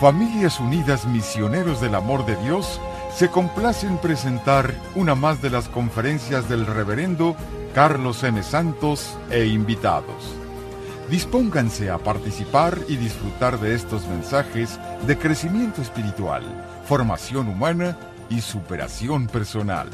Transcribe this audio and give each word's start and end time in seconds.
Familias 0.00 0.60
Unidas 0.60 1.06
Misioneros 1.06 1.82
del 1.82 1.94
Amor 1.94 2.24
de 2.24 2.34
Dios 2.36 2.80
se 3.12 3.30
complace 3.30 3.86
en 3.86 3.98
presentar 3.98 4.72
una 4.96 5.14
más 5.14 5.42
de 5.42 5.50
las 5.50 5.68
conferencias 5.68 6.48
del 6.48 6.64
reverendo 6.64 7.36
Carlos 7.74 8.24
M. 8.24 8.42
Santos 8.42 9.18
e 9.30 9.44
invitados. 9.44 10.34
Dispónganse 11.10 11.90
a 11.90 11.98
participar 11.98 12.78
y 12.88 12.96
disfrutar 12.96 13.60
de 13.60 13.74
estos 13.74 14.08
mensajes 14.08 14.80
de 15.06 15.18
crecimiento 15.18 15.82
espiritual, 15.82 16.44
formación 16.86 17.48
humana 17.48 17.98
y 18.30 18.40
superación 18.40 19.26
personal. 19.26 19.90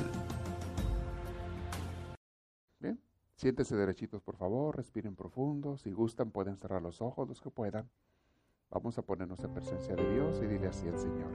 Bien, 2.78 3.00
siéntese 3.34 3.74
derechitos 3.74 4.22
por 4.22 4.36
favor, 4.36 4.76
respiren 4.76 5.16
profundo, 5.16 5.76
si 5.78 5.90
gustan 5.90 6.30
pueden 6.30 6.56
cerrar 6.58 6.80
los 6.80 7.02
ojos 7.02 7.26
los 7.26 7.40
que 7.40 7.50
puedan. 7.50 7.90
Vamos 8.70 8.98
a 8.98 9.02
ponernos 9.02 9.42
en 9.44 9.54
presencia 9.54 9.94
de 9.94 10.12
Dios 10.12 10.40
y 10.42 10.46
dile 10.46 10.66
así 10.66 10.88
al 10.88 10.98
Señor. 10.98 11.30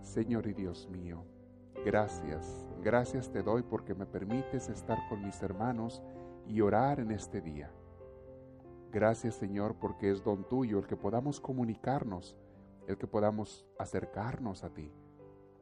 Señor 0.00 0.46
y 0.46 0.54
Dios 0.54 0.88
mío, 0.88 1.24
gracias, 1.84 2.70
gracias 2.82 3.30
te 3.30 3.42
doy 3.42 3.62
porque 3.62 3.94
me 3.94 4.06
permites 4.06 4.68
estar 4.68 4.98
con 5.08 5.22
mis 5.24 5.42
hermanos 5.42 6.02
y 6.46 6.60
orar 6.60 7.00
en 7.00 7.10
este 7.10 7.40
día. 7.40 7.70
Gracias 8.90 9.34
Señor 9.34 9.76
porque 9.78 10.10
es 10.10 10.24
don 10.24 10.48
tuyo 10.48 10.78
el 10.78 10.86
que 10.86 10.96
podamos 10.96 11.40
comunicarnos, 11.40 12.36
el 12.86 12.96
que 12.96 13.06
podamos 13.06 13.66
acercarnos 13.78 14.64
a 14.64 14.72
ti, 14.72 14.90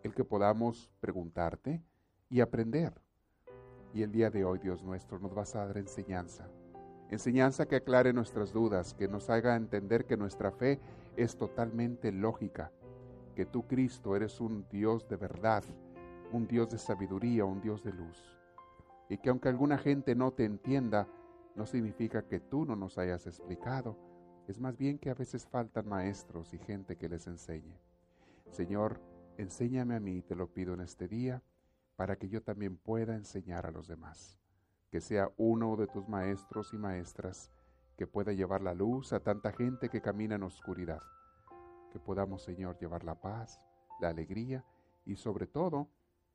el 0.03 0.15
que 0.15 0.25
podamos 0.25 0.91
preguntarte 1.01 1.83
y 2.29 2.41
aprender. 2.41 3.01
Y 3.93 4.03
el 4.03 4.13
día 4.13 4.31
de 4.31 4.45
hoy, 4.45 4.59
Dios 4.59 4.83
nuestro, 4.83 5.19
nos 5.19 5.35
vas 5.35 5.55
a 5.55 5.67
dar 5.67 5.79
enseñanza 5.79 6.49
Enseñanza 7.11 7.67
que 7.67 7.77
aclare 7.77 8.13
nuestras 8.13 8.53
dudas, 8.53 8.95
que 8.95 9.09
nos 9.09 9.29
haga 9.29 9.57
entender 9.57 10.07
que 10.07 10.17
nuestra 10.17 10.51
fe 10.51 10.81
es 11.17 11.37
totalmente 11.37 12.11
lógica, 12.11 12.73
que 13.35 13.45
tú 13.45 13.67
Cristo 13.67 14.17
eres 14.17 14.41
un 14.41 14.67
Dios 14.71 15.07
de 15.09 15.17
verdad, 15.17 15.63
un 16.33 16.47
Dios 16.47 16.71
de 16.71 16.79
sabiduría, 16.79 17.45
un 17.45 17.61
Dios 17.61 17.85
de 17.85 17.93
luz. 17.93 18.23
Y 19.09 19.19
que 19.19 19.29
aunque 19.29 19.49
alguna 19.49 19.77
gente 19.77 20.15
no 20.15 20.33
te 20.33 20.45
entienda, 20.45 21.07
no 21.55 21.67
significa 21.67 22.23
que 22.23 22.41
tú 22.41 22.65
no 22.65 22.75
nos 22.75 22.97
hayas 22.97 23.27
explicado, 23.27 23.99
es 24.49 24.59
más 24.59 24.77
bien 24.77 24.99
que 24.99 25.11
a 25.11 25.15
veces 25.15 25.47
faltan 25.47 25.89
maestros 25.89 26.53
y 26.55 26.59
gente 26.59 26.97
que 26.97 27.09
les 27.09 27.27
enseñe. 27.27 27.79
Señor, 28.51 29.01
enséñame 29.37 29.95
a 29.95 30.01
mí, 30.01 30.23
te 30.23 30.35
lo 30.35 30.49
pido 30.49 30.75
en 30.75 30.81
este 30.81 31.07
día, 31.07 31.43
para 31.97 32.17
que 32.17 32.29
yo 32.29 32.43
también 32.43 32.77
pueda 32.77 33.15
enseñar 33.15 33.67
a 33.67 33.71
los 33.71 33.87
demás 33.87 34.44
que 34.95 35.01
sea 35.01 35.33
uno 35.39 35.75
de 35.75 35.89
tus 35.89 36.09
maestros 36.09 36.73
y 36.73 36.79
maestras 36.79 37.51
que 37.97 38.07
pueda 38.07 38.33
llevar 38.33 38.63
la 38.63 38.75
luz 38.75 39.13
a 39.13 39.19
tanta 39.19 39.51
gente 39.51 39.89
que 39.89 40.01
camina 40.01 40.37
en 40.37 40.45
oscuridad. 40.45 41.03
Que 41.91 41.99
podamos, 41.99 42.45
Señor, 42.45 42.79
llevar 42.79 43.03
la 43.03 43.21
paz, 43.21 43.61
la 43.99 44.11
alegría 44.11 44.65
y 45.05 45.17
sobre 45.17 45.49
todo 45.49 45.89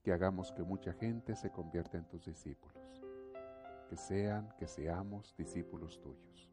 que 0.03 0.11
hagamos 0.11 0.51
que 0.51 0.63
mucha 0.63 0.91
gente 0.91 1.37
se 1.37 1.53
convierta 1.53 1.97
en 1.97 2.09
tus 2.09 2.25
discípulos. 2.25 3.01
Que 3.89 3.95
sean, 3.95 4.53
que 4.57 4.67
seamos 4.67 5.33
discípulos 5.37 6.01
tuyos. 6.01 6.51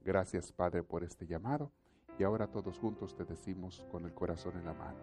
Gracias, 0.00 0.50
Padre, 0.52 0.82
por 0.82 1.04
este 1.04 1.26
llamado 1.26 1.70
y 2.18 2.22
ahora 2.22 2.46
todos 2.46 2.78
juntos 2.78 3.14
te 3.14 3.26
decimos 3.26 3.86
con 3.90 4.06
el 4.06 4.14
corazón 4.14 4.56
en 4.56 4.64
la 4.64 4.72
mano. 4.72 5.00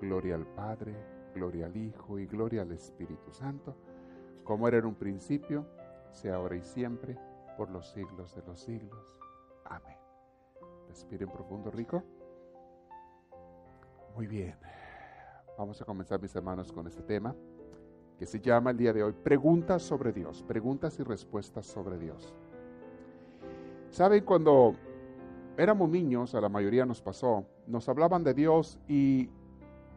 Gloria 0.00 0.34
al 0.34 0.48
Padre, 0.48 1.30
gloria 1.36 1.66
al 1.66 1.76
Hijo 1.76 2.18
y 2.18 2.26
gloria 2.26 2.62
al 2.62 2.72
Espíritu 2.72 3.30
Santo 3.30 3.76
como 4.50 4.66
era 4.66 4.78
en 4.78 4.86
un 4.86 4.96
principio, 4.96 5.64
sea 6.10 6.34
ahora 6.34 6.56
y 6.56 6.62
siempre, 6.64 7.16
por 7.56 7.70
los 7.70 7.88
siglos 7.92 8.34
de 8.34 8.42
los 8.42 8.58
siglos. 8.58 9.20
Amén. 9.64 9.96
Respiren 10.88 11.30
profundo, 11.30 11.70
rico. 11.70 12.02
Muy 14.16 14.26
bien. 14.26 14.56
Vamos 15.56 15.80
a 15.80 15.84
comenzar, 15.84 16.20
mis 16.20 16.34
hermanos, 16.34 16.72
con 16.72 16.84
este 16.88 17.00
tema 17.02 17.32
que 18.18 18.26
se 18.26 18.40
llama 18.40 18.72
el 18.72 18.76
día 18.76 18.92
de 18.92 19.04
hoy 19.04 19.12
Preguntas 19.12 19.82
sobre 19.82 20.12
Dios. 20.12 20.42
Preguntas 20.42 20.98
y 20.98 21.04
respuestas 21.04 21.64
sobre 21.64 21.96
Dios. 21.96 22.34
Saben, 23.90 24.24
cuando 24.24 24.74
éramos 25.56 25.88
niños, 25.88 26.34
a 26.34 26.40
la 26.40 26.48
mayoría 26.48 26.84
nos 26.84 27.00
pasó, 27.00 27.46
nos 27.68 27.88
hablaban 27.88 28.24
de 28.24 28.34
Dios 28.34 28.80
y 28.88 29.30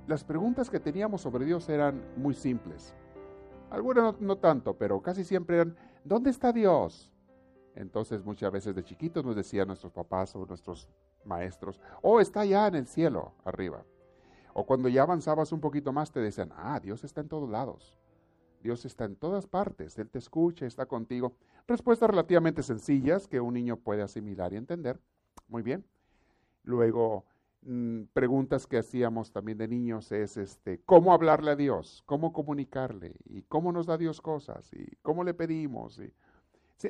las 0.05 0.23
preguntas 0.23 0.69
que 0.69 0.79
teníamos 0.79 1.21
sobre 1.21 1.43
Dios 1.43 1.67
eran 1.69 2.03
muy 2.17 2.35
simples. 2.35 2.93
Algunas 3.73 4.21
no, 4.21 4.37
tanto, 4.37 4.77
pero 4.77 5.01
casi 5.01 5.23
siempre 5.23 5.55
eran, 5.55 5.75
¿dónde 6.03 6.29
está 6.29 6.53
Dios? 6.53 7.11
Entonces 7.73 8.23
muchas 8.23 8.51
veces 8.51 8.75
de 8.75 8.83
chiquitos 8.83 9.25
nos 9.25 9.35
decían 9.35 9.65
nuestros 9.65 9.91
papás 9.91 10.35
o 10.35 10.45
nuestros 10.45 10.87
maestros, 11.25 11.81
oh, 12.03 12.19
está 12.19 12.41
allá 12.41 12.67
en 12.67 12.75
el 12.75 12.85
cielo, 12.85 13.33
arriba. 13.43 13.83
O 14.53 14.63
cuando 14.63 14.89
ya 14.89 15.01
avanzabas 15.01 15.51
un 15.51 15.59
poquito 15.59 15.91
más 15.91 16.11
te 16.11 16.19
decían, 16.19 16.51
ah, 16.55 16.79
Dios 16.79 17.03
está 17.03 17.21
en 17.21 17.29
todos 17.29 17.49
lados. 17.49 17.97
Dios 18.61 18.85
está 18.85 19.05
en 19.05 19.15
todas 19.15 19.47
partes, 19.47 19.97
Él 19.97 20.07
te 20.07 20.19
escucha, 20.19 20.67
está 20.67 20.85
contigo. 20.85 21.33
Respuestas 21.67 22.11
relativamente 22.11 22.61
sencillas 22.61 23.27
que 23.27 23.41
un 23.41 23.55
niño 23.55 23.77
puede 23.77 24.03
asimilar 24.03 24.53
y 24.53 24.57
entender. 24.57 24.99
Muy 25.47 25.63
bien. 25.63 25.83
Luego, 26.61 27.25
Mm, 27.65 28.07
preguntas 28.11 28.67
que 28.67 28.77
hacíamos 28.77 29.31
también 29.31 29.57
de 29.57 29.69
niños 29.69 30.11
es 30.11 30.35
este, 30.35 30.81
cómo 30.85 31.13
hablarle 31.13 31.51
a 31.51 31.55
Dios, 31.55 32.03
cómo 32.05 32.33
comunicarle 32.33 33.15
y 33.25 33.43
cómo 33.43 33.71
nos 33.71 33.85
da 33.85 33.97
Dios 33.97 34.19
cosas 34.19 34.69
y 34.73 34.97
cómo 35.01 35.23
le 35.23 35.33
pedimos. 35.33 35.97
Y, 35.99 36.13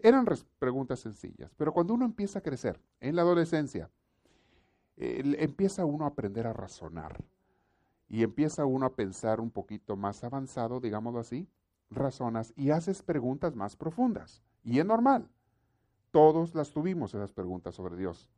eran 0.01 0.25
preguntas 0.57 1.01
sencillas, 1.01 1.53
pero 1.55 1.71
cuando 1.71 1.93
uno 1.93 2.05
empieza 2.05 2.39
a 2.39 2.41
crecer 2.41 2.79
en 2.99 3.15
la 3.15 3.21
adolescencia, 3.21 3.91
empieza 4.97 5.85
uno 5.85 6.05
a 6.05 6.07
aprender 6.07 6.47
a 6.47 6.53
razonar 6.53 7.23
y 8.09 8.23
empieza 8.23 8.65
uno 8.65 8.87
a 8.87 8.95
pensar 8.95 9.39
un 9.39 9.51
poquito 9.51 9.95
más 9.95 10.23
avanzado, 10.23 10.79
digámoslo 10.79 11.19
así, 11.19 11.47
razonas 11.91 12.53
y 12.55 12.71
haces 12.71 13.03
preguntas 13.03 13.55
más 13.55 13.75
profundas. 13.75 14.41
Y 14.63 14.79
es 14.79 14.85
normal. 14.85 15.29
Todos 16.09 16.55
las 16.55 16.71
tuvimos 16.71 17.13
esas 17.13 17.31
preguntas 17.31 17.75
sobre 17.75 17.95
Dios. 17.95 18.29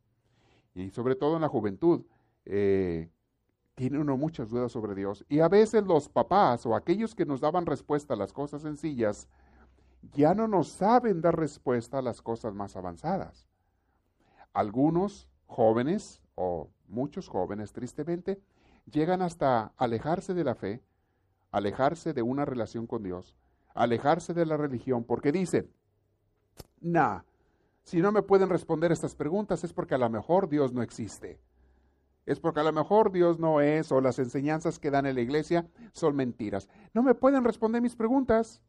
Y 0.74 0.90
sobre 0.90 1.14
todo 1.14 1.36
en 1.36 1.42
la 1.42 1.48
juventud 1.48 2.04
eh, 2.46 3.10
tiene 3.74 3.98
uno 3.98 4.16
muchas 4.16 4.48
dudas 4.48 4.72
sobre 4.72 4.94
Dios. 4.94 5.24
Y 5.28 5.40
a 5.40 5.48
veces 5.48 5.84
los 5.84 6.08
papás 6.08 6.64
o 6.64 6.74
aquellos 6.74 7.14
que 7.14 7.26
nos 7.26 7.40
daban 7.40 7.66
respuesta 7.66 8.14
a 8.14 8.16
las 8.16 8.32
cosas 8.32 8.62
sencillas, 8.62 9.28
ya 10.14 10.34
no 10.34 10.48
nos 10.48 10.68
saben 10.68 11.20
dar 11.20 11.38
respuesta 11.38 11.98
a 11.98 12.02
las 12.02 12.22
cosas 12.22 12.54
más 12.54 12.76
avanzadas. 12.76 13.46
Algunos 14.54 15.28
jóvenes, 15.46 16.22
o 16.34 16.70
muchos 16.88 17.28
jóvenes 17.28 17.72
tristemente, 17.72 18.40
llegan 18.90 19.20
hasta 19.20 19.72
alejarse 19.76 20.32
de 20.32 20.44
la 20.44 20.54
fe, 20.54 20.82
alejarse 21.50 22.14
de 22.14 22.22
una 22.22 22.44
relación 22.44 22.86
con 22.86 23.02
Dios, 23.02 23.36
alejarse 23.74 24.32
de 24.32 24.46
la 24.46 24.56
religión, 24.56 25.04
porque 25.04 25.32
dicen, 25.32 25.70
nah, 26.80 27.20
si 27.82 28.00
no 28.00 28.10
me 28.10 28.22
pueden 28.22 28.48
responder 28.48 28.90
estas 28.90 29.14
preguntas 29.14 29.64
es 29.64 29.72
porque 29.72 29.94
a 29.94 29.98
lo 29.98 30.08
mejor 30.08 30.48
Dios 30.48 30.72
no 30.72 30.82
existe 30.82 31.38
es 32.26 32.40
porque 32.40 32.60
a 32.60 32.64
lo 32.64 32.72
mejor 32.72 33.12
Dios 33.12 33.38
no 33.38 33.60
es 33.60 33.92
o 33.92 34.00
las 34.00 34.18
enseñanzas 34.18 34.80
que 34.80 34.90
dan 34.90 35.06
en 35.06 35.14
la 35.14 35.20
iglesia 35.20 35.68
son 35.92 36.16
mentiras. 36.16 36.68
No 36.92 37.02
me 37.02 37.14
pueden 37.14 37.44
responder 37.44 37.80
mis 37.80 37.94
preguntas. 37.94 38.60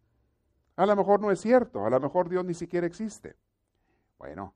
A 0.75 0.85
lo 0.85 0.95
mejor 0.95 1.19
no 1.19 1.31
es 1.31 1.41
cierto, 1.41 1.83
a 1.83 1.89
lo 1.89 1.99
mejor 1.99 2.29
Dios 2.29 2.45
ni 2.45 2.53
siquiera 2.53 2.85
existe. 2.85 3.35
Bueno, 4.19 4.53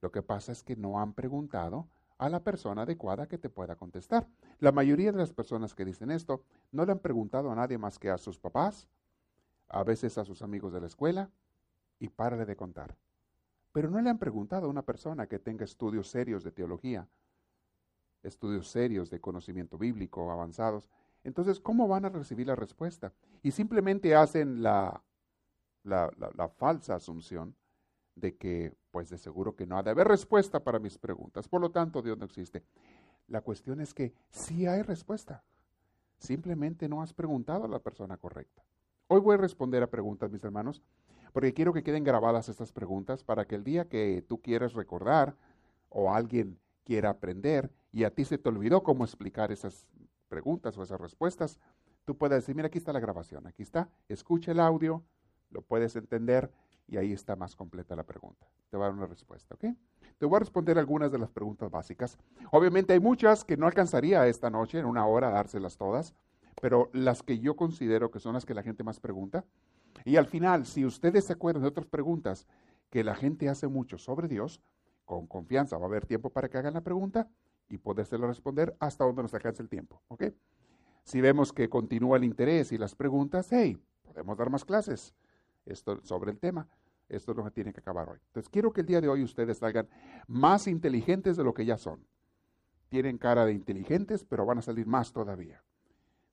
lo 0.00 0.10
que 0.10 0.22
pasa 0.22 0.50
es 0.50 0.62
que 0.62 0.76
no 0.76 0.98
han 0.98 1.12
preguntado 1.12 1.88
a 2.16 2.30
la 2.30 2.42
persona 2.42 2.82
adecuada 2.82 3.28
que 3.28 3.36
te 3.36 3.50
pueda 3.50 3.76
contestar. 3.76 4.26
La 4.60 4.72
mayoría 4.72 5.12
de 5.12 5.18
las 5.18 5.32
personas 5.32 5.74
que 5.74 5.84
dicen 5.84 6.10
esto 6.10 6.42
no 6.72 6.86
le 6.86 6.92
han 6.92 7.00
preguntado 7.00 7.50
a 7.50 7.54
nadie 7.54 7.76
más 7.76 7.98
que 7.98 8.08
a 8.08 8.16
sus 8.16 8.38
papás, 8.38 8.88
a 9.68 9.84
veces 9.84 10.16
a 10.16 10.24
sus 10.24 10.40
amigos 10.40 10.72
de 10.72 10.80
la 10.80 10.86
escuela, 10.86 11.30
y 11.98 12.08
párale 12.08 12.46
de 12.46 12.56
contar. 12.56 12.96
Pero 13.72 13.90
no 13.90 14.00
le 14.00 14.08
han 14.08 14.18
preguntado 14.18 14.66
a 14.66 14.70
una 14.70 14.82
persona 14.82 15.26
que 15.26 15.38
tenga 15.38 15.66
estudios 15.66 16.08
serios 16.08 16.42
de 16.44 16.50
teología 16.50 17.08
estudios 18.22 18.68
serios 18.68 19.10
de 19.10 19.20
conocimiento 19.20 19.78
bíblico 19.78 20.30
avanzados, 20.30 20.88
entonces, 21.24 21.60
¿cómo 21.60 21.88
van 21.88 22.04
a 22.04 22.08
recibir 22.10 22.46
la 22.46 22.56
respuesta? 22.56 23.12
Y 23.42 23.50
simplemente 23.50 24.14
hacen 24.14 24.62
la, 24.62 25.02
la, 25.84 26.48
falsa 26.56 26.94
asunción 26.94 27.54
de 28.14 28.36
que, 28.36 28.72
pues 28.90 29.10
de 29.10 29.18
seguro 29.18 29.54
que 29.54 29.66
no 29.66 29.78
ha 29.78 29.82
de 29.82 29.90
haber 29.90 30.08
respuesta 30.08 30.60
para 30.60 30.78
mis 30.78 30.98
preguntas, 30.98 31.48
por 31.48 31.60
lo 31.60 31.70
tanto 31.70 32.02
Dios 32.02 32.18
no 32.18 32.24
existe. 32.24 32.62
La 33.26 33.42
cuestión 33.42 33.80
es 33.80 33.94
que 33.94 34.12
sí 34.30 34.66
hay 34.66 34.82
respuesta, 34.82 35.44
simplemente 36.18 36.88
no 36.88 37.02
has 37.02 37.12
preguntado 37.12 37.64
a 37.64 37.68
la 37.68 37.78
persona 37.78 38.16
correcta. 38.16 38.64
Hoy 39.08 39.20
voy 39.20 39.34
a 39.34 39.38
responder 39.38 39.82
a 39.82 39.90
preguntas, 39.90 40.30
mis 40.30 40.44
hermanos, 40.44 40.82
porque 41.32 41.54
quiero 41.54 41.72
que 41.72 41.82
queden 41.82 42.04
grabadas 42.04 42.48
estas 42.48 42.72
preguntas 42.72 43.22
para 43.22 43.46
que 43.46 43.54
el 43.54 43.64
día 43.64 43.88
que 43.88 44.24
tú 44.26 44.40
quieras 44.40 44.72
recordar 44.72 45.36
o 45.88 46.12
alguien 46.12 46.58
quiera 46.84 47.10
aprender 47.10 47.70
y 47.92 48.04
a 48.04 48.10
ti 48.14 48.24
se 48.24 48.38
te 48.38 48.48
olvidó 48.48 48.82
cómo 48.82 49.04
explicar 49.04 49.52
esas 49.52 49.86
preguntas 50.28 50.76
o 50.76 50.82
esas 50.82 51.00
respuestas, 51.00 51.58
tú 52.04 52.16
puedes 52.16 52.38
decir, 52.38 52.54
mira, 52.54 52.68
aquí 52.68 52.78
está 52.78 52.92
la 52.92 53.00
grabación, 53.00 53.46
aquí 53.46 53.62
está, 53.62 53.88
escucha 54.08 54.52
el 54.52 54.60
audio, 54.60 55.02
lo 55.50 55.62
puedes 55.62 55.96
entender 55.96 56.50
y 56.86 56.96
ahí 56.96 57.12
está 57.12 57.36
más 57.36 57.54
completa 57.54 57.96
la 57.96 58.04
pregunta. 58.04 58.46
Te 58.70 58.76
va 58.76 58.86
a 58.86 58.88
dar 58.88 58.96
una 58.96 59.06
respuesta, 59.06 59.54
¿ok? 59.54 59.64
Te 60.18 60.26
voy 60.26 60.36
a 60.36 60.40
responder 60.40 60.78
algunas 60.78 61.12
de 61.12 61.18
las 61.18 61.30
preguntas 61.30 61.70
básicas. 61.70 62.18
Obviamente 62.50 62.92
hay 62.92 63.00
muchas 63.00 63.44
que 63.44 63.56
no 63.56 63.66
alcanzaría 63.66 64.26
esta 64.26 64.50
noche 64.50 64.78
en 64.78 64.86
una 64.86 65.06
hora 65.06 65.28
a 65.28 65.32
dárselas 65.32 65.76
todas, 65.76 66.14
pero 66.60 66.90
las 66.92 67.22
que 67.22 67.38
yo 67.38 67.56
considero 67.56 68.10
que 68.10 68.20
son 68.20 68.34
las 68.34 68.44
que 68.44 68.54
la 68.54 68.62
gente 68.62 68.82
más 68.82 69.00
pregunta. 69.00 69.44
Y 70.04 70.16
al 70.16 70.26
final, 70.26 70.66
si 70.66 70.84
ustedes 70.84 71.26
se 71.26 71.34
acuerdan 71.34 71.62
de 71.62 71.68
otras 71.68 71.86
preguntas 71.86 72.46
que 72.90 73.04
la 73.04 73.14
gente 73.14 73.48
hace 73.48 73.68
mucho 73.68 73.98
sobre 73.98 74.28
Dios, 74.28 74.60
con 75.04 75.26
confianza 75.26 75.78
va 75.78 75.84
a 75.84 75.88
haber 75.88 76.06
tiempo 76.06 76.30
para 76.30 76.48
que 76.48 76.58
hagan 76.58 76.74
la 76.74 76.82
pregunta 76.82 77.28
y 77.68 77.78
podérselo 77.78 78.26
responder 78.26 78.76
hasta 78.80 79.04
donde 79.04 79.22
nos 79.22 79.34
alcance 79.34 79.62
el 79.62 79.68
tiempo. 79.68 80.02
¿ok? 80.08 80.24
Si 81.04 81.20
vemos 81.20 81.52
que 81.52 81.68
continúa 81.68 82.16
el 82.16 82.24
interés 82.24 82.72
y 82.72 82.78
las 82.78 82.94
preguntas, 82.94 83.48
hey, 83.50 83.78
podemos 84.04 84.36
dar 84.36 84.50
más 84.50 84.64
clases 84.64 85.14
esto, 85.66 86.00
sobre 86.02 86.30
el 86.30 86.38
tema. 86.38 86.68
Esto 87.08 87.32
es 87.32 87.38
lo 87.38 87.44
que 87.44 87.50
tiene 87.50 87.72
que 87.72 87.80
acabar 87.80 88.08
hoy. 88.08 88.18
Entonces, 88.26 88.50
quiero 88.50 88.72
que 88.72 88.82
el 88.82 88.86
día 88.86 89.00
de 89.00 89.08
hoy 89.08 89.22
ustedes 89.22 89.58
salgan 89.58 89.88
más 90.26 90.66
inteligentes 90.66 91.36
de 91.36 91.44
lo 91.44 91.54
que 91.54 91.64
ya 91.64 91.78
son. 91.78 92.06
Tienen 92.90 93.16
cara 93.16 93.46
de 93.46 93.52
inteligentes, 93.52 94.24
pero 94.24 94.44
van 94.44 94.58
a 94.58 94.62
salir 94.62 94.86
más 94.86 95.12
todavía. 95.12 95.62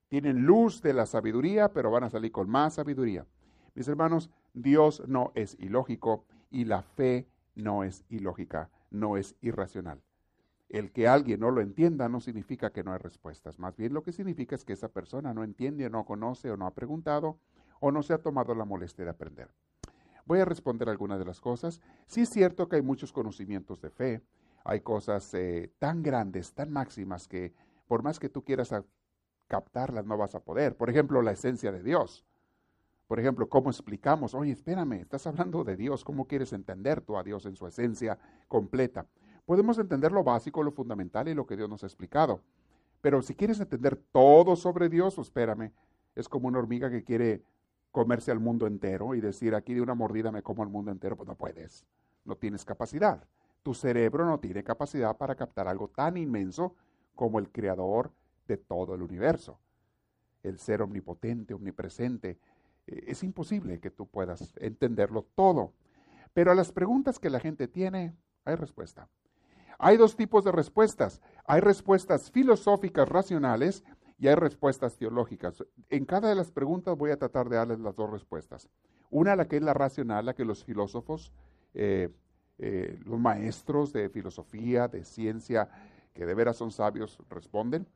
Tienen 0.09 0.45
luz 0.45 0.81
de 0.81 0.93
la 0.93 1.05
sabiduría, 1.05 1.71
pero 1.71 1.91
van 1.91 2.03
a 2.03 2.09
salir 2.09 2.31
con 2.31 2.49
más 2.49 2.75
sabiduría. 2.75 3.25
Mis 3.73 3.87
hermanos, 3.87 4.29
Dios 4.53 5.03
no 5.07 5.31
es 5.35 5.57
ilógico 5.59 6.25
y 6.49 6.65
la 6.65 6.81
fe 6.81 7.27
no 7.55 7.83
es 7.83 8.05
ilógica, 8.09 8.69
no 8.89 9.17
es 9.17 9.35
irracional. 9.41 10.01
El 10.69 10.91
que 10.91 11.07
alguien 11.07 11.39
no 11.39 11.51
lo 11.51 11.61
entienda 11.61 12.09
no 12.09 12.19
significa 12.19 12.71
que 12.71 12.83
no 12.83 12.91
hay 12.91 12.97
respuestas. 12.97 13.59
Más 13.59 13.77
bien 13.77 13.93
lo 13.93 14.03
que 14.03 14.11
significa 14.11 14.55
es 14.55 14.65
que 14.65 14.73
esa 14.73 14.89
persona 14.89 15.33
no 15.33 15.43
entiende, 15.43 15.85
o 15.85 15.89
no 15.89 16.05
conoce, 16.05 16.49
o 16.51 16.57
no 16.57 16.65
ha 16.65 16.73
preguntado, 16.73 17.39
o 17.79 17.91
no 17.91 18.01
se 18.03 18.13
ha 18.13 18.17
tomado 18.17 18.55
la 18.55 18.65
molestia 18.65 19.05
de 19.05 19.11
aprender. 19.11 19.49
Voy 20.25 20.39
a 20.39 20.45
responder 20.45 20.89
algunas 20.89 21.19
de 21.19 21.25
las 21.25 21.39
cosas. 21.39 21.81
Sí 22.07 22.21
es 22.21 22.29
cierto 22.29 22.67
que 22.67 22.77
hay 22.77 22.81
muchos 22.81 23.13
conocimientos 23.13 23.79
de 23.81 23.91
fe. 23.91 24.21
Hay 24.63 24.81
cosas 24.81 25.31
eh, 25.35 25.71
tan 25.77 26.01
grandes, 26.01 26.53
tan 26.53 26.71
máximas, 26.71 27.27
que 27.27 27.53
por 27.87 28.01
más 28.01 28.19
que 28.19 28.29
tú 28.29 28.43
quieras 28.43 28.73
captarlas 29.47 30.05
no 30.07 30.17
vas 30.17 30.33
a 30.33 30.43
poder. 30.43 30.75
Por 30.75 30.89
ejemplo, 30.89 31.21
la 31.21 31.31
esencia 31.31 31.71
de 31.71 31.83
Dios. 31.83 32.25
Por 33.07 33.19
ejemplo, 33.19 33.47
¿cómo 33.47 33.69
explicamos? 33.69 34.33
Oye, 34.33 34.51
espérame, 34.51 34.93
estás 34.93 35.27
hablando 35.27 35.63
de 35.63 35.75
Dios. 35.75 36.03
¿Cómo 36.03 36.25
quieres 36.25 36.53
entender 36.53 37.01
tú 37.01 37.17
a 37.17 37.23
Dios 37.23 37.45
en 37.45 37.55
su 37.55 37.67
esencia 37.67 38.17
completa? 38.47 39.05
Podemos 39.45 39.77
entender 39.77 40.11
lo 40.11 40.23
básico, 40.23 40.63
lo 40.63 40.71
fundamental 40.71 41.27
y 41.27 41.33
lo 41.33 41.45
que 41.45 41.55
Dios 41.55 41.69
nos 41.69 41.83
ha 41.83 41.87
explicado. 41.87 42.41
Pero 43.01 43.21
si 43.21 43.35
quieres 43.35 43.59
entender 43.59 43.95
todo 44.11 44.55
sobre 44.55 44.89
Dios, 44.89 45.17
espérame, 45.19 45.71
es 46.15 46.27
como 46.27 46.47
una 46.47 46.59
hormiga 46.59 46.89
que 46.89 47.03
quiere 47.03 47.43
comerse 47.91 48.31
al 48.31 48.39
mundo 48.39 48.65
entero 48.65 49.13
y 49.15 49.21
decir 49.21 49.53
aquí 49.53 49.73
de 49.73 49.81
una 49.81 49.93
mordida 49.93 50.31
me 50.31 50.41
como 50.41 50.63
al 50.63 50.69
mundo 50.69 50.91
entero, 50.91 51.15
pues 51.15 51.27
no 51.27 51.35
puedes, 51.35 51.85
no 52.25 52.35
tienes 52.35 52.65
capacidad. 52.65 53.23
Tu 53.61 53.73
cerebro 53.73 54.25
no 54.25 54.39
tiene 54.39 54.63
capacidad 54.63 55.15
para 55.17 55.35
captar 55.35 55.67
algo 55.67 55.87
tan 55.87 56.17
inmenso 56.17 56.75
como 57.13 57.39
el 57.39 57.51
creador 57.51 58.11
de 58.47 58.57
todo 58.57 58.95
el 58.95 59.01
universo. 59.01 59.59
El 60.43 60.59
ser 60.59 60.81
omnipotente, 60.81 61.53
omnipresente. 61.53 62.37
Eh, 62.87 63.05
es 63.07 63.23
imposible 63.23 63.79
que 63.79 63.91
tú 63.91 64.07
puedas 64.07 64.53
entenderlo 64.57 65.25
todo. 65.35 65.73
Pero 66.33 66.51
a 66.51 66.55
las 66.55 66.71
preguntas 66.71 67.17
que 67.17 67.29
la 67.29 67.39
gente 67.39 67.67
tiene, 67.67 68.15
hay 68.43 68.55
respuesta. 68.55 69.07
Hay 69.79 69.97
dos 69.97 70.15
tipos 70.15 70.43
de 70.43 70.51
respuestas. 70.51 71.21
Hay 71.45 71.61
respuestas 71.61 72.31
filosóficas 72.31 73.07
racionales 73.07 73.83
y 74.17 74.27
hay 74.27 74.35
respuestas 74.35 74.97
teológicas. 74.97 75.63
En 75.89 76.05
cada 76.05 76.29
de 76.29 76.35
las 76.35 76.51
preguntas 76.51 76.97
voy 76.97 77.11
a 77.11 77.17
tratar 77.17 77.49
de 77.49 77.57
darles 77.57 77.79
las 77.79 77.95
dos 77.95 78.09
respuestas. 78.09 78.69
Una, 79.09 79.35
la 79.35 79.47
que 79.47 79.57
es 79.57 79.61
la 79.61 79.73
racional, 79.73 80.25
la 80.25 80.33
que 80.33 80.45
los 80.45 80.63
filósofos, 80.63 81.31
eh, 81.73 82.09
eh, 82.57 82.99
los 83.05 83.19
maestros 83.19 83.91
de 83.91 84.09
filosofía, 84.09 84.87
de 84.87 85.03
ciencia, 85.03 85.69
que 86.13 86.25
de 86.25 86.33
veras 86.33 86.57
son 86.57 86.71
sabios, 86.71 87.19
responden. 87.29 87.87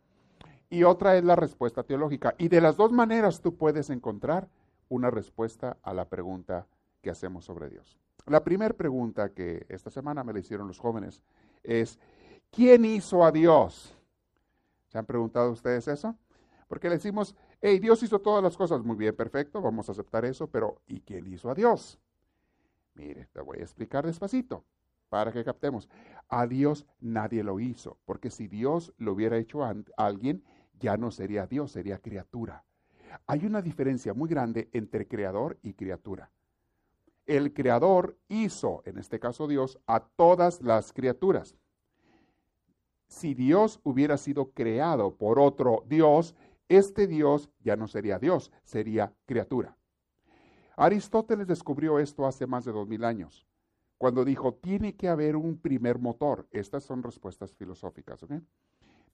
Y 0.70 0.84
otra 0.84 1.18
es 1.18 1.24
la 1.24 1.36
respuesta 1.36 1.84
teológica. 1.84 2.36
Y 2.38 2.50
de 2.50 2.62
las 2.62 2.78
dos 2.78 2.92
maneras 2.92 3.42
tú 3.42 3.56
puedes 3.56 3.90
encontrar 3.90 4.50
una 4.90 5.10
respuesta 5.10 5.78
a 5.82 5.94
la 5.94 6.10
pregunta 6.10 6.68
que 7.02 7.10
hacemos 7.10 7.46
sobre 7.46 7.70
Dios. 7.70 7.98
La 8.26 8.44
primera 8.44 8.74
pregunta 8.76 9.30
que 9.30 9.66
esta 9.70 9.90
semana 9.90 10.24
me 10.24 10.34
le 10.34 10.42
hicieron 10.42 10.68
los 10.68 10.78
jóvenes 10.78 11.24
es, 11.64 12.00
¿quién 12.52 12.86
hizo 12.86 13.24
a 13.24 13.32
Dios? 13.32 13.96
¿Se 14.88 14.98
han 14.98 15.06
preguntado 15.06 15.52
ustedes 15.52 15.88
eso? 15.88 16.16
Porque 16.68 16.90
le 16.90 16.96
decimos, 16.96 17.36
hey, 17.62 17.80
Dios 17.80 18.02
hizo 18.04 18.20
todas 18.20 18.44
las 18.44 18.56
cosas 18.58 18.84
muy 18.84 18.96
bien, 18.96 19.16
perfecto, 19.16 19.62
vamos 19.62 19.90
a 19.90 19.92
aceptar 19.92 20.26
eso, 20.26 20.48
pero 20.48 20.82
¿y 20.88 21.02
quién 21.02 21.28
hizo 21.28 21.50
a 21.50 21.56
Dios? 21.56 22.00
Mire, 22.96 23.28
te 23.34 23.42
voy 23.42 23.60
a 23.60 23.64
explicar 23.64 24.06
despacito 24.06 24.64
para 25.10 25.32
que 25.32 25.44
captemos. 25.44 25.90
A 26.28 26.46
Dios 26.46 26.86
nadie 27.00 27.44
lo 27.44 27.60
hizo, 27.60 27.98
porque 28.06 28.30
si 28.30 28.48
Dios 28.48 28.94
lo 28.98 29.14
hubiera 29.14 29.38
hecho 29.38 29.64
a 29.64 29.76
alguien, 29.98 30.44
ya 30.80 30.98
no 30.98 31.12
sería 31.12 31.48
Dios, 31.48 31.72
sería 31.72 32.00
criatura. 32.00 32.64
Hay 33.26 33.46
una 33.46 33.62
diferencia 33.62 34.14
muy 34.14 34.30
grande 34.30 34.70
entre 34.72 35.08
creador 35.08 35.58
y 35.64 35.74
criatura 35.74 36.30
el 37.30 37.54
creador 37.54 38.18
hizo, 38.28 38.82
en 38.86 38.98
este 38.98 39.20
caso 39.20 39.48
Dios, 39.48 39.80
a 39.86 40.00
todas 40.00 40.62
las 40.62 40.92
criaturas. 40.92 41.56
Si 43.08 43.36
Dios 43.36 43.80
hubiera 43.84 44.18
sido 44.18 44.52
creado 44.52 45.16
por 45.16 45.40
otro 45.40 45.84
Dios, 45.88 46.36
este 46.70 47.06
Dios 47.06 47.50
ya 47.60 47.76
no 47.76 47.88
sería 47.88 48.18
Dios, 48.18 48.52
sería 48.64 49.14
criatura. 49.26 49.78
Aristóteles 50.76 51.46
descubrió 51.46 52.00
esto 52.00 52.26
hace 52.26 52.48
más 52.48 52.66
de 52.66 52.72
dos 52.72 52.88
mil 52.88 53.04
años, 53.04 53.46
cuando 54.00 54.26
dijo, 54.26 54.56
tiene 54.56 54.96
que 54.96 55.08
haber 55.08 55.36
un 55.36 55.58
primer 55.58 56.00
motor. 56.00 56.48
Estas 56.52 56.84
son 56.84 57.04
respuestas 57.04 57.54
filosóficas. 57.54 58.26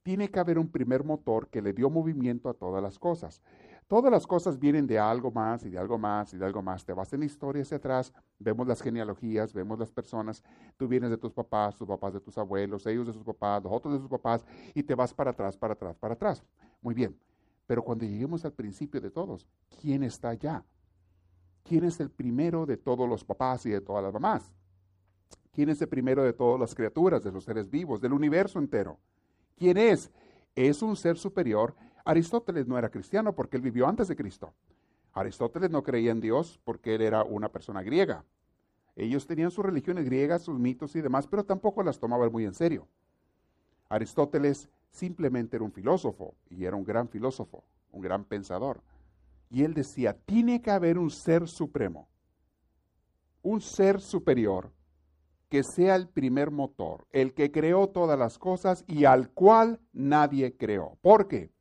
Tiene 0.05 0.29
que 0.29 0.39
haber 0.39 0.59
un 0.59 0.67
primer 0.67 1.03
motor 1.03 1.47
que 1.49 1.63
le 1.63 1.73
dio 1.73 1.89
movimiento 1.89 2.47
a 2.47 2.53
todas 2.53 2.79
las 2.79 2.99
cosas. 2.99 3.41
Todas 3.87 4.11
las 4.11 4.27
cosas 4.27 4.59
vienen 4.59 4.85
de 4.85 4.99
algo 4.99 5.31
más 5.31 5.65
y 5.65 5.69
de 5.71 5.79
algo 5.79 5.97
más 5.97 6.31
y 6.31 6.37
de 6.37 6.45
algo 6.45 6.61
más. 6.61 6.85
Te 6.85 6.93
vas 6.93 7.11
en 7.13 7.21
la 7.21 7.25
historia 7.25 7.63
hacia 7.63 7.77
atrás, 7.77 8.13
vemos 8.37 8.67
las 8.67 8.83
genealogías, 8.83 9.51
vemos 9.51 9.79
las 9.79 9.91
personas. 9.91 10.43
Tú 10.77 10.87
vienes 10.87 11.09
de 11.09 11.17
tus 11.17 11.33
papás, 11.33 11.75
tus 11.75 11.87
papás 11.87 12.13
de 12.13 12.19
tus 12.21 12.37
abuelos, 12.37 12.85
ellos 12.85 13.07
de 13.07 13.13
sus 13.13 13.23
papás, 13.23 13.63
los 13.63 13.73
otros 13.73 13.95
de 13.95 13.99
sus 13.99 14.07
papás, 14.07 14.45
y 14.75 14.83
te 14.83 14.93
vas 14.93 15.11
para 15.11 15.31
atrás, 15.31 15.57
para 15.57 15.73
atrás, 15.73 15.97
para 15.97 16.13
atrás. 16.13 16.43
Muy 16.83 16.93
bien. 16.93 17.19
Pero 17.65 17.83
cuando 17.83 18.05
lleguemos 18.05 18.45
al 18.45 18.53
principio 18.53 19.01
de 19.01 19.09
todos, 19.09 19.47
¿quién 19.81 20.03
está 20.03 20.29
allá? 20.29 20.63
¿Quién 21.63 21.83
es 21.83 21.99
el 21.99 22.11
primero 22.11 22.67
de 22.67 22.77
todos 22.77 23.09
los 23.09 23.25
papás 23.25 23.65
y 23.65 23.71
de 23.71 23.81
todas 23.81 24.03
las 24.03 24.13
mamás? 24.13 24.53
¿Quién 25.51 25.69
es 25.69 25.81
el 25.81 25.87
primero 25.87 26.23
de 26.23 26.33
todas 26.33 26.59
las 26.59 26.75
criaturas, 26.75 27.23
de 27.23 27.31
los 27.31 27.43
seres 27.43 27.71
vivos, 27.71 27.99
del 28.01 28.13
universo 28.13 28.59
entero? 28.59 28.99
¿Quién 29.55 29.77
es? 29.77 30.11
Es 30.55 30.81
un 30.81 30.95
ser 30.95 31.17
superior 31.17 31.75
Aristóteles 32.05 32.67
no 32.67 32.77
era 32.77 32.89
cristiano 32.89 33.33
porque 33.33 33.57
él 33.57 33.63
vivió 33.63 33.87
antes 33.87 34.07
de 34.07 34.15
Cristo. 34.15 34.53
Aristóteles 35.13 35.71
no 35.71 35.83
creía 35.83 36.11
en 36.11 36.21
Dios 36.21 36.59
porque 36.63 36.93
él 36.93 37.01
era 37.01 37.23
una 37.23 37.49
persona 37.49 37.81
griega. 37.81 38.23
Ellos 38.95 39.25
tenían 39.25 39.49
sus 39.49 39.65
religiones 39.65 40.05
griegas, 40.05 40.43
sus 40.43 40.59
mitos 40.59 40.95
y 40.95 41.01
demás, 41.01 41.25
pero 41.25 41.43
tampoco 41.43 41.81
las 41.83 41.99
tomaban 41.99 42.31
muy 42.31 42.45
en 42.45 42.53
serio. 42.53 42.87
Aristóteles 43.89 44.69
simplemente 44.91 45.57
era 45.57 45.65
un 45.65 45.71
filósofo 45.71 46.35
y 46.49 46.65
era 46.65 46.75
un 46.75 46.83
gran 46.83 47.09
filósofo, 47.09 47.63
un 47.91 48.01
gran 48.01 48.23
pensador. 48.23 48.81
Y 49.49 49.63
él 49.63 49.73
decía, 49.73 50.13
tiene 50.13 50.61
que 50.61 50.71
haber 50.71 50.99
un 50.99 51.09
ser 51.09 51.47
supremo, 51.47 52.07
un 53.41 53.61
ser 53.61 53.99
superior 53.99 54.71
que 55.49 55.63
sea 55.63 55.95
el 55.95 56.07
primer 56.07 56.51
motor, 56.51 57.05
el 57.11 57.33
que 57.33 57.51
creó 57.51 57.87
todas 57.87 58.17
las 58.17 58.37
cosas 58.37 58.83
y 58.87 59.05
al 59.05 59.29
cual 59.29 59.79
nadie 59.93 60.55
creó. 60.57 60.97
¿Por 61.01 61.27
qué? 61.27 61.51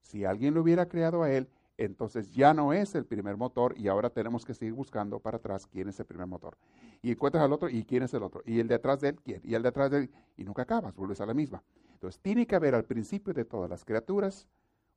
Si 0.00 0.24
alguien 0.24 0.54
lo 0.54 0.62
hubiera 0.62 0.88
creado 0.88 1.22
a 1.22 1.30
él, 1.30 1.48
entonces 1.78 2.32
ya 2.32 2.54
no 2.54 2.72
es 2.72 2.94
el 2.94 3.06
primer 3.06 3.36
motor 3.36 3.74
y 3.78 3.88
ahora 3.88 4.10
tenemos 4.10 4.44
que 4.44 4.54
seguir 4.54 4.74
buscando 4.74 5.20
para 5.20 5.38
atrás 5.38 5.66
quién 5.66 5.88
es 5.88 5.98
el 5.98 6.06
primer 6.06 6.26
motor. 6.26 6.56
Y 7.00 7.10
encuentras 7.10 7.42
al 7.42 7.52
otro 7.52 7.68
y 7.68 7.84
quién 7.84 8.02
es 8.02 8.14
el 8.14 8.22
otro. 8.22 8.42
Y 8.44 8.60
el 8.60 8.68
de 8.68 8.74
atrás 8.74 9.00
de 9.00 9.08
él, 9.08 9.20
quién. 9.22 9.40
Y 9.42 9.54
el 9.54 9.62
de 9.62 9.68
atrás 9.68 9.90
de 9.90 9.98
él. 9.98 10.10
Y 10.36 10.44
nunca 10.44 10.62
acabas, 10.62 10.94
vuelves 10.94 11.20
a 11.20 11.26
la 11.26 11.34
misma. 11.34 11.62
Entonces 11.94 12.20
tiene 12.20 12.46
que 12.46 12.54
haber 12.54 12.74
al 12.74 12.84
principio 12.84 13.32
de 13.32 13.44
todas 13.44 13.70
las 13.70 13.84
criaturas 13.84 14.48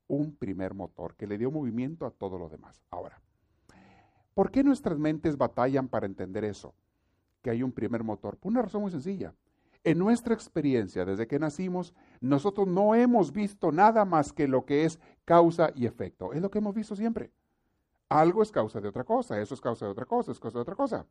un 0.07 0.35
primer 0.35 0.73
motor 0.73 1.15
que 1.15 1.27
le 1.27 1.37
dio 1.37 1.49
movimiento 1.49 2.05
a 2.05 2.11
todo 2.11 2.37
lo 2.37 2.49
demás. 2.49 2.83
Ahora, 2.91 3.19
¿por 4.33 4.51
qué 4.51 4.63
nuestras 4.63 4.99
mentes 4.99 5.37
batallan 5.37 5.87
para 5.87 6.05
entender 6.05 6.43
eso? 6.43 6.75
Que 7.45 7.51
hay 7.51 7.61
un 7.61 7.71
primer 7.71 8.03
motor. 8.03 8.37
Por 8.37 8.51
una 8.51 8.63
razón 8.63 8.81
muy 8.81 8.89
sencilla. 8.89 9.31
En 9.83 9.99
nuestra 9.99 10.33
experiencia, 10.33 11.05
desde 11.05 11.27
que 11.27 11.37
nacimos, 11.37 11.93
nosotros 12.19 12.67
no 12.67 12.95
hemos 12.95 13.31
visto 13.31 13.71
nada 13.71 14.03
más 14.03 14.33
que 14.33 14.47
lo 14.47 14.65
que 14.65 14.85
es 14.85 14.99
causa 15.25 15.69
y 15.75 15.85
efecto. 15.85 16.33
Es 16.33 16.41
lo 16.41 16.49
que 16.49 16.57
hemos 16.57 16.73
visto 16.73 16.95
siempre. 16.95 17.29
Algo 18.09 18.41
es 18.41 18.51
causa 18.51 18.81
de 18.81 18.87
otra 18.87 19.03
cosa, 19.03 19.39
eso 19.39 19.53
es 19.53 19.61
causa 19.61 19.85
de 19.85 19.91
otra 19.91 20.05
cosa, 20.05 20.31
es 20.31 20.39
causa 20.39 20.57
de 20.57 20.63
otra 20.63 20.73
cosa. 20.73 21.05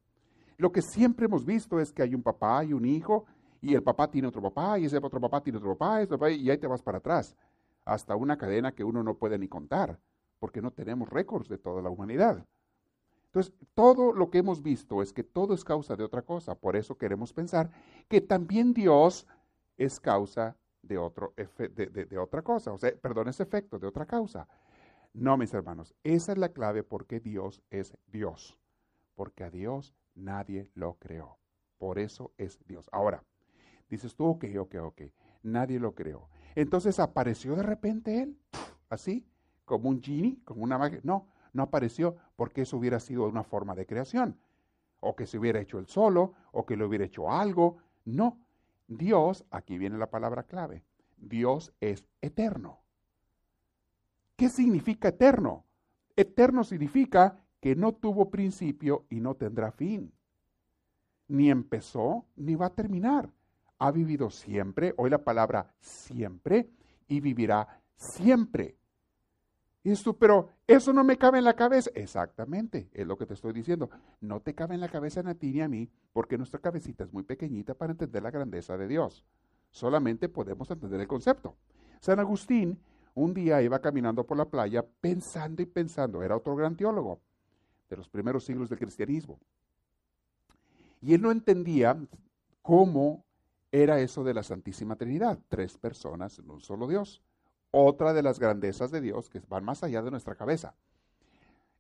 Lo 0.57 0.73
que 0.73 0.83
siempre 0.83 1.26
hemos 1.26 1.45
visto 1.45 1.79
es 1.79 1.93
que 1.93 2.03
hay 2.03 2.17
un 2.17 2.23
papá 2.25 2.64
y 2.64 2.73
un 2.73 2.85
hijo, 2.85 3.26
y 3.61 3.76
el 3.76 3.85
papá 3.85 4.11
tiene 4.11 4.26
otro 4.26 4.43
papá, 4.43 4.76
y 4.76 4.87
ese 4.87 4.99
otro 4.99 5.21
papá 5.21 5.41
tiene 5.41 5.59
otro 5.61 5.76
papá, 5.76 6.03
y 6.33 6.50
ahí 6.50 6.59
te 6.59 6.67
vas 6.67 6.83
para 6.83 6.99
atrás, 6.99 7.37
hasta 7.85 8.17
una 8.17 8.37
cadena 8.37 8.73
que 8.73 8.83
uno 8.83 9.05
no 9.05 9.14
puede 9.14 9.38
ni 9.38 9.47
contar, 9.47 10.00
porque 10.41 10.61
no 10.61 10.73
tenemos 10.73 11.09
récords 11.09 11.49
de 11.49 11.59
toda 11.59 11.81
la 11.81 11.91
humanidad. 11.91 12.45
Entonces, 13.35 13.53
todo 13.75 14.12
lo 14.12 14.31
que 14.31 14.38
hemos 14.38 14.62
visto 14.62 15.03
es 15.03 15.12
que 15.12 15.25
todo 15.25 15.55
es 15.55 15.64
causa 15.64 15.97
de 15.97 16.05
otra 16.05 16.23
cosa. 16.23 16.55
Por 16.55 16.76
eso 16.76 16.97
queremos 16.97 17.33
pensar 17.33 17.69
que 18.09 18.21
también 18.21 18.73
Dios 18.73 19.26
es 19.76 19.99
causa 19.99 20.57
de, 20.83 20.97
otra 20.97 22.43
cosa. 22.43 22.73
O 22.73 22.79
sea, 22.79 22.95
perdón, 22.95 23.26
es 23.26 23.41
efecto 23.41 23.81
de 23.81 23.88
otra 23.88 24.07
causa. 24.07 24.47
No, 25.12 25.37
mis 25.37 25.53
hermanos, 25.53 25.97
esa 26.05 26.31
es 26.31 26.38
la 26.38 26.50
clave 26.50 26.85
porque 26.85 27.19
Dios 27.19 27.61
es 27.71 27.99
Dios. 28.07 28.57
Porque 29.17 29.43
a 29.43 29.50
Dios 29.50 29.97
nadie 30.14 30.71
lo 30.75 30.95
creó. 31.00 31.37
Por 31.79 31.99
eso 31.99 32.31
es 32.38 32.61
Dios. 32.69 32.88
Ahora, 32.93 33.25
dices 33.91 34.14
tú, 34.14 34.26
ok, 34.26 34.45
ok, 34.61 34.76
ok. 34.81 35.03
Nadie 35.43 35.81
lo 35.81 35.93
creó. 35.93 36.29
Entonces 36.55 37.00
apareció 37.00 37.57
de 37.57 37.64
repente 37.64 38.23
Él, 38.23 38.38
así, 38.88 39.26
como 39.64 39.88
un 39.88 40.00
genie, 40.00 40.38
como 40.45 40.62
una 40.62 40.79
magia. 40.79 41.00
No, 41.03 41.34
no 41.54 41.62
apareció 41.62 42.16
porque 42.37 42.62
eso 42.62 42.76
hubiera 42.76 43.00
sido 43.00 43.26
una 43.26 43.44
forma 43.44 43.75
de 43.75 43.87
creación, 43.87 44.38
o 45.00 45.16
que 45.16 45.26
se 45.26 45.38
hubiera 45.38 45.61
hecho 45.61 45.78
él 45.78 45.87
solo, 45.87 46.34
o 46.52 46.66
que 46.66 46.76
le 46.76 46.84
hubiera 46.84 47.06
hecho 47.06 47.30
algo. 47.30 47.78
No, 48.04 48.38
Dios, 48.87 49.46
aquí 49.50 49.78
viene 49.78 49.96
la 49.96 50.11
palabra 50.11 50.42
clave, 50.42 50.84
Dios 51.16 51.73
es 51.80 52.04
eterno. 52.20 52.80
¿Qué 54.37 54.49
significa 54.49 55.08
eterno? 55.08 55.64
Eterno 56.16 56.64
significa 56.64 57.40
que 57.61 57.76
no 57.76 57.92
tuvo 57.92 58.30
principio 58.30 59.06
y 59.08 59.20
no 59.20 59.37
tendrá 59.37 59.70
fin. 59.70 60.12
Ni 61.28 61.50
empezó 61.50 62.26
ni 62.37 62.56
va 62.56 62.66
a 62.66 62.75
terminar. 62.75 63.30
Ha 63.78 63.90
vivido 63.90 64.30
siempre, 64.30 64.92
hoy 64.96 65.11
la 65.11 65.25
palabra 65.25 65.73
siempre, 65.80 66.68
y 67.08 67.20
vivirá 67.20 67.80
siempre. 67.96 68.76
Y 69.85 69.91
esto, 69.91 70.17
pero 70.17 70.49
eso 70.67 70.95
no 70.95 71.05
me 71.05 71.19
cabe 71.19 71.38
en 71.38 71.45
la 71.45 71.55
cabeza. 71.55 71.91
Exactamente, 71.95 72.88
es 72.95 73.07
lo 73.07 73.19
que 73.19 73.26
te 73.26 73.35
estoy 73.35 73.53
diciendo. 73.53 73.91
No 74.23 74.41
te 74.41 74.55
cabe 74.55 74.75
en 74.75 74.81
la 74.81 74.88
cabeza 74.88 75.21
a 75.21 75.35
ti 75.35 75.53
ni 75.53 75.61
a 75.61 75.69
mí, 75.69 75.91
porque 76.14 76.38
nuestra 76.38 76.59
cabecita 76.59 77.05
es 77.05 77.12
muy 77.12 77.23
pequeñita 77.23 77.75
para 77.75 77.93
entender 77.93 78.23
la 78.23 78.31
grandeza 78.31 78.79
de 78.79 78.88
Dios. 78.88 79.26
Solamente 79.71 80.31
podemos 80.31 80.71
entender 80.71 81.00
el 81.00 81.07
concepto. 81.07 81.55
San 82.00 82.19
Agustín 82.19 82.79
un 83.14 83.35
día 83.35 83.61
iba 83.61 83.79
caminando 83.79 84.26
por 84.26 84.38
la 84.38 84.47
playa 84.47 84.85
pensando 85.00 85.61
y 85.61 85.67
pensando. 85.67 86.23
Era 86.23 86.37
otro 86.37 86.57
gran 86.57 86.76
teólogo 86.76 87.21
de 87.91 87.97
los 87.99 88.09
primeros 88.09 88.45
siglos 88.45 88.71
del 88.71 88.79
cristianismo. 88.79 89.38
Y 91.03 91.12
él 91.12 91.21
no 91.21 91.31
entendía 91.31 91.97
cómo 92.62 93.23
era 93.71 94.00
eso 94.00 94.25
de 94.25 94.33
la 94.33 94.43
Santísima 94.43 94.97
Trinidad, 94.97 95.38
tres 95.49 95.76
personas 95.76 96.38
en 96.38 96.50
un 96.50 96.61
solo 96.61 96.88
Dios 96.88 97.23
otra 97.75 98.12
de 98.12 98.23
las 98.23 98.38
grandezas 98.38 98.90
de 98.90 99.00
Dios 99.00 99.28
que 99.28 99.40
van 99.49 99.64
más 99.64 99.83
allá 99.83 100.00
de 100.02 100.11
nuestra 100.11 100.37
cabeza. 100.37 100.75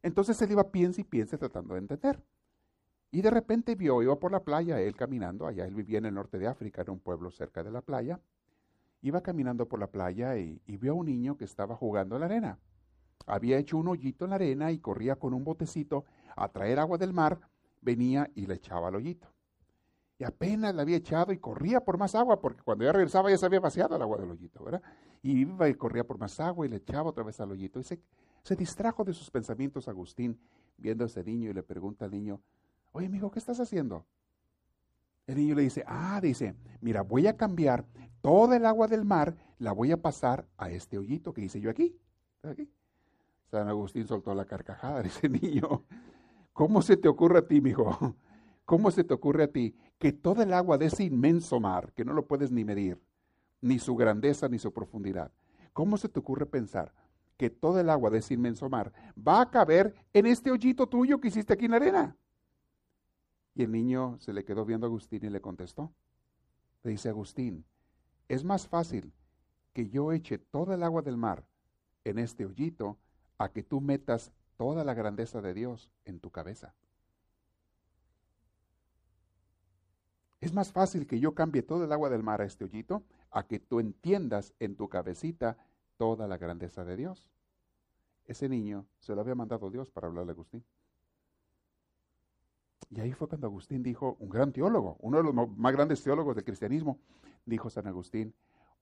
Entonces 0.02 0.40
él 0.42 0.52
iba 0.52 0.70
piensa 0.70 1.00
y 1.00 1.04
piensa 1.04 1.38
tratando 1.38 1.74
de 1.74 1.80
entender. 1.80 2.22
Y 3.10 3.22
de 3.22 3.30
repente 3.30 3.76
vio, 3.76 4.02
iba 4.02 4.18
por 4.18 4.32
la 4.32 4.42
playa, 4.42 4.80
él 4.80 4.96
caminando, 4.96 5.46
allá 5.46 5.66
él 5.66 5.74
vivía 5.74 5.98
en 5.98 6.06
el 6.06 6.14
norte 6.14 6.36
de 6.36 6.48
África, 6.48 6.82
en 6.82 6.90
un 6.90 6.98
pueblo 6.98 7.30
cerca 7.30 7.62
de 7.62 7.70
la 7.70 7.80
playa. 7.80 8.20
Iba 9.02 9.22
caminando 9.22 9.66
por 9.68 9.78
la 9.78 9.86
playa 9.86 10.36
y, 10.36 10.60
vio 10.66 10.92
a 10.92 10.94
un 10.96 11.06
niño 11.06 11.36
que 11.36 11.44
estaba 11.44 11.76
jugando 11.76 12.16
en 12.16 12.20
la 12.20 12.26
arena. 12.26 12.58
Había 13.26 13.56
hecho 13.58 13.78
un 13.78 13.86
hoyito 13.86 14.24
en 14.24 14.30
la 14.30 14.36
arena 14.36 14.72
y 14.72 14.80
corría 14.80 15.14
con 15.14 15.32
un 15.32 15.44
botecito 15.44 16.04
a 16.34 16.48
traer 16.48 16.80
agua 16.80 16.98
del 16.98 17.12
mar, 17.12 17.38
venía 17.80 18.28
y 18.34 18.46
le 18.46 18.54
echaba 18.54 18.88
al 18.88 18.96
hoyito. 18.96 19.28
Y 20.18 20.24
apenas 20.24 20.74
la 20.74 20.82
había 20.82 20.96
echado 20.96 21.32
y 21.32 21.38
corría 21.38 21.84
por 21.84 21.98
más 21.98 22.14
agua, 22.16 22.40
porque 22.40 22.62
cuando 22.62 22.84
ya 22.84 22.92
regresaba 22.92 23.30
ya 23.30 23.38
se 23.38 23.46
había 23.46 23.60
vaciado 23.60 23.94
el 23.94 24.02
agua 24.02 24.18
del 24.18 24.32
hoyito, 24.32 24.64
¿verdad? 24.64 24.82
Y 25.24 25.40
iba 25.40 25.70
y 25.70 25.74
corría 25.74 26.04
por 26.04 26.18
más 26.18 26.38
agua 26.38 26.66
y 26.66 26.68
le 26.68 26.76
echaba 26.76 27.08
otra 27.08 27.24
vez 27.24 27.40
al 27.40 27.50
hoyito. 27.50 27.80
Y 27.80 27.82
se, 27.82 27.98
se 28.42 28.54
distrajo 28.54 29.04
de 29.04 29.14
sus 29.14 29.30
pensamientos 29.30 29.88
Agustín, 29.88 30.38
viendo 30.76 31.04
a 31.04 31.06
ese 31.06 31.24
niño 31.24 31.48
y 31.48 31.54
le 31.54 31.62
pregunta 31.62 32.04
al 32.04 32.10
niño, 32.10 32.42
oye, 32.92 33.06
amigo, 33.06 33.30
¿qué 33.30 33.38
estás 33.38 33.58
haciendo? 33.58 34.04
El 35.26 35.36
niño 35.36 35.54
le 35.54 35.62
dice, 35.62 35.82
ah, 35.86 36.20
dice, 36.20 36.54
mira, 36.82 37.00
voy 37.00 37.26
a 37.26 37.38
cambiar 37.38 37.86
toda 38.20 38.58
el 38.58 38.66
agua 38.66 38.86
del 38.86 39.06
mar, 39.06 39.34
la 39.58 39.72
voy 39.72 39.92
a 39.92 40.02
pasar 40.02 40.46
a 40.58 40.68
este 40.68 40.98
hoyito 40.98 41.32
que 41.32 41.40
hice 41.40 41.58
yo 41.58 41.70
aquí. 41.70 41.98
aquí? 42.42 42.70
San 43.46 43.66
Agustín 43.66 44.06
soltó 44.06 44.34
la 44.34 44.44
carcajada 44.44 45.00
de 45.00 45.08
ese 45.08 45.28
niño. 45.30 45.84
¿Cómo 46.52 46.82
se 46.82 46.98
te 46.98 47.08
ocurre 47.08 47.38
a 47.38 47.48
ti, 47.48 47.62
mijo? 47.62 48.14
¿Cómo 48.66 48.90
se 48.90 49.04
te 49.04 49.14
ocurre 49.14 49.44
a 49.44 49.48
ti 49.48 49.74
que 49.98 50.12
toda 50.12 50.44
el 50.44 50.52
agua 50.52 50.76
de 50.76 50.86
ese 50.86 51.04
inmenso 51.04 51.60
mar, 51.60 51.94
que 51.94 52.04
no 52.04 52.12
lo 52.12 52.26
puedes 52.26 52.50
ni 52.50 52.62
medir, 52.62 53.00
ni 53.64 53.78
su 53.78 53.96
grandeza 53.96 54.46
ni 54.46 54.58
su 54.58 54.74
profundidad, 54.74 55.32
cómo 55.72 55.96
se 55.96 56.10
te 56.10 56.20
ocurre 56.20 56.44
pensar 56.44 56.92
que 57.38 57.48
toda 57.48 57.80
el 57.80 57.88
agua 57.88 58.10
de 58.10 58.18
ese 58.18 58.34
inmenso 58.34 58.68
mar 58.68 58.92
va 59.16 59.40
a 59.40 59.50
caber 59.50 59.94
en 60.12 60.26
este 60.26 60.50
hoyito 60.50 60.86
tuyo 60.86 61.18
que 61.18 61.28
hiciste 61.28 61.54
aquí 61.54 61.64
en 61.64 61.70
la 61.70 61.78
arena? 61.78 62.16
Y 63.54 63.62
el 63.62 63.72
niño 63.72 64.18
se 64.20 64.34
le 64.34 64.44
quedó 64.44 64.66
viendo 64.66 64.86
a 64.86 64.88
Agustín 64.88 65.24
y 65.24 65.30
le 65.30 65.40
contestó. 65.40 65.90
Le 66.82 66.90
dice 66.90 67.08
Agustín, 67.08 67.64
es 68.28 68.44
más 68.44 68.68
fácil 68.68 69.14
que 69.72 69.88
yo 69.88 70.12
eche 70.12 70.36
toda 70.36 70.74
el 70.74 70.82
agua 70.82 71.00
del 71.00 71.16
mar 71.16 71.46
en 72.04 72.18
este 72.18 72.44
hoyito 72.44 72.98
a 73.38 73.48
que 73.48 73.62
tú 73.62 73.80
metas 73.80 74.30
toda 74.58 74.84
la 74.84 74.92
grandeza 74.92 75.40
de 75.40 75.54
Dios 75.54 75.90
en 76.04 76.20
tu 76.20 76.30
cabeza. 76.30 76.74
Es 80.42 80.52
más 80.52 80.70
fácil 80.70 81.06
que 81.06 81.18
yo 81.18 81.34
cambie 81.34 81.62
todo 81.62 81.84
el 81.84 81.92
agua 81.92 82.10
del 82.10 82.22
mar 82.22 82.42
a 82.42 82.44
este 82.44 82.64
hoyito 82.64 83.02
a 83.34 83.42
que 83.48 83.58
tú 83.58 83.80
entiendas 83.80 84.54
en 84.60 84.76
tu 84.76 84.88
cabecita 84.88 85.58
toda 85.96 86.28
la 86.28 86.38
grandeza 86.38 86.84
de 86.84 86.96
Dios. 86.96 87.28
Ese 88.26 88.48
niño 88.48 88.86
se 89.00 89.12
lo 89.12 89.20
había 89.20 89.34
mandado 89.34 89.70
Dios 89.70 89.90
para 89.90 90.06
hablarle 90.06 90.30
a 90.30 90.34
Agustín. 90.34 90.64
Y 92.90 93.00
ahí 93.00 93.12
fue 93.12 93.28
cuando 93.28 93.48
Agustín 93.48 93.82
dijo, 93.82 94.16
un 94.20 94.28
gran 94.28 94.52
teólogo, 94.52 94.96
uno 95.00 95.18
de 95.18 95.24
los 95.24 95.34
más 95.34 95.72
grandes 95.72 96.00
teólogos 96.00 96.36
del 96.36 96.44
cristianismo, 96.44 97.00
dijo 97.44 97.68
San 97.70 97.88
Agustín, 97.88 98.32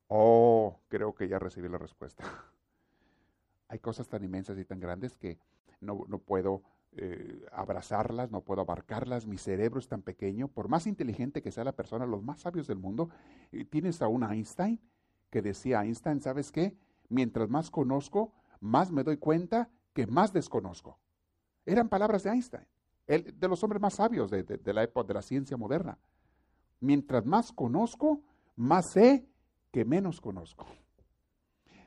oh, 0.09 0.80
creo 0.88 1.14
que 1.14 1.28
ya 1.28 1.38
recibí 1.38 1.71
la 1.71 1.78
respuesta. 1.78 2.23
Hay 3.68 3.78
cosas 3.78 4.06
tan 4.06 4.23
inmensas 4.23 4.59
y 4.59 4.66
tan 4.66 4.80
grandes 4.80 5.16
que 5.16 5.38
no, 5.80 6.04
no 6.09 6.18
puedo 6.18 6.62
eh, 6.94 7.46
abrazarlas, 7.52 8.30
no 8.30 8.42
puedo 8.42 8.61
abarcarlas, 8.61 9.26
mi 9.26 9.38
cerebro 9.38 9.78
es 9.78 9.88
tan 9.88 10.02
pequeño, 10.02 10.49
por 10.49 10.68
más 10.68 10.87
inteligente 10.87 11.40
que 11.40 11.50
sea 11.50 11.64
la 11.64 11.72
persona, 11.72 12.04
los 12.04 12.22
más 12.22 12.40
sabios 12.40 12.66
del 12.66 12.78
mundo, 12.78 13.08
tienes 13.70 14.02
a 14.02 14.08
un 14.08 14.22
Einstein 14.22 14.80
que 15.30 15.40
decía 15.40 15.82
Einstein, 15.82 16.20
¿sabes 16.20 16.52
qué? 16.52 16.76
Mientras 17.08 17.49
más 17.49 17.70
conozco, 17.70 18.34
más 18.61 18.90
me 18.90 19.04
doy 19.04 19.16
cuenta 19.16 19.70
que 19.94 20.06
más 20.06 20.32
desconozco. 20.32 20.99
Eran 21.64 21.88
palabras 21.88 22.25
de 22.25 22.30
Einstein, 22.30 22.66
el, 23.06 23.38
de 23.38 23.49
los 23.49 23.62
hombres 23.64 23.80
más 23.80 23.94
sabios 23.94 24.30
de, 24.30 24.42
de 24.42 24.72
la 24.75 24.82
época 24.82 25.08
de 25.08 25.14
la 25.14 25.22
ciencia 25.22 25.56
moderna. 25.56 25.99
Mientras 26.80 27.25
más 27.25 27.52
conozco, 27.52 28.22
más 28.56 28.90
sé 28.90 29.26
que 29.70 29.84
menos 29.84 30.20
conozco. 30.20 30.66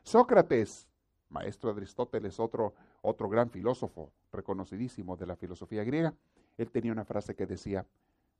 Sócrates, 0.01 0.87
maestro 1.29 1.71
de 1.71 1.77
Aristóteles, 1.81 2.39
otro 2.39 2.73
otro 3.05 3.29
gran 3.29 3.49
filósofo 3.49 4.11
reconocidísimo 4.35 5.17
de 5.17 5.25
la 5.25 5.35
filosofía 5.35 5.83
griega, 5.83 6.13
él 6.57 6.71
tenía 6.71 6.91
una 6.91 7.05
frase 7.05 7.35
que 7.35 7.45
decía, 7.45 7.85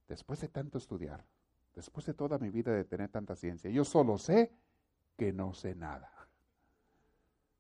después 0.08 0.42
de 0.42 0.48
tanto 0.48 0.78
estudiar, 0.78 1.26
después 1.74 2.06
de 2.06 2.14
toda 2.14 2.38
mi 2.38 2.50
vida 2.50 2.72
de 2.72 2.84
tener 2.84 3.10
tanta 3.10 3.36
ciencia, 3.36 3.70
yo 3.70 3.84
solo 3.84 4.18
sé 4.18 4.52
que 5.18 5.34
no 5.34 5.54
sé 5.54 5.76
nada. 5.76 6.12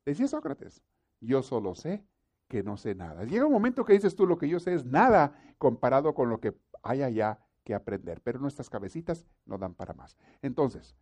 Decía 0.06 0.27
Sócrates, 0.27 0.84
yo 1.20 1.42
solo 1.42 1.75
sé 1.75 2.06
que 2.48 2.63
no 2.63 2.77
sé 2.77 2.94
nada. 2.94 3.24
Llega 3.24 3.46
un 3.46 3.54
momento 3.54 3.84
que 3.86 3.94
dices 3.94 4.15
tú, 4.15 4.27
lo 4.27 4.38
que 4.38 4.48
yo 4.48 4.60
sé 4.60 4.74
es 4.74 4.86
nada 4.86 5.34
comparado 5.58 6.13
con 6.13 6.30
lo 6.30 6.39
que 6.39 6.56
hay 6.84 7.01
allá 7.01 7.39
que 7.63 7.74
aprender, 7.74 8.22
pero 8.22 8.39
nuestras 8.39 8.70
cabecitas 8.70 9.25
no 9.46 9.58
dan 9.58 9.74
para 9.74 9.94
más. 9.94 10.15
Entonces, 10.42 10.96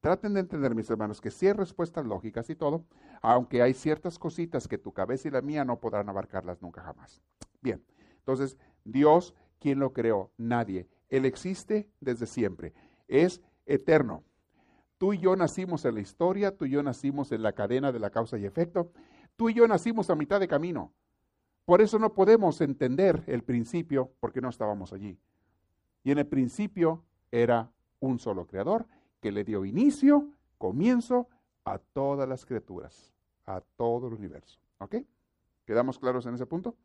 Traten 0.00 0.34
de 0.34 0.40
entender, 0.40 0.74
mis 0.74 0.88
hermanos, 0.90 1.20
que 1.20 1.30
si 1.30 1.46
hay 1.46 1.52
respuestas 1.52 2.06
lógicas 2.06 2.48
y 2.50 2.54
todo, 2.54 2.84
aunque 3.20 3.62
hay 3.62 3.74
ciertas 3.74 4.18
cositas 4.18 4.68
que 4.68 4.78
tu 4.78 4.92
cabeza 4.92 5.28
y 5.28 5.32
la 5.32 5.42
mía 5.42 5.64
no 5.64 5.80
podrán 5.80 6.08
abarcarlas 6.08 6.62
nunca 6.62 6.82
jamás. 6.82 7.20
Bien, 7.60 7.82
entonces, 8.18 8.56
Dios, 8.84 9.34
¿quién 9.58 9.80
lo 9.80 9.92
creó? 9.92 10.30
Nadie. 10.36 10.88
Él 11.08 11.24
existe 11.24 11.90
desde 12.00 12.26
siempre. 12.26 12.74
Es 13.08 13.42
eterno. 13.66 14.22
Tú 14.98 15.14
y 15.14 15.18
yo 15.18 15.34
nacimos 15.34 15.84
en 15.84 15.94
la 15.94 16.00
historia, 16.00 16.56
tú 16.56 16.66
y 16.66 16.70
yo 16.70 16.82
nacimos 16.82 17.32
en 17.32 17.42
la 17.42 17.52
cadena 17.52 17.90
de 17.90 17.98
la 17.98 18.10
causa 18.10 18.38
y 18.38 18.44
efecto, 18.44 18.92
tú 19.36 19.48
y 19.48 19.54
yo 19.54 19.66
nacimos 19.66 20.10
a 20.10 20.14
mitad 20.14 20.38
de 20.38 20.48
camino. 20.48 20.92
Por 21.64 21.82
eso 21.82 21.98
no 21.98 22.14
podemos 22.14 22.60
entender 22.60 23.24
el 23.26 23.42
principio 23.42 24.12
porque 24.20 24.40
no 24.40 24.48
estábamos 24.48 24.92
allí. 24.92 25.18
Y 26.04 26.12
en 26.12 26.18
el 26.18 26.26
principio 26.26 27.04
era 27.30 27.70
un 28.00 28.18
solo 28.18 28.46
creador 28.46 28.86
que 29.20 29.32
le 29.32 29.44
dio 29.44 29.64
inicio, 29.64 30.28
comienzo 30.58 31.28
a 31.64 31.78
todas 31.78 32.28
las 32.28 32.44
criaturas, 32.46 33.12
a 33.46 33.60
todo 33.76 34.08
el 34.08 34.14
universo. 34.14 34.58
¿Ok? 34.78 34.96
¿Quedamos 35.64 35.98
claros 35.98 36.26
en 36.26 36.34
ese 36.34 36.46
punto? 36.46 36.76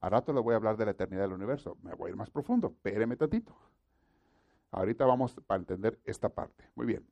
A 0.00 0.08
rato 0.08 0.32
le 0.32 0.40
voy 0.40 0.52
a 0.52 0.56
hablar 0.56 0.76
de 0.76 0.84
la 0.84 0.90
eternidad 0.92 1.22
del 1.22 1.32
universo. 1.32 1.76
Me 1.82 1.94
voy 1.94 2.08
a 2.08 2.10
ir 2.10 2.16
más 2.16 2.30
profundo. 2.30 2.68
Espéreme 2.68 3.16
tantito. 3.16 3.56
Ahorita 4.70 5.06
vamos 5.06 5.34
para 5.46 5.60
entender 5.60 5.98
esta 6.04 6.28
parte. 6.28 6.64
Muy 6.74 6.86
bien. 6.86 7.06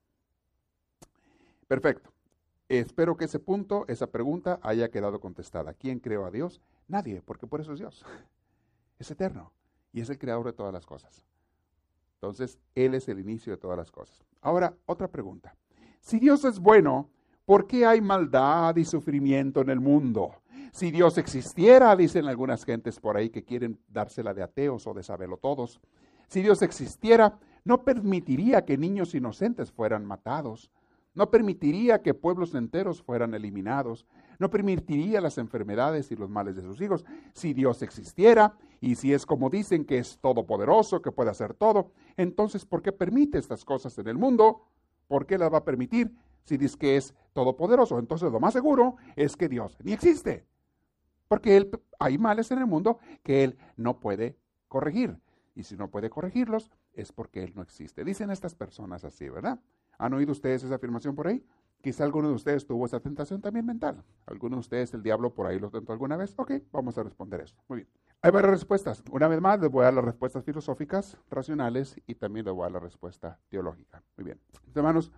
Perfecto. 1.67 2.13
Espero 2.69 3.17
que 3.17 3.27
ese 3.27 3.39
punto, 3.39 3.85
esa 3.89 4.09
pregunta 4.09 4.59
haya 4.63 4.91
quedado 4.91 5.21
contestada. 5.21 5.75
¿Quién 5.75 6.01
creó 6.01 6.27
a 6.27 6.31
Dios? 6.31 6.61
Nadie, 6.89 7.23
porque 7.23 7.47
por 7.47 7.61
eso 7.61 7.73
es 7.73 7.79
Dios. 7.79 8.05
Es 8.99 9.11
eterno 9.11 9.53
y 9.93 10.01
es 10.01 10.09
el 10.09 10.19
creador 10.19 10.47
de 10.47 10.55
todas 10.55 10.73
las 10.73 10.87
cosas. 10.87 11.23
Entonces, 12.17 12.59
Él 12.75 12.95
es 12.95 13.09
el 13.09 13.21
inicio 13.21 13.53
de 13.53 13.59
todas 13.59 13.77
las 13.77 13.91
cosas. 13.91 14.25
Ahora, 14.41 14.75
otra 14.87 15.09
pregunta. 15.09 15.55
Si 16.01 16.19
Dios 16.19 16.45
es 16.45 16.59
bueno, 16.59 17.11
¿por 17.45 17.67
qué 17.67 17.85
hay 17.85 18.01
maldad 18.01 18.77
y 18.77 18.85
sufrimiento 18.85 19.61
en 19.61 19.71
el 19.71 19.81
mundo? 19.81 20.35
Si 20.73 20.91
Dios 20.91 21.19
existiera, 21.19 21.95
dicen 21.97 22.27
algunas 22.27 22.65
gentes 22.65 23.01
por 23.01 23.17
ahí 23.17 23.31
que 23.31 23.45
quieren 23.45 23.79
dársela 23.89 24.35
de 24.35 24.43
ateos 24.43 24.87
o 24.87 24.95
de 24.95 25.03
saberlo 25.03 25.37
todos, 25.37 25.81
si 26.29 26.43
Dios 26.43 26.63
existiera, 26.63 27.39
no 27.65 27.85
permitiría 27.85 28.65
que 28.65 28.79
niños 28.79 29.15
inocentes 29.15 29.73
fueran 29.73 30.05
matados, 30.05 30.71
no 31.15 31.31
permitiría 31.31 32.03
que 32.03 32.15
pueblos 32.15 32.55
enteros 32.55 33.03
fueran 33.03 33.35
eliminados, 33.35 34.07
no 34.39 34.51
permitiría 34.51 35.21
las 35.21 35.39
enfermedades 35.39 36.11
y 36.11 36.17
los 36.17 36.31
males 36.31 36.57
de 36.57 36.63
sus 36.63 36.81
hijos. 36.81 37.05
Si 37.33 37.55
Dios 37.55 37.83
existiera 37.83 38.57
y 38.81 38.95
si 38.95 39.13
es 39.13 39.27
como 39.27 39.51
dicen 39.51 39.85
que 39.85 39.99
es 39.99 40.19
todopoderoso, 40.19 41.03
que 41.03 41.13
puede 41.13 41.31
hacer 41.31 41.55
todo, 41.55 41.93
entonces 42.17 42.65
¿por 42.65 42.83
qué 42.83 42.93
permite 42.93 43.39
estas 43.39 43.65
cosas 43.65 43.97
en 43.99 44.09
el 44.09 44.19
mundo? 44.19 44.63
¿Por 45.09 45.27
qué 45.27 45.39
las 45.39 45.53
va 45.53 45.59
a 45.59 45.65
permitir 45.65 46.13
si 46.45 46.57
dice 46.57 46.77
que 46.79 46.97
es 46.97 47.15
todopoderoso? 47.33 47.99
Entonces 47.99 48.31
lo 48.31 48.41
más 48.41 48.53
seguro 48.53 48.97
es 49.15 49.37
que 49.37 49.49
Dios 49.49 49.77
ni 49.83 49.93
existe. 49.93 50.47
Porque 51.29 51.57
él, 51.57 51.71
hay 51.99 52.19
males 52.19 52.51
en 52.51 52.59
el 52.59 52.67
mundo 52.67 52.99
que 53.23 53.45
Él 53.45 53.59
no 53.77 53.99
puede 53.99 54.37
corregir. 54.69 55.19
Y 55.55 55.65
si 55.65 55.77
no 55.77 55.91
puede 55.91 56.11
corregirlos, 56.11 56.71
es 56.93 57.13
porque 57.13 57.43
Él 57.43 57.53
no 57.55 57.63
existe. 57.63 58.05
Dicen 58.05 58.31
estas 58.31 58.55
personas 58.55 59.05
así, 59.05 59.29
¿verdad? 59.29 59.59
¿Han 59.99 60.13
oído 60.15 60.33
ustedes 60.33 60.63
esa 60.63 60.75
afirmación 60.75 61.15
por 61.15 61.27
ahí? 61.27 61.43
Quizá 61.83 62.05
alguno 62.05 62.29
de 62.29 62.35
ustedes 62.35 62.67
tuvo 62.67 62.87
esa 62.87 63.01
tentación 63.01 63.41
también 63.41 63.67
mental. 63.67 64.03
¿Alguno 64.27 64.57
de 64.57 64.61
ustedes 64.61 64.93
el 64.95 65.03
diablo 65.03 65.35
por 65.35 65.47
ahí 65.47 65.59
lo 65.59 65.71
tentó 65.71 65.93
alguna 65.93 66.17
vez? 66.17 66.35
Ok, 66.37 66.53
vamos 66.73 66.99
a 66.99 67.03
responder 67.03 67.41
eso. 67.41 67.57
Muy 67.69 67.79
bien. 67.79 67.89
Hay 68.23 68.31
varias 68.33 68.51
respuestas. 68.51 69.05
Una 69.13 69.29
vez 69.29 69.41
más, 69.41 69.61
les 69.61 69.71
voy 69.71 69.83
a 69.83 69.85
dar 69.85 69.95
las 69.95 70.05
respuestas 70.05 70.43
filosóficas, 70.45 71.17
racionales 71.31 72.01
y 72.07 72.17
también 72.17 72.45
les 72.47 72.55
voy 72.55 72.63
a 72.63 72.65
dar 72.65 72.73
la 72.73 72.81
respuesta 72.81 73.39
teológica. 73.49 74.03
Muy 74.17 74.25
bien. 74.25 74.41
Hermanos, 74.75 75.13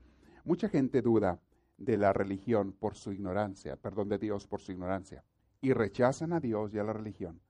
mucha 0.44 0.68
gente 0.68 1.00
duda 1.00 1.40
de 1.78 1.96
la 1.96 2.12
religión 2.12 2.72
por 2.72 2.96
su 2.96 3.12
ignorancia, 3.12 3.76
perdón, 3.76 4.08
de 4.08 4.18
Dios 4.18 4.46
por 4.46 4.60
su 4.60 4.72
ignorancia, 4.72 5.24
y 5.60 5.72
rechazan 5.72 6.32
a 6.32 6.40
Dios 6.40 6.74
y 6.74 6.78
a 6.78 6.84
la 6.84 6.92
religión, 6.92 7.40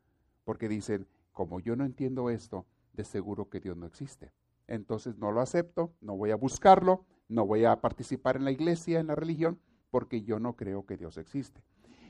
porque 0.44 0.68
dicen, 0.68 1.08
como 1.32 1.60
yo 1.60 1.76
no 1.76 1.84
entiendo 1.84 2.30
esto, 2.30 2.66
de 2.92 3.04
seguro 3.04 3.48
que 3.48 3.60
Dios 3.60 3.76
no 3.76 3.86
existe. 3.86 4.32
Entonces 4.66 5.16
no 5.16 5.32
lo 5.32 5.40
acepto, 5.40 5.94
no 6.00 6.16
voy 6.16 6.30
a 6.30 6.36
buscarlo, 6.36 7.06
no 7.28 7.46
voy 7.46 7.64
a 7.64 7.80
participar 7.80 8.36
en 8.36 8.44
la 8.44 8.50
iglesia, 8.50 9.00
en 9.00 9.08
la 9.08 9.14
religión, 9.14 9.58
porque 9.90 10.22
yo 10.22 10.38
no 10.38 10.54
creo 10.54 10.86
que 10.86 10.96
Dios 10.96 11.18
existe. 11.18 11.62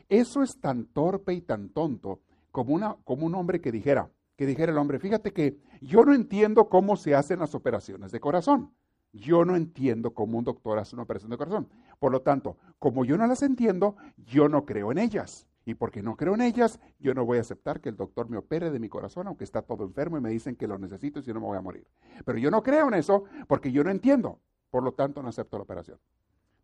Eso 0.09 0.43
es 0.43 0.59
tan 0.61 0.87
torpe 0.87 1.35
y 1.35 1.41
tan 1.41 1.69
tonto 1.69 2.21
como, 2.51 2.75
una, 2.75 2.97
como 3.05 3.27
un 3.27 3.35
hombre 3.35 3.61
que 3.61 3.73
dijera, 3.73 4.11
que 4.37 4.47
dijera 4.47 4.73
el 4.73 4.79
hombre, 4.79 4.99
fíjate 4.99 5.33
que 5.33 5.59
yo 5.81 6.05
no 6.05 6.15
entiendo 6.15 6.69
cómo 6.69 6.97
se 6.97 7.15
hacen 7.15 7.41
las 7.41 7.55
operaciones 7.55 8.13
de 8.13 8.21
corazón. 8.21 8.73
Yo 9.13 9.45
no 9.45 9.57
entiendo 9.57 10.13
cómo 10.13 10.39
un 10.39 10.45
doctor 10.45 10.79
hace 10.79 10.95
una 10.95 11.03
operación 11.03 11.31
de 11.31 11.39
corazón. 11.39 11.69
Por 11.99 12.13
lo 12.13 12.23
tanto, 12.23 12.57
como 12.79 13.05
yo 13.05 13.17
no 13.17 13.27
las 13.27 13.43
entiendo, 13.43 13.97
yo 14.17 14.49
no 14.49 14.65
creo 14.65 14.93
en 14.93 14.99
ellas. 14.99 15.47
Y 15.65 15.75
porque 15.75 16.03
no 16.03 16.17
creo 16.17 16.35
en 16.35 16.41
ellas, 16.41 16.81
yo 16.99 17.13
no 17.15 17.27
voy 17.27 17.39
a 17.39 17.43
aceptar 17.43 17.81
que 17.81 17.89
el 17.89 17.97
doctor 17.97 18.31
me 18.31 18.39
opere 18.39 18.71
de 18.71 18.79
mi 18.79 18.89
corazón, 18.89 19.27
aunque 19.27 19.45
está 19.45 19.61
todo 19.61 19.85
enfermo 19.85 20.17
y 20.17 20.21
me 20.21 20.31
dicen 20.31 20.57
que 20.57 20.67
lo 20.67 20.79
necesito 20.79 21.21
y 21.21 21.23
si 21.23 21.33
no 21.33 21.41
me 21.41 21.47
voy 21.47 21.59
a 21.59 21.63
morir. 21.63 21.87
Pero 22.25 22.39
yo 22.39 22.51
no 22.51 22.63
creo 22.63 22.89
en 22.89 22.95
eso 22.95 23.25
porque 23.47 23.71
yo 23.73 23.85
no 23.85 23.91
entiendo. 23.91 24.41
Por 24.71 24.83
lo 24.83 24.93
tanto, 24.93 25.23
no 25.23 25.29
acepto 25.29 25.57
la 25.57 25.65
operación. 25.65 25.99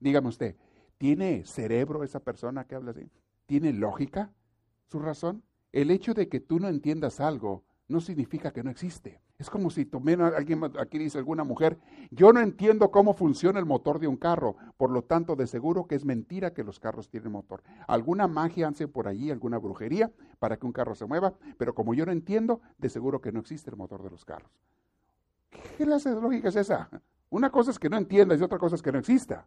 Dígame 0.01 0.29
usted, 0.29 0.57
¿tiene 0.99 1.45
cerebro 1.45 2.05
esa 2.05 2.21
persona 2.21 2.65
que 2.65 2.75
habla 2.75 2.91
así? 2.91 3.11
¿Tiene 3.47 3.73
lógica 3.73 4.33
su 4.87 4.99
razón? 4.99 5.43
El 5.73 5.91
hecho 5.91 6.15
de 6.15 6.29
que 6.29 6.41
tú 6.41 6.61
no 6.61 6.69
entiendas 6.69 7.21
algo 7.21 7.65
no 7.89 8.01
significa 8.01 8.53
que 8.53 8.63
no 8.63 8.71
existe. 8.71 9.21
Es 9.37 9.51
como 9.51 9.69
si 9.69 9.85
tomé 9.85 10.15
alguien 10.15 10.63
aquí 10.79 10.97
dice 10.97 11.19
alguna 11.19 11.43
mujer, 11.43 11.79
yo 12.11 12.33
no 12.33 12.41
entiendo 12.41 12.91
cómo 12.91 13.15
funciona 13.15 13.59
el 13.59 13.67
motor 13.67 13.99
de 13.99 14.07
un 14.07 14.17
carro, 14.17 14.57
por 14.77 14.91
lo 14.91 15.03
tanto 15.03 15.35
de 15.35 15.49
seguro 15.49 15.87
que 15.87 15.97
es 15.97 16.05
mentira 16.05 16.55
que 16.55 16.63
los 16.63 16.79
carros 16.79 17.09
tienen 17.09 17.33
motor. 17.33 17.63
Alguna 17.89 18.29
magia 18.29 18.69
hace 18.69 18.87
por 18.87 19.09
allí, 19.09 19.31
alguna 19.31 19.59
brujería 19.59 20.13
para 20.39 20.57
que 20.57 20.67
un 20.67 20.73
carro 20.73 20.95
se 20.95 21.07
mueva, 21.07 21.35
pero 21.59 21.75
como 21.75 21.95
yo 21.95 22.07
no 22.07 22.13
entiendo, 22.13 22.61
de 22.79 22.89
seguro 22.89 23.21
que 23.21 23.33
no 23.33 23.41
existe 23.41 23.71
el 23.71 23.77
motor 23.77 24.03
de 24.05 24.11
los 24.11 24.25
carros. 24.25 24.53
¿Qué 25.51 25.85
clase 25.85 26.15
de 26.15 26.21
lógica 26.21 26.49
es 26.49 26.57
esa? 26.57 26.89
Una 27.31 27.51
cosa 27.51 27.71
es 27.71 27.79
que 27.79 27.91
no 27.91 27.97
entiendas 27.97 28.41
y 28.41 28.45
otra 28.45 28.59
cosa 28.59 28.77
es 28.77 28.83
que 28.83 28.93
no 28.93 28.99
exista. 28.99 29.47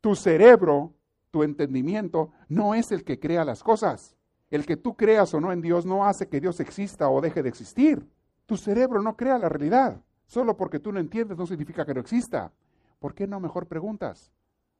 Tu 0.00 0.14
cerebro, 0.14 0.94
tu 1.30 1.42
entendimiento, 1.42 2.32
no 2.48 2.74
es 2.74 2.92
el 2.92 3.04
que 3.04 3.18
crea 3.18 3.44
las 3.44 3.62
cosas. 3.62 4.16
El 4.50 4.66
que 4.66 4.76
tú 4.76 4.96
creas 4.96 5.32
o 5.34 5.40
no 5.40 5.52
en 5.52 5.60
Dios 5.60 5.86
no 5.86 6.04
hace 6.06 6.28
que 6.28 6.40
Dios 6.40 6.60
exista 6.60 7.08
o 7.08 7.20
deje 7.20 7.42
de 7.42 7.48
existir. 7.48 8.08
Tu 8.46 8.56
cerebro 8.56 9.00
no 9.02 9.16
crea 9.16 9.38
la 9.38 9.48
realidad. 9.48 10.00
Solo 10.26 10.56
porque 10.56 10.80
tú 10.80 10.92
no 10.92 11.00
entiendes 11.00 11.38
no 11.38 11.46
significa 11.46 11.84
que 11.84 11.94
no 11.94 12.00
exista. 12.00 12.52
¿Por 12.98 13.14
qué 13.14 13.26
no 13.26 13.40
mejor 13.40 13.66
preguntas? 13.66 14.32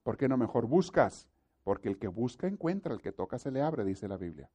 ¿Por 0.02 0.16
qué 0.16 0.28
no 0.28 0.36
mejor 0.36 0.66
buscas? 0.66 1.28
Porque 1.64 1.88
el 1.88 1.98
que 1.98 2.08
busca 2.08 2.46
encuentra, 2.46 2.94
el 2.94 3.00
que 3.00 3.12
toca 3.12 3.38
se 3.38 3.50
le 3.50 3.62
abre, 3.62 3.84
dice 3.84 4.08
la 4.08 4.16
Biblia. 4.16 4.50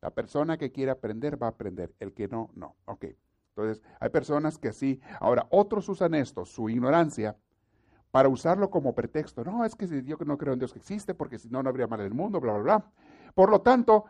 La 0.00 0.10
persona 0.10 0.58
que 0.58 0.70
quiere 0.70 0.90
aprender 0.90 1.42
va 1.42 1.46
a 1.46 1.50
aprender, 1.50 1.94
el 2.00 2.12
que 2.12 2.28
no, 2.28 2.50
no. 2.54 2.76
Ok. 2.84 3.06
Entonces, 3.56 3.82
hay 4.00 4.08
personas 4.10 4.58
que 4.58 4.72
sí. 4.72 5.00
Ahora, 5.20 5.46
otros 5.50 5.88
usan 5.88 6.14
esto, 6.14 6.44
su 6.44 6.68
ignorancia, 6.68 7.36
para 8.10 8.28
usarlo 8.28 8.68
como 8.70 8.94
pretexto. 8.94 9.44
No, 9.44 9.64
es 9.64 9.74
que 9.76 9.86
yo 10.04 10.16
no 10.24 10.38
creo 10.38 10.54
en 10.54 10.58
Dios 10.58 10.72
que 10.72 10.80
existe, 10.80 11.14
porque 11.14 11.38
si 11.38 11.48
no, 11.48 11.62
no 11.62 11.68
habría 11.68 11.86
mal 11.86 12.00
en 12.00 12.06
el 12.06 12.14
mundo, 12.14 12.40
bla, 12.40 12.52
bla, 12.54 12.62
bla. 12.62 12.92
Por 13.34 13.50
lo 13.50 13.60
tanto, 13.60 14.06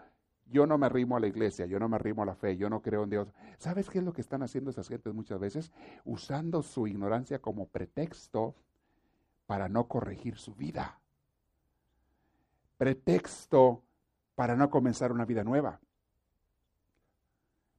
yo 0.47 0.67
no 0.67 0.79
me 0.79 0.87
arrimo 0.87 1.17
a 1.17 1.21
la 1.21 1.27
iglesia, 1.27 1.67
yo 1.67 1.79
no 1.79 1.89
me 1.89 1.97
arrimo 1.97 2.23
a 2.23 2.27
la 2.27 2.35
fe, 2.35 2.57
yo 2.57 2.71
no 2.71 2.81
creo 2.81 3.05
en 3.05 3.11
Dios. 3.11 3.33
¿Sabes 3.59 3.91
qué 3.91 3.99
es 3.99 4.05
lo 4.05 4.13
que 4.13 4.21
están 4.21 4.43
haciendo 4.43 4.71
esas 4.71 4.89
gentes 4.89 5.13
muchas 5.13 5.39
veces? 5.39 5.73
Usando 6.05 6.63
su 6.63 6.87
ignorancia 6.87 7.41
como 7.41 7.69
pretexto 7.69 8.55
para 9.47 9.69
no 9.69 9.89
corregir 9.89 10.37
su 10.39 10.55
vida. 10.55 11.01
Pretexto 12.79 13.83
para 14.35 14.57
no 14.57 14.71
comenzar 14.71 15.13
una 15.13 15.25
vida 15.25 15.45
nueva. 15.45 15.81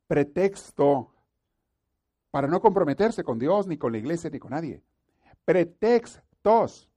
Pretexto 0.07 1.14
para 2.35 2.49
no 2.49 2.59
comprometerse 2.59 3.23
con 3.23 3.39
Dios, 3.39 3.65
ni 3.65 3.77
con 3.77 3.93
la 3.93 3.97
iglesia, 3.97 4.29
ni 4.29 4.39
con 4.39 4.51
nadie. 4.51 4.83
Pretextos. 5.45 6.91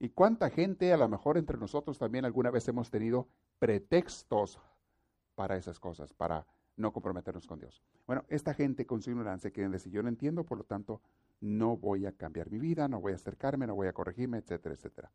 ¿Y 0.00 0.08
cuánta 0.08 0.50
gente, 0.50 0.92
a 0.92 0.96
lo 0.96 1.08
mejor 1.08 1.38
entre 1.38 1.56
nosotros 1.56 1.98
también 1.98 2.24
alguna 2.24 2.50
vez 2.50 2.66
hemos 2.66 2.90
tenido 2.90 3.28
pretextos 3.60 4.58
para 5.36 5.56
esas 5.56 5.78
cosas, 5.78 6.12
para 6.14 6.44
no 6.74 6.92
comprometernos 6.92 7.46
con 7.46 7.60
Dios. 7.60 7.80
Bueno, 8.08 8.24
esta 8.26 8.54
gente 8.54 8.86
con 8.86 9.02
su 9.02 9.10
ignorancia 9.10 9.52
quieren 9.52 9.70
decir, 9.70 9.92
yo 9.92 10.02
no 10.02 10.08
entiendo, 10.08 10.42
por 10.42 10.58
lo 10.58 10.64
tanto, 10.64 11.00
no 11.40 11.76
voy 11.76 12.04
a 12.04 12.10
cambiar 12.10 12.50
mi 12.50 12.58
vida, 12.58 12.88
no 12.88 13.00
voy 13.00 13.12
a 13.12 13.14
acercarme, 13.14 13.68
no 13.68 13.76
voy 13.76 13.86
a 13.86 13.92
corregirme, 13.92 14.38
etcétera, 14.38 14.74
etcétera. 14.74 15.12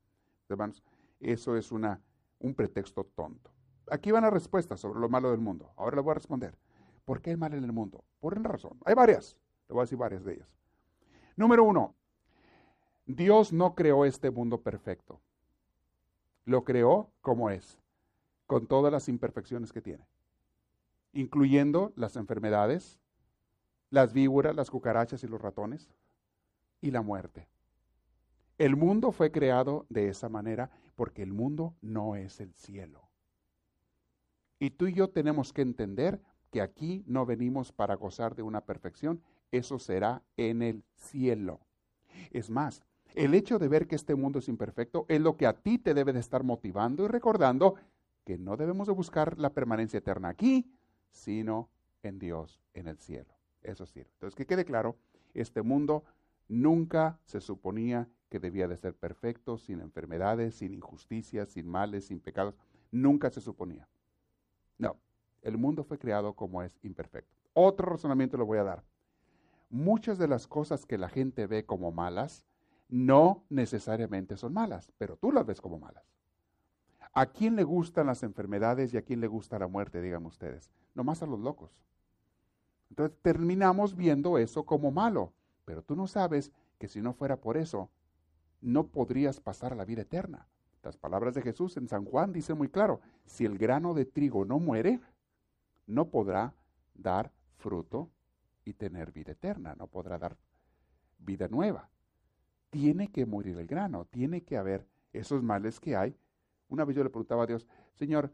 Hermanos, 0.48 0.82
eso 1.20 1.58
es 1.58 1.74
una, 1.74 2.00
un 2.40 2.56
pretexto 2.56 3.04
tonto. 3.04 3.52
Aquí 3.92 4.12
van 4.12 4.24
las 4.24 4.32
respuestas 4.32 4.80
sobre 4.80 5.02
lo 5.02 5.10
malo 5.10 5.32
del 5.32 5.42
mundo. 5.42 5.74
Ahora 5.76 5.98
les 5.98 6.06
voy 6.06 6.12
a 6.12 6.16
responder. 6.16 6.58
¿Por 7.06 7.22
qué 7.22 7.32
hay 7.32 7.38
mal 7.38 7.54
en 7.54 7.64
el 7.64 7.72
mundo? 7.72 8.04
Por 8.20 8.38
una 8.38 8.50
razón. 8.50 8.78
Hay 8.86 8.96
varias. 8.96 9.38
Le 9.68 9.74
voy 9.74 9.82
a 9.82 9.84
decir 9.84 9.98
varias 9.98 10.24
de 10.24 10.34
ellas. 10.34 10.58
Número 11.36 11.64
uno, 11.64 11.96
Dios 13.06 13.52
no 13.52 13.76
creó 13.76 14.06
este 14.06 14.32
mundo 14.32 14.62
perfecto. 14.62 15.20
Lo 16.46 16.64
creó 16.64 17.10
como 17.22 17.50
es 17.50 17.80
con 18.46 18.68
todas 18.68 18.92
las 18.92 19.10
imperfecciones 19.10 19.72
que 19.72 19.82
tiene, 19.82 20.06
incluyendo 21.14 21.94
las 21.96 22.16
enfermedades, 22.18 23.00
las 23.90 24.14
víboras, 24.14 24.56
las 24.56 24.70
cucarachas 24.70 25.24
y 25.24 25.28
los 25.28 25.42
ratones, 25.42 25.90
y 26.82 26.92
la 26.92 27.02
muerte. 27.02 27.48
El 28.58 28.76
mundo 28.76 29.12
fue 29.12 29.32
creado 29.32 29.86
de 29.90 30.10
esa 30.10 30.30
manera 30.30 30.70
porque 30.96 31.24
el 31.24 31.34
mundo 31.34 31.76
no 31.82 32.16
es 32.16 32.40
el 32.40 32.54
cielo. 32.54 33.10
Y 34.60 34.72
tú 34.72 34.88
y 34.88 34.94
yo 34.94 35.10
tenemos 35.10 35.52
que 35.52 35.62
entender 35.62 36.22
que 36.54 36.62
aquí 36.62 37.04
no 37.08 37.26
venimos 37.26 37.72
para 37.72 37.96
gozar 37.96 38.36
de 38.36 38.44
una 38.44 38.62
perfección, 38.62 39.24
eso 39.52 39.80
será 39.80 40.22
en 40.38 40.62
el 40.62 40.84
cielo. 40.94 41.62
Es 42.30 42.52
más, 42.52 42.84
el 43.16 43.34
hecho 43.34 43.58
de 43.58 43.68
ver 43.68 43.88
que 43.88 43.96
este 43.96 44.14
mundo 44.14 44.38
es 44.38 44.48
imperfecto 44.48 45.08
es 45.10 45.20
lo 45.20 45.36
que 45.36 45.48
a 45.48 45.54
ti 45.54 45.80
te 45.80 45.96
debe 45.96 46.14
de 46.14 46.20
estar 46.20 46.44
motivando 46.44 47.06
y 47.06 47.08
recordando 47.08 47.74
que 48.24 48.38
no 48.38 48.56
debemos 48.56 48.86
de 48.86 48.94
buscar 48.94 49.40
la 49.40 49.50
permanencia 49.50 49.98
eterna 49.98 50.30
aquí, 50.30 50.72
sino 51.10 51.70
en 52.04 52.20
Dios, 52.20 52.62
en 52.76 52.88
el 52.88 53.00
cielo. 53.00 53.34
Eso 53.64 53.88
sí. 53.88 54.02
Entonces, 54.02 54.36
que 54.36 54.46
quede 54.46 54.64
claro, 54.64 54.96
este 55.34 55.64
mundo 55.64 56.04
nunca 56.48 57.18
se 57.26 57.42
suponía 57.42 58.08
que 58.30 58.38
debía 58.38 58.68
de 58.68 58.78
ser 58.78 58.94
perfecto, 58.94 59.58
sin 59.58 59.82
enfermedades, 59.82 60.54
sin 60.54 60.76
injusticias, 60.76 61.50
sin 61.50 61.68
males, 61.68 62.06
sin 62.06 62.20
pecados. 62.20 62.54
Nunca 62.92 63.32
se 63.32 63.42
suponía. 63.42 63.88
No, 64.78 64.98
el 65.44 65.58
mundo 65.58 65.84
fue 65.84 66.00
creado 66.00 66.34
como 66.34 66.64
es 66.64 66.80
imperfecto. 66.84 67.36
Otro 67.54 67.88
razonamiento 67.92 68.38
lo 68.38 68.46
voy 68.46 68.58
a 68.58 68.64
dar. 68.64 68.84
Muchas 69.70 70.18
de 70.18 70.28
las 70.28 70.48
cosas 70.48 70.86
que 70.86 70.98
la 70.98 71.10
gente 71.10 71.48
ve 71.48 71.66
como 71.66 71.92
malas 71.92 72.46
no 72.90 73.44
necesariamente 73.50 74.38
son 74.38 74.54
malas, 74.54 74.92
pero 74.98 75.18
tú 75.18 75.32
las 75.32 75.46
ves 75.46 75.62
como 75.62 75.80
malas. 75.80 76.04
¿A 77.14 77.28
quién 77.28 77.56
le 77.56 77.64
gustan 77.64 78.08
las 78.08 78.24
enfermedades 78.24 78.94
y 78.94 78.98
a 78.98 79.04
quién 79.04 79.20
le 79.20 79.28
gusta 79.28 79.60
la 79.60 79.68
muerte, 79.68 80.02
digan 80.02 80.26
ustedes? 80.26 80.72
Nomás 80.96 81.22
a 81.22 81.28
los 81.28 81.40
locos. 81.40 81.72
Entonces 82.90 83.18
terminamos 83.22 83.96
viendo 83.96 84.38
eso 84.38 84.66
como 84.66 84.92
malo, 84.92 85.34
pero 85.66 85.84
tú 85.84 85.96
no 85.96 86.08
sabes 86.08 86.52
que 86.80 86.88
si 86.88 87.02
no 87.02 87.14
fuera 87.14 87.38
por 87.38 87.58
eso, 87.58 87.90
no 88.62 88.88
podrías 88.88 89.40
pasar 89.40 89.74
a 89.74 89.76
la 89.76 89.86
vida 89.86 90.04
eterna. 90.04 90.48
Las 90.84 90.98
palabras 90.98 91.34
de 91.34 91.42
Jesús 91.42 91.78
en 91.78 91.88
San 91.88 92.06
Juan 92.06 92.34
dicen 92.34 92.58
muy 92.58 92.68
claro, 92.68 93.00
si 93.26 93.46
el 93.46 93.58
grano 93.58 93.94
de 93.94 94.06
trigo 94.06 94.46
no 94.46 94.60
muere, 94.60 95.00
no 95.88 96.10
podrá 96.10 96.54
dar 96.94 97.32
fruto 97.58 98.10
y 98.66 98.74
tener 98.74 99.12
vida 99.12 99.34
eterna, 99.34 99.76
no 99.76 99.88
podrá 99.88 100.18
dar 100.18 100.38
vida 101.20 101.48
nueva. 101.48 101.90
Tiene 102.70 103.12
que 103.12 103.26
morir 103.26 103.58
el 103.58 103.68
grano, 103.68 104.06
tiene 104.06 104.44
que 104.44 104.58
haber 104.58 104.88
esos 105.12 105.44
males 105.44 105.80
que 105.80 105.96
hay. 105.96 106.16
Una 106.70 106.86
vez 106.86 106.96
yo 106.96 107.04
le 107.04 107.10
preguntaba 107.10 107.44
a 107.44 107.48
Dios, 107.48 107.68
Señor, 107.94 108.32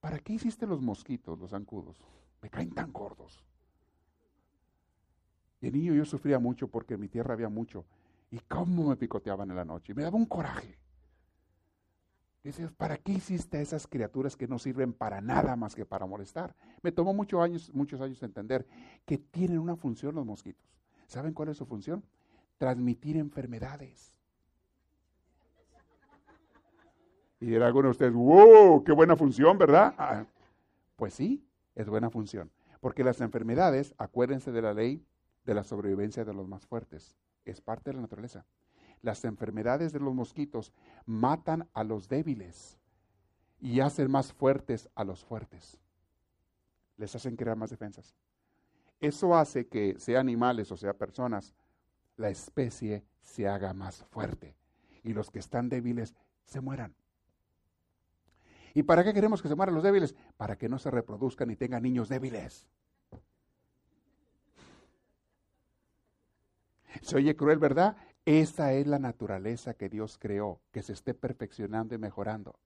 ¿para 0.00 0.18
qué 0.18 0.34
hiciste 0.34 0.66
los 0.66 0.80
mosquitos, 0.80 1.38
los 1.38 1.50
zancudos? 1.50 1.96
Me 2.42 2.50
caen 2.50 2.70
tan 2.70 2.92
gordos. 2.92 3.42
Y 5.60 5.68
el 5.68 5.72
niño 5.72 5.94
yo 5.94 6.04
sufría 6.04 6.38
mucho 6.38 6.68
porque 6.68 6.94
en 6.94 7.00
mi 7.00 7.08
tierra 7.08 7.34
había 7.34 7.48
mucho. 7.48 7.86
Y 8.30 8.40
cómo 8.40 8.88
me 8.88 8.96
picoteaban 8.96 9.50
en 9.50 9.56
la 9.56 9.64
noche. 9.64 9.94
Me 9.94 10.02
daba 10.02 10.16
un 10.16 10.26
coraje. 10.26 10.78
Dices, 12.42 12.70
¿para 12.70 12.96
qué 12.96 13.12
hiciste 13.12 13.58
a 13.58 13.60
esas 13.60 13.86
criaturas 13.86 14.36
que 14.36 14.46
no 14.46 14.58
sirven 14.58 14.92
para 14.92 15.20
nada 15.20 15.56
más 15.56 15.74
que 15.74 15.84
para 15.84 16.06
molestar? 16.06 16.54
Me 16.82 16.92
tomó 16.92 17.12
muchos 17.12 17.40
años, 17.40 17.70
muchos 17.74 18.00
años 18.00 18.22
entender 18.22 18.66
que 19.04 19.18
tienen 19.18 19.58
una 19.58 19.76
función 19.76 20.14
los 20.14 20.24
mosquitos. 20.24 20.64
¿Saben 21.06 21.34
cuál 21.34 21.48
es 21.48 21.56
su 21.56 21.66
función? 21.66 22.04
Transmitir 22.58 23.16
enfermedades. 23.16 24.14
Y 27.40 27.46
dirá 27.46 27.66
alguno 27.66 27.88
de 27.88 27.92
ustedes, 27.92 28.12
wow, 28.12 28.82
qué 28.84 28.92
buena 28.92 29.16
función, 29.16 29.58
¿verdad? 29.58 29.94
Ah, 29.96 30.24
pues 30.96 31.14
sí, 31.14 31.44
es 31.74 31.88
buena 31.88 32.10
función. 32.10 32.50
Porque 32.80 33.04
las 33.04 33.20
enfermedades, 33.20 33.94
acuérdense 33.98 34.52
de 34.52 34.62
la 34.62 34.74
ley 34.74 35.04
de 35.44 35.54
la 35.54 35.64
sobrevivencia 35.64 36.24
de 36.24 36.34
los 36.34 36.46
más 36.46 36.66
fuertes. 36.66 37.16
Es 37.44 37.60
parte 37.60 37.90
de 37.90 37.96
la 37.96 38.02
naturaleza. 38.02 38.44
Las 39.02 39.24
enfermedades 39.24 39.92
de 39.92 40.00
los 40.00 40.14
mosquitos 40.14 40.72
matan 41.06 41.68
a 41.74 41.84
los 41.84 42.08
débiles 42.08 42.78
y 43.60 43.80
hacen 43.80 44.10
más 44.10 44.32
fuertes 44.32 44.88
a 44.94 45.04
los 45.04 45.24
fuertes. 45.24 45.78
Les 46.96 47.14
hacen 47.14 47.36
crear 47.36 47.56
más 47.56 47.70
defensas. 47.70 48.14
Eso 49.00 49.36
hace 49.36 49.68
que, 49.68 49.98
sea 49.98 50.20
animales 50.20 50.72
o 50.72 50.76
sea 50.76 50.94
personas, 50.94 51.54
la 52.16 52.28
especie 52.28 53.04
se 53.20 53.46
haga 53.46 53.72
más 53.72 54.04
fuerte 54.10 54.56
y 55.04 55.12
los 55.12 55.30
que 55.30 55.38
están 55.38 55.68
débiles 55.68 56.14
se 56.44 56.60
mueran. 56.60 56.94
¿Y 58.74 58.82
para 58.82 59.04
qué 59.04 59.14
queremos 59.14 59.40
que 59.40 59.48
se 59.48 59.54
mueran 59.54 59.74
los 59.74 59.84
débiles? 59.84 60.14
Para 60.36 60.56
que 60.56 60.68
no 60.68 60.78
se 60.78 60.90
reproduzcan 60.90 61.50
y 61.50 61.56
tengan 61.56 61.82
niños 61.82 62.08
débiles. 62.08 62.66
Se 67.02 67.16
oye 67.16 67.36
cruel, 67.36 67.58
¿verdad? 67.58 67.96
Esa 68.28 68.74
es 68.74 68.86
la 68.86 68.98
naturaleza 68.98 69.72
que 69.72 69.88
Dios 69.88 70.18
creó, 70.18 70.60
que 70.70 70.82
se 70.82 70.92
esté 70.92 71.14
perfeccionando 71.14 71.94
y 71.94 71.98
mejorando. 71.98 72.56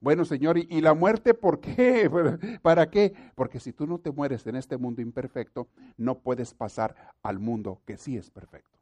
Bueno, 0.00 0.24
Señor, 0.24 0.56
¿y, 0.56 0.80
la 0.82 0.94
muerte 0.94 1.34
por 1.34 1.58
qué? 1.58 2.08
¿Para 2.62 2.88
qué? 2.88 3.12
Porque 3.34 3.58
si 3.58 3.72
tú 3.72 3.88
no 3.88 3.98
te 3.98 4.12
mueres 4.12 4.46
en 4.46 4.54
este 4.54 4.76
mundo 4.76 5.02
imperfecto, 5.02 5.66
no 5.96 6.20
puedes 6.20 6.54
pasar 6.54 6.94
al 7.24 7.40
mundo 7.40 7.82
que 7.84 7.96
sí 7.96 8.16
es 8.16 8.30
perfecto. 8.30 8.78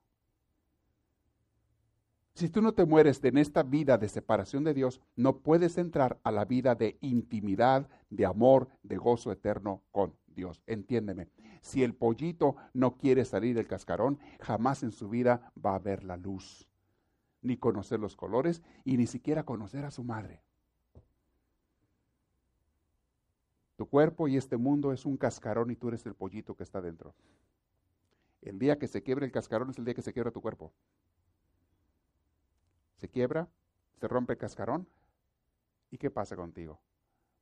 Si 2.35 2.51
tú 2.51 2.61
no 2.61 2.75
te 2.75 2.85
mueres 2.85 3.25
en 3.25 3.39
esta 3.39 3.63
vida 3.63 3.97
de 3.97 4.11
separación 4.11 4.65
de 4.65 4.75
Dios, 4.75 5.01
no 5.17 5.39
puedes 5.39 5.79
entrar 5.79 6.19
a 6.25 6.31
la 6.31 6.45
vida 6.45 6.75
de 6.75 6.99
intimidad, 7.01 7.89
de 8.11 8.27
amor, 8.27 8.69
de 8.83 8.99
gozo 8.99 9.33
eterno 9.33 9.81
con 9.91 10.15
Dios. 10.35 10.63
Entiéndeme. 10.67 11.29
Si 11.61 11.83
el 11.83 11.95
pollito 11.95 12.57
no 12.73 12.97
quiere 12.97 13.25
salir 13.25 13.55
del 13.55 13.69
cascarón, 13.69 14.19
jamás 14.41 14.83
en 14.83 14.93
su 14.93 15.09
vida 15.09 15.53
va 15.65 15.75
a 15.75 15.79
ver 15.79 16.05
la 16.05 16.17
luz, 16.17 16.69
ni 17.41 17.57
conocer 17.57 18.01
los 18.01 18.17
colores 18.17 18.63
y 18.85 18.97
ni 18.97 19.07
siquiera 19.07 19.45
conocer 19.45 19.85
a 19.85 19.91
su 19.91 20.05
madre. 20.05 20.43
Tu 23.77 23.89
cuerpo 23.89 24.29
y 24.29 24.37
este 24.37 24.57
mundo 24.57 24.93
es 24.93 25.07
un 25.07 25.17
cascarón 25.17 25.71
y 25.71 25.77
tú 25.77 25.89
eres 25.89 26.07
el 26.07 26.15
pollito 26.15 26.55
que 26.55 26.63
está 26.63 26.81
dentro. 26.81 27.15
El 28.41 28.59
día 28.59 28.79
que 28.79 28.89
se 28.89 29.03
quiebre 29.03 29.27
el 29.27 29.33
cascarón 29.33 29.71
es 29.71 29.79
el 29.79 29.85
día 29.85 29.95
que 29.95 30.03
se 30.03 30.13
quiebra 30.13 30.31
tu 30.31 30.41
cuerpo. 30.41 30.73
Se 32.97 33.09
quiebra, 33.09 33.49
se 33.97 34.09
rompe 34.09 34.35
el 34.35 34.39
cascarón. 34.39 34.89
¿Y 35.91 35.99
qué 35.99 36.11
pasa 36.11 36.37
contigo? 36.37 36.81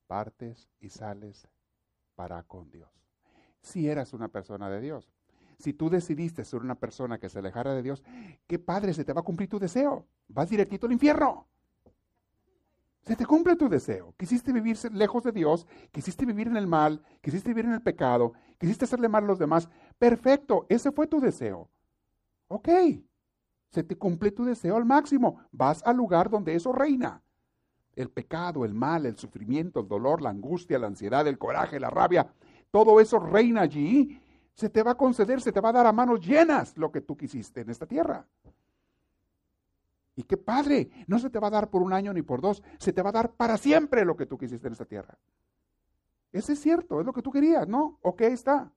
Partes 0.07 0.68
y 0.81 0.88
sales 0.88 1.48
para 2.20 2.42
con 2.42 2.70
Dios 2.70 2.90
si 3.62 3.88
eras 3.88 4.12
una 4.12 4.28
persona 4.28 4.68
de 4.68 4.78
Dios. 4.83 5.11
Si 5.59 5.72
tú 5.72 5.88
decidiste 5.88 6.44
ser 6.44 6.61
una 6.61 6.74
persona 6.74 7.18
que 7.18 7.30
se 7.30 7.38
alejara 7.38 7.72
de 7.72 7.83
Dios, 7.83 8.02
qué 8.46 8.59
padre, 8.59 8.92
se 8.92 9.06
te 9.06 9.14
va 9.14 9.22
a 9.22 9.24
cumplir 9.24 9.48
tu 9.48 9.59
deseo. 9.59 10.06
Vas 10.28 10.50
directito 10.50 10.87
al 10.87 10.92
infierno. 10.92 11.46
Se 13.06 13.16
te 13.16 13.24
cumple 13.24 13.56
tu 13.56 13.70
deseo. 13.70 14.14
Quisiste 14.18 14.52
vivir 14.52 14.76
lejos 14.92 15.22
de 15.22 15.33
Dios, 15.33 15.66
quisiste 15.92 16.26
vivir 16.26 16.48
en 16.48 16.59
el 16.59 16.66
mal, 16.66 17.02
quisiste 17.22 17.48
vivir 17.48 17.64
en 17.64 17.72
el 17.72 17.83
pecado, 17.83 18.35
quisiste 18.59 18.85
hacerle 18.85 19.09
mal 19.09 19.24
a 19.24 19.28
los 19.28 19.38
demás. 19.38 19.66
Perfecto, 19.98 20.66
ese 20.68 20.92
fue 20.92 21.06
tu 21.06 21.20
deseo. 21.20 21.70
Ok, 22.48 22.68
se 23.70 23.83
te 23.83 23.96
cumple 23.96 24.30
tu 24.30 24.44
deseo 24.44 24.76
al 24.76 24.85
máximo. 24.85 25.40
Vas 25.52 25.83
al 25.87 25.96
lugar 25.96 26.28
donde 26.28 26.54
eso 26.54 26.70
reina. 26.70 27.22
El 28.00 28.08
pecado, 28.10 28.64
el 28.64 28.72
mal, 28.72 29.04
el 29.04 29.18
sufrimiento, 29.18 29.80
el 29.80 29.88
dolor, 29.88 30.22
la 30.22 30.30
angustia, 30.30 30.78
la 30.78 30.86
ansiedad, 30.86 31.26
el 31.26 31.36
coraje, 31.36 31.78
la 31.78 31.90
rabia, 31.90 32.32
todo 32.70 32.98
eso 32.98 33.18
reina 33.18 33.60
allí, 33.60 34.18
se 34.54 34.70
te 34.70 34.82
va 34.82 34.92
a 34.92 34.96
conceder, 34.96 35.42
se 35.42 35.52
te 35.52 35.60
va 35.60 35.68
a 35.68 35.72
dar 35.72 35.86
a 35.86 35.92
manos 35.92 36.26
llenas 36.26 36.76
lo 36.78 36.90
que 36.90 37.02
tú 37.02 37.14
quisiste 37.16 37.60
en 37.60 37.68
esta 37.68 37.86
tierra. 37.86 38.26
Y 40.16 40.22
qué 40.22 40.38
padre, 40.38 40.90
no 41.06 41.18
se 41.18 41.28
te 41.28 41.38
va 41.38 41.48
a 41.48 41.50
dar 41.50 41.68
por 41.68 41.82
un 41.82 41.92
año 41.92 42.12
ni 42.14 42.22
por 42.22 42.40
dos, 42.40 42.62
se 42.78 42.92
te 42.92 43.02
va 43.02 43.10
a 43.10 43.12
dar 43.12 43.32
para 43.32 43.58
siempre 43.58 44.04
lo 44.04 44.16
que 44.16 44.26
tú 44.26 44.38
quisiste 44.38 44.66
en 44.66 44.72
esta 44.72 44.86
tierra. 44.86 45.18
Ese 46.32 46.54
es 46.54 46.60
cierto, 46.60 47.00
es 47.00 47.06
lo 47.06 47.12
que 47.12 47.22
tú 47.22 47.30
querías, 47.30 47.68
¿no? 47.68 47.98
Ok, 48.00 48.22
está. 48.22 48.72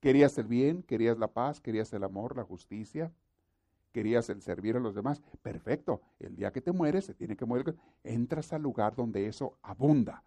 Querías 0.00 0.36
el 0.38 0.46
bien, 0.46 0.82
querías 0.82 1.18
la 1.18 1.28
paz, 1.28 1.60
querías 1.60 1.92
el 1.92 2.04
amor, 2.04 2.36
la 2.36 2.44
justicia, 2.44 3.12
querías 3.94 4.28
el 4.28 4.42
servir 4.42 4.76
a 4.76 4.80
los 4.80 4.96
demás. 4.96 5.22
Perfecto. 5.40 6.02
El 6.18 6.34
día 6.34 6.50
que 6.50 6.60
te 6.60 6.72
mueres, 6.72 7.04
se 7.04 7.14
tiene 7.14 7.36
que 7.36 7.46
morir. 7.46 7.76
Entras 8.02 8.52
al 8.52 8.60
lugar 8.60 8.96
donde 8.96 9.28
eso 9.28 9.56
abunda 9.62 10.24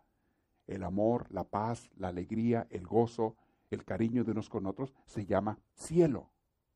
el 0.67 0.83
amor, 0.83 1.27
la 1.31 1.43
paz, 1.43 1.89
la 1.97 2.07
alegría, 2.07 2.65
el 2.69 2.87
gozo, 2.87 3.35
el 3.69 3.83
cariño 3.83 4.23
de 4.23 4.31
unos 4.31 4.49
con 4.49 4.65
otros, 4.65 4.93
se 5.05 5.25
llama 5.25 5.59
cielo, 5.73 6.29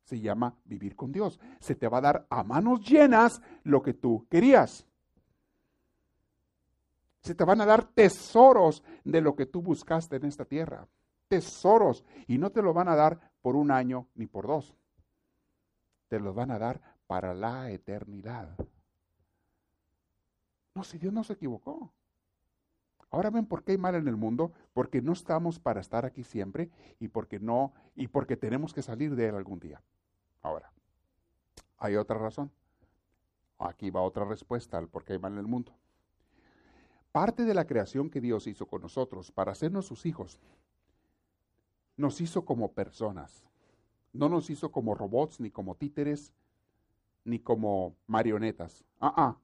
se 0.04 0.20
llama 0.20 0.56
vivir 0.66 0.96
con 0.98 1.14
Dios. 1.14 1.40
Se 1.60 1.76
te 1.76 1.88
va 1.88 2.00
a 2.00 2.02
dar 2.02 2.28
a 2.30 2.44
manos 2.44 2.82
llenas 2.82 3.42
lo 3.64 3.82
que 3.82 3.94
tú 3.94 4.28
querías. 4.30 4.86
Se 7.22 7.36
te 7.36 7.46
van 7.46 7.62
a 7.62 7.66
dar 7.66 7.86
tesoros 7.86 8.84
de 9.06 9.22
lo 9.22 9.36
que 9.36 9.46
tú 9.46 9.62
buscaste 9.62 10.18
en 10.18 10.26
esta 10.26 10.44
tierra. 10.44 10.88
Tesoros. 11.30 12.04
Y 12.28 12.38
no 12.38 12.50
te 12.50 12.62
lo 12.62 12.74
van 12.74 12.90
a 12.90 12.96
dar 12.96 13.32
por 13.42 13.56
un 13.56 13.72
año 13.72 14.08
ni 14.16 14.26
por 14.28 14.48
dos. 14.48 14.76
Te 16.12 16.20
los 16.20 16.36
van 16.36 16.52
a 16.52 16.60
dar 16.60 16.82
para 17.08 17.34
la 17.34 17.72
eternidad. 17.72 18.50
No, 20.76 20.84
si 20.84 20.98
Dios 20.98 21.14
no 21.14 21.24
se 21.24 21.32
equivocó. 21.32 21.94
Ahora 23.12 23.30
ven 23.30 23.46
por 23.46 23.64
qué 23.64 23.72
hay 23.72 23.78
mal 23.78 23.96
en 23.96 24.10
el 24.10 24.18
mundo, 24.18 24.52
porque 24.74 25.02
no 25.02 25.14
estamos 25.14 25.58
para 25.58 25.80
estar 25.80 26.06
aquí 26.06 26.26
siempre 26.26 26.70
y 27.00 27.08
porque 27.08 27.40
no 27.40 27.72
y 27.96 28.10
porque 28.10 28.36
tenemos 28.36 28.74
que 28.74 28.82
salir 28.82 29.16
de 29.16 29.30
él 29.30 29.36
algún 29.36 29.62
día. 29.62 29.82
Ahora, 30.42 30.74
hay 31.78 31.96
otra 31.96 32.18
razón. 32.18 32.52
Aquí 33.58 33.90
va 33.90 34.02
otra 34.02 34.26
respuesta 34.26 34.78
al 34.78 34.90
por 34.90 35.06
qué 35.06 35.14
hay 35.14 35.20
mal 35.20 35.32
en 35.32 35.40
el 35.40 35.48
mundo. 35.48 35.74
Parte 37.14 37.46
de 37.46 37.54
la 37.54 37.66
creación 37.66 38.10
que 38.10 38.20
Dios 38.20 38.48
hizo 38.48 38.66
con 38.66 38.82
nosotros 38.82 39.32
para 39.32 39.54
hacernos 39.54 39.86
sus 39.86 40.06
hijos, 40.06 40.42
nos 41.96 42.20
hizo 42.20 42.44
como 42.44 42.74
personas. 42.74 43.46
No 44.14 44.30
nos 44.30 44.50
hizo 44.50 44.72
como 44.72 44.96
robots, 44.96 45.40
ni 45.40 45.52
como 45.52 45.76
títeres, 45.76 46.34
ni 47.24 47.40
como 47.40 47.96
marionetas. 48.08 48.84
Ah, 49.00 49.14
ah, 49.16 49.38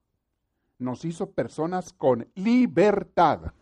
nos 0.79 1.05
hizo 1.05 1.31
personas 1.31 1.93
con 1.93 2.27
libertad. 2.35 3.53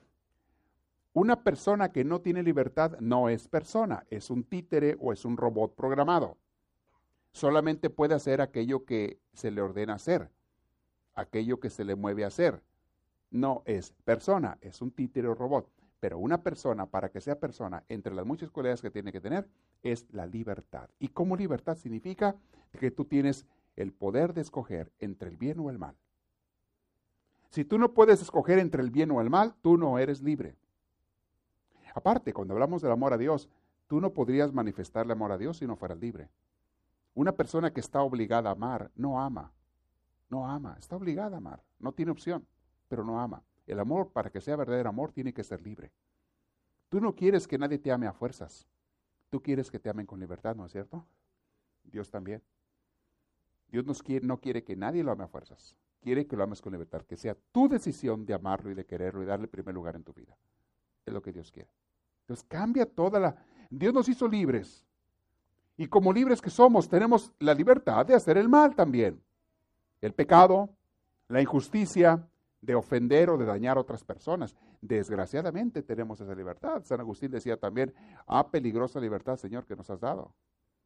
Una 1.14 1.44
persona 1.44 1.92
que 1.92 2.04
no 2.04 2.20
tiene 2.20 2.44
libertad 2.44 3.00
no 3.00 3.30
es 3.30 3.48
persona, 3.48 4.06
es 4.10 4.30
un 4.30 4.44
títere 4.44 4.98
o 5.00 5.14
es 5.14 5.24
un 5.24 5.38
robot 5.38 5.76
programado. 5.76 6.38
Solamente 7.32 7.90
puede 7.90 8.16
hacer 8.16 8.42
aquello 8.42 8.86
que 8.86 9.20
se 9.34 9.52
le 9.52 9.62
ordena 9.62 9.94
hacer, 9.94 10.30
aquello 11.14 11.60
que 11.60 11.70
se 11.70 11.86
le 11.86 11.96
mueve 11.96 12.26
a 12.26 12.28
hacer. 12.28 12.62
No 13.32 13.64
es 13.66 13.94
persona, 14.04 14.58
es 14.62 14.82
un 14.82 14.92
títere 14.92 15.28
o 15.28 15.36
robot. 15.36 15.70
Pero 16.00 16.20
una 16.20 16.42
persona, 16.42 16.86
para 16.86 17.10
que 17.10 17.22
sea 17.22 17.40
persona, 17.40 17.84
entre 17.90 18.14
las 18.14 18.26
muchas 18.26 18.52
cualidades 18.52 18.82
que 18.82 18.92
tiene 18.92 19.12
que 19.12 19.22
tener, 19.22 19.48
es 19.82 20.06
la 20.12 20.26
libertad. 20.26 20.90
Y 21.00 21.10
como 21.10 21.36
libertad 21.36 21.78
significa 21.78 22.36
que 22.80 22.92
tú 22.92 23.06
tienes 23.06 23.46
el 23.76 23.92
poder 23.94 24.34
de 24.34 24.42
escoger 24.42 24.92
entre 25.00 25.30
el 25.30 25.38
bien 25.38 25.60
o 25.60 25.70
el 25.70 25.80
mal. 25.80 25.96
Si 27.50 27.64
tú 27.64 27.78
no 27.78 27.94
puedes 27.94 28.22
escoger 28.22 28.60
entre 28.60 28.82
el 28.82 28.92
bien 28.92 29.12
o 29.12 29.22
el 29.22 29.30
mal, 29.30 29.56
tú 29.62 29.78
no 29.78 29.98
eres 29.98 30.22
libre. 30.22 30.58
Aparte, 31.94 32.34
cuando 32.34 32.54
hablamos 32.54 32.82
del 32.82 32.92
amor 32.92 33.14
a 33.14 33.18
Dios, 33.18 33.48
tú 33.88 34.02
no 34.02 34.12
podrías 34.12 34.52
manifestarle 34.52 35.14
amor 35.14 35.32
a 35.32 35.38
Dios 35.38 35.58
si 35.58 35.66
no 35.66 35.78
fueras 35.78 36.00
libre. 36.00 36.30
Una 37.14 37.32
persona 37.32 37.72
que 37.72 37.80
está 37.80 38.02
obligada 38.02 38.50
a 38.50 38.54
amar 38.54 38.92
no 38.96 39.22
ama. 39.22 39.54
No 40.30 40.46
ama, 40.46 40.76
está 40.78 40.98
obligada 40.98 41.36
a 41.36 41.38
amar. 41.38 41.64
No 41.80 41.94
tiene 41.94 42.12
opción, 42.12 42.46
pero 42.90 43.06
no 43.06 43.22
ama. 43.22 43.42
El 43.66 43.80
amor, 43.80 44.12
para 44.12 44.30
que 44.30 44.42
sea 44.42 44.56
verdadero 44.56 44.90
amor, 44.90 45.12
tiene 45.12 45.34
que 45.34 45.44
ser 45.44 45.62
libre. 45.62 45.92
Tú 46.90 47.00
no 47.02 47.16
quieres 47.16 47.48
que 47.48 47.58
nadie 47.58 47.80
te 47.80 47.92
ame 47.92 48.08
a 48.08 48.14
fuerzas. 48.14 48.68
Tú 49.30 49.42
quieres 49.42 49.72
que 49.72 49.80
te 49.80 49.90
amen 49.90 50.06
con 50.06 50.20
libertad, 50.20 50.56
¿no 50.56 50.66
es 50.66 50.72
cierto? 50.72 51.06
Dios 51.84 52.10
también. 52.10 52.42
Dios 53.70 53.86
no 54.24 54.40
quiere 54.40 54.64
que 54.64 54.76
nadie 54.76 55.04
lo 55.04 55.12
ame 55.12 55.24
a 55.24 55.28
fuerzas. 55.28 55.76
Quiere 56.02 56.28
que 56.28 56.38
lo 56.38 56.44
ames 56.44 56.62
con 56.62 56.72
libertad, 56.72 57.02
que 57.02 57.18
sea 57.18 57.36
tu 57.52 57.68
decisión 57.68 58.26
de 58.26 58.34
amarlo 58.34 58.72
y 58.72 58.76
de 58.76 58.86
quererlo 58.86 59.24
y 59.24 59.26
darle 59.26 59.48
primer 59.48 59.74
lugar 59.74 59.96
en 59.96 60.04
tu 60.04 60.14
vida. 60.14 60.38
Es 61.06 61.14
lo 61.14 61.22
que 61.22 61.32
Dios 61.32 61.52
quiere. 61.52 61.70
Entonces 62.22 62.46
cambia 62.48 62.86
toda 62.86 63.20
la... 63.20 63.36
Dios 63.70 63.94
nos 63.94 64.08
hizo 64.08 64.28
libres. 64.28 64.86
Y 65.78 65.88
como 65.88 66.14
libres 66.14 66.42
que 66.42 66.50
somos, 66.50 66.88
tenemos 66.88 67.34
la 67.40 67.54
libertad 67.54 68.06
de 68.06 68.14
hacer 68.14 68.38
el 68.38 68.48
mal 68.48 68.76
también. 68.76 69.22
El 70.00 70.14
pecado, 70.14 70.70
la 71.28 71.42
injusticia, 71.42 72.26
de 72.62 72.76
ofender 72.76 73.30
o 73.30 73.38
de 73.38 73.46
dañar 73.46 73.78
a 73.78 73.82
otras 73.82 74.04
personas. 74.04 74.56
Desgraciadamente 74.82 75.84
tenemos 75.84 76.20
esa 76.22 76.36
libertad. 76.36 76.84
San 76.84 77.00
Agustín 77.00 77.32
decía 77.32 77.58
también, 77.58 77.94
ah, 78.28 78.50
peligrosa 78.50 79.00
libertad, 79.00 79.38
Señor, 79.38 79.66
que 79.66 79.76
nos 79.76 79.90
has 79.90 80.00
dado 80.00 80.34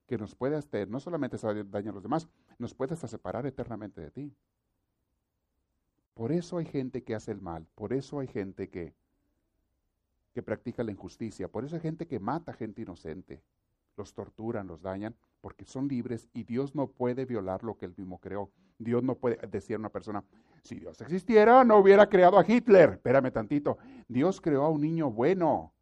que 0.09 0.17
nos 0.17 0.33
puede 0.33 0.55
hasta, 0.55 0.83
no 0.87 0.99
solamente 0.99 1.37
dañar 1.37 1.91
a 1.91 1.93
los 1.93 2.01
demás, 2.01 2.27
nos 2.57 2.73
puede 2.73 2.95
hasta 2.95 3.07
separar 3.07 3.45
eternamente 3.45 4.01
de 4.01 4.09
ti. 4.09 4.35
Por 6.15 6.31
eso 6.31 6.57
hay 6.57 6.65
gente 6.65 7.03
que 7.03 7.13
hace 7.13 7.31
el 7.31 7.41
mal, 7.41 7.67
por 7.75 7.93
eso 7.93 8.19
hay 8.19 8.25
gente 8.25 8.69
que, 8.69 8.95
que 10.33 10.41
practica 10.41 10.83
la 10.83 10.91
injusticia, 10.91 11.47
por 11.47 11.63
eso 11.63 11.75
hay 11.75 11.81
gente 11.81 12.07
que 12.07 12.19
mata 12.19 12.53
a 12.53 12.55
gente 12.55 12.81
inocente, 12.81 13.43
los 13.97 14.15
torturan, 14.15 14.65
los 14.65 14.81
dañan, 14.81 15.15
porque 15.41 15.63
son 15.63 15.87
libres 15.87 16.27
y 16.33 16.43
Dios 16.43 16.73
no 16.73 16.87
puede 16.87 17.25
violar 17.25 17.63
lo 17.63 17.77
que 17.77 17.85
él 17.85 17.93
mismo 17.95 18.19
creó. 18.19 18.51
Dios 18.79 19.03
no 19.03 19.15
puede 19.15 19.35
decir 19.47 19.75
a 19.75 19.79
una 19.79 19.89
persona, 19.89 20.23
si 20.63 20.75
Dios 20.75 20.99
existiera, 21.01 21.63
no 21.65 21.77
hubiera 21.77 22.07
creado 22.07 22.39
a 22.39 22.45
Hitler. 22.47 22.91
Espérame 22.93 23.31
tantito. 23.31 23.77
Dios 24.07 24.39
creó 24.41 24.63
a 24.63 24.69
un 24.69 24.81
niño 24.81 25.11
bueno, 25.11 25.73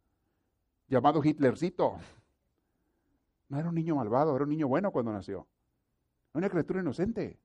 llamado 0.88 1.22
Hitlercito. 1.22 1.96
No 3.48 3.58
era 3.58 3.68
un 3.68 3.76
niño 3.76 3.94
malvado, 3.94 4.34
era 4.34 4.44
un 4.44 4.50
niño 4.50 4.66
bueno 4.66 4.90
cuando 4.90 5.12
nació. 5.12 5.46
Una 6.34 6.50
criatura 6.50 6.80
inocente. 6.80 7.38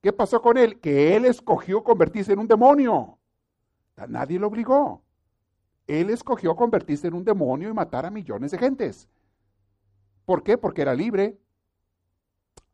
¿Qué 0.00 0.12
pasó 0.12 0.40
con 0.40 0.56
él? 0.56 0.80
Que 0.80 1.16
él 1.16 1.24
escogió 1.24 1.82
convertirse 1.82 2.32
en 2.32 2.38
un 2.38 2.48
demonio. 2.48 3.18
Nadie 4.08 4.38
lo 4.38 4.46
obligó. 4.46 5.02
Él 5.86 6.10
escogió 6.10 6.54
convertirse 6.54 7.08
en 7.08 7.14
un 7.14 7.24
demonio 7.24 7.68
y 7.68 7.74
matar 7.74 8.06
a 8.06 8.10
millones 8.10 8.52
de 8.52 8.58
gentes. 8.58 9.08
¿Por 10.24 10.42
qué? 10.42 10.56
Porque 10.56 10.82
era 10.82 10.94
libre. 10.94 11.38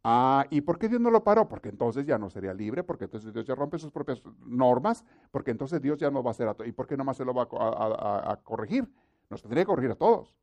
Ah, 0.03 0.47
¿y 0.51 0.63
por 0.63 0.79
qué 0.79 0.89
Dios 0.89 1.01
no 1.01 1.11
lo 1.11 1.23
paró? 1.23 1.47
Porque 1.49 1.69
entonces 1.69 2.07
ya 2.07 2.19
no 2.19 2.31
sería 2.31 2.55
libre, 2.55 2.83
porque 2.83 3.05
entonces 3.05 3.33
Dios 3.33 3.47
ya 3.47 3.55
rompe 3.55 3.79
sus 3.79 3.93
propias 3.93 4.23
normas, 4.47 5.05
porque 5.31 5.51
entonces 5.51 5.81
Dios 5.83 5.99
ya 5.99 6.11
no 6.11 6.23
va 6.23 6.31
a 6.31 6.33
hacer 6.33 6.49
a 6.49 6.57
¿Y 6.65 6.73
por 6.73 6.87
qué 6.87 6.97
nomás 6.97 7.19
se 7.19 7.25
lo 7.25 7.35
va 7.35 7.43
a 7.43 8.41
corregir? 8.43 8.91
Nos 9.29 9.43
tendría 9.43 9.63
que 9.65 9.67
corregir 9.67 9.91
a 9.91 9.97
todos. 9.97 10.35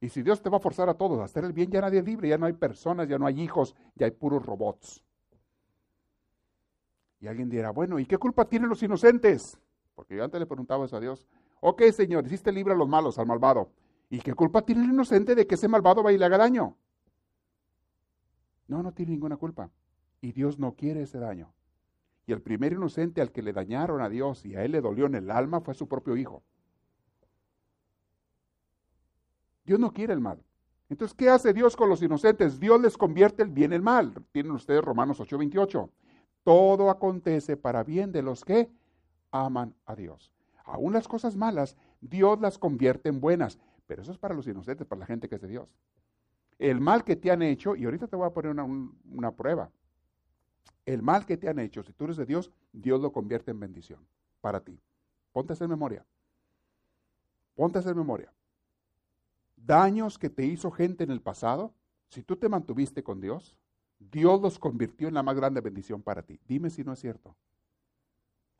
Y 0.00 0.08
si 0.10 0.22
Dios 0.22 0.42
te 0.42 0.50
va 0.50 0.58
a 0.58 0.60
forzar 0.60 0.88
a 0.88 0.94
todos 0.94 1.18
a 1.20 1.24
hacer 1.24 1.44
el 1.44 1.54
bien, 1.54 1.70
ya 1.70 1.80
nadie 1.80 2.00
es 2.00 2.04
libre, 2.04 2.28
ya 2.28 2.36
no 2.36 2.44
hay 2.44 2.52
personas, 2.52 3.08
ya 3.08 3.18
no 3.18 3.26
hay 3.26 3.40
hijos, 3.40 3.74
ya 3.94 4.04
hay 4.04 4.12
puros 4.12 4.44
robots. 4.44 5.02
Y 7.20 7.26
alguien 7.26 7.48
dirá, 7.48 7.70
bueno, 7.70 7.98
¿y 7.98 8.04
qué 8.04 8.18
culpa 8.18 8.44
tienen 8.44 8.68
los 8.68 8.82
inocentes? 8.82 9.58
Porque 9.94 10.16
yo 10.16 10.24
antes 10.24 10.38
le 10.38 10.44
preguntaba 10.44 10.84
eso 10.84 10.98
a 10.98 11.00
Dios. 11.00 11.26
Ok, 11.60 11.84
Señor, 11.92 12.26
hiciste 12.26 12.52
libre 12.52 12.74
a 12.74 12.76
los 12.76 12.86
malos, 12.86 13.18
al 13.18 13.26
malvado. 13.26 13.70
¿Y 14.10 14.18
qué 14.20 14.34
culpa 14.34 14.60
tiene 14.60 14.84
el 14.84 14.90
inocente 14.90 15.34
de 15.34 15.46
que 15.46 15.54
ese 15.54 15.68
malvado 15.68 16.02
va 16.02 16.12
y 16.12 16.18
le 16.18 16.24
haga 16.26 16.36
daño? 16.36 16.76
No, 18.74 18.82
no 18.82 18.90
tiene 18.90 19.12
ninguna 19.12 19.36
culpa. 19.36 19.70
Y 20.20 20.32
Dios 20.32 20.58
no 20.58 20.74
quiere 20.74 21.02
ese 21.02 21.20
daño. 21.20 21.54
Y 22.26 22.32
el 22.32 22.42
primer 22.42 22.72
inocente 22.72 23.20
al 23.20 23.30
que 23.30 23.40
le 23.40 23.52
dañaron 23.52 24.00
a 24.00 24.08
Dios 24.08 24.44
y 24.44 24.56
a 24.56 24.64
él 24.64 24.72
le 24.72 24.80
dolió 24.80 25.06
en 25.06 25.14
el 25.14 25.30
alma 25.30 25.60
fue 25.60 25.74
su 25.74 25.86
propio 25.86 26.16
hijo. 26.16 26.42
Dios 29.64 29.78
no 29.78 29.92
quiere 29.92 30.12
el 30.12 30.18
mal. 30.18 30.42
Entonces, 30.88 31.14
¿qué 31.14 31.30
hace 31.30 31.52
Dios 31.52 31.76
con 31.76 31.88
los 31.88 32.02
inocentes? 32.02 32.58
Dios 32.58 32.80
les 32.80 32.96
convierte 32.96 33.44
el 33.44 33.50
bien 33.50 33.72
en 33.72 33.84
mal. 33.84 34.12
Tienen 34.32 34.50
ustedes 34.50 34.82
Romanos 34.82 35.20
8:28. 35.20 35.88
Todo 36.42 36.90
acontece 36.90 37.56
para 37.56 37.84
bien 37.84 38.10
de 38.10 38.22
los 38.22 38.44
que 38.44 38.72
aman 39.30 39.72
a 39.86 39.94
Dios. 39.94 40.32
Aún 40.64 40.94
las 40.94 41.06
cosas 41.06 41.36
malas, 41.36 41.76
Dios 42.00 42.40
las 42.40 42.58
convierte 42.58 43.08
en 43.08 43.20
buenas. 43.20 43.56
Pero 43.86 44.02
eso 44.02 44.10
es 44.10 44.18
para 44.18 44.34
los 44.34 44.48
inocentes, 44.48 44.84
para 44.84 44.98
la 44.98 45.06
gente 45.06 45.28
que 45.28 45.36
es 45.36 45.42
de 45.42 45.48
Dios. 45.48 45.68
El 46.58 46.80
mal 46.80 47.04
que 47.04 47.16
te 47.16 47.30
han 47.30 47.42
hecho, 47.42 47.76
y 47.76 47.84
ahorita 47.84 48.06
te 48.06 48.16
voy 48.16 48.26
a 48.26 48.30
poner 48.30 48.52
una, 48.52 49.30
prueba. 49.32 49.70
El 50.86 51.02
mal 51.02 51.26
que 51.26 51.36
te 51.36 51.48
han 51.48 51.58
hecho, 51.58 51.82
si 51.82 51.92
tú 51.92 52.04
eres 52.04 52.16
de 52.16 52.26
Dios, 52.26 52.50
Dios 52.72 53.00
lo 53.00 53.12
convierte 53.12 53.50
en 53.50 53.60
bendición 53.60 54.00
para 54.40 54.60
ti. 54.60 54.78
Ponte 55.32 55.52
a 55.52 55.54
hacer 55.54 55.68
memoria. 55.68 56.04
Ponte 57.54 57.78
a 57.78 57.80
hacer 57.80 57.94
memoria 57.94 58.32
daños 59.66 60.18
que 60.18 60.30
te 60.30 60.44
hizo 60.44 60.70
gente 60.70 61.04
en 61.04 61.10
el 61.10 61.20
pasado, 61.20 61.72
si 62.08 62.22
tú 62.22 62.36
te 62.36 62.48
mantuviste 62.48 63.02
con 63.02 63.20
Dios, 63.20 63.56
Dios 63.98 64.40
los 64.40 64.58
convirtió 64.58 65.08
en 65.08 65.14
la 65.14 65.22
más 65.22 65.36
grande 65.36 65.60
bendición 65.60 66.02
para 66.02 66.22
ti. 66.22 66.38
Dime 66.46 66.70
si 66.70 66.84
no 66.84 66.92
es 66.92 67.00
cierto. 67.00 67.34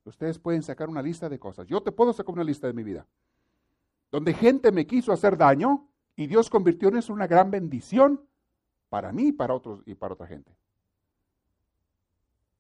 Ustedes 0.05 0.39
pueden 0.39 0.63
sacar 0.63 0.89
una 0.89 1.03
lista 1.03 1.29
de 1.29 1.39
cosas. 1.39 1.67
Yo 1.67 1.83
te 1.83 1.93
puedo 1.93 2.13
sacar 2.13 2.35
una 2.35 2.45
lista 2.45 2.67
de 2.67 2.73
mi 2.73 2.83
vida. 2.83 3.07
Donde 4.11 4.35
gente 4.35 4.71
me 4.71 4.87
quiso 4.87 5.13
hacer 5.13 5.37
daño 5.37 5.89
y 6.17 6.27
Dios 6.27 6.51
convirtió 6.51 6.89
en 6.89 6.97
eso 6.97 7.13
una 7.13 7.27
gran 7.27 7.51
bendición 7.51 8.21
para 8.89 9.13
mí 9.13 9.33
para 9.33 9.55
otros 9.55 9.83
y 9.87 9.95
para 9.95 10.15
otra 10.15 10.27
gente. 10.27 10.57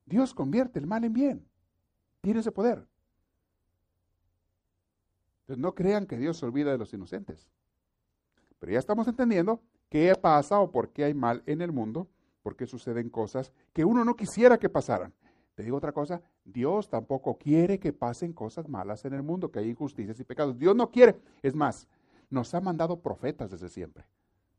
Dios 0.06 0.34
convierte 0.34 0.78
el 0.78 0.86
mal 0.86 1.04
en 1.04 1.12
bien. 1.12 1.48
Tiene 2.20 2.40
ese 2.40 2.52
poder. 2.52 2.86
Entonces 5.42 5.60
no 5.60 5.74
crean 5.74 6.06
que 6.06 6.16
Dios 6.16 6.38
se 6.38 6.46
olvida 6.46 6.72
de 6.72 6.78
los 6.78 6.92
inocentes. 6.92 7.50
Pero 8.58 8.72
ya 8.72 8.78
estamos 8.78 9.06
entendiendo 9.06 9.60
qué 9.90 10.14
pasa 10.20 10.58
o 10.58 10.70
por 10.70 10.90
qué 10.90 11.04
hay 11.04 11.14
mal 11.14 11.42
en 11.46 11.60
el 11.60 11.70
mundo, 11.70 12.08
por 12.42 12.56
qué 12.56 12.66
suceden 12.66 13.10
cosas 13.10 13.52
que 13.72 13.84
uno 13.84 14.04
no 14.04 14.16
quisiera 14.16 14.58
que 14.58 14.68
pasaran. 14.68 15.12
Te 15.54 15.62
digo 15.62 15.76
otra 15.76 15.92
cosa, 15.92 16.20
Dios 16.44 16.88
tampoco 16.88 17.38
quiere 17.38 17.78
que 17.78 17.92
pasen 17.92 18.32
cosas 18.32 18.68
malas 18.68 19.04
en 19.04 19.12
el 19.12 19.22
mundo, 19.22 19.52
que 19.52 19.60
hay 19.60 19.70
injusticias 19.70 20.18
y 20.18 20.24
pecados. 20.24 20.58
Dios 20.58 20.74
no 20.74 20.90
quiere. 20.90 21.20
Es 21.42 21.54
más, 21.54 21.86
nos 22.30 22.54
ha 22.54 22.60
mandado 22.60 23.00
profetas 23.00 23.50
desde 23.50 23.68
siempre 23.68 24.06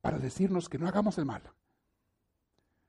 para 0.01 0.19
decirnos 0.19 0.69
que 0.69 0.78
no 0.78 0.88
hagamos 0.88 1.17
el 1.17 1.25
mal. 1.25 1.41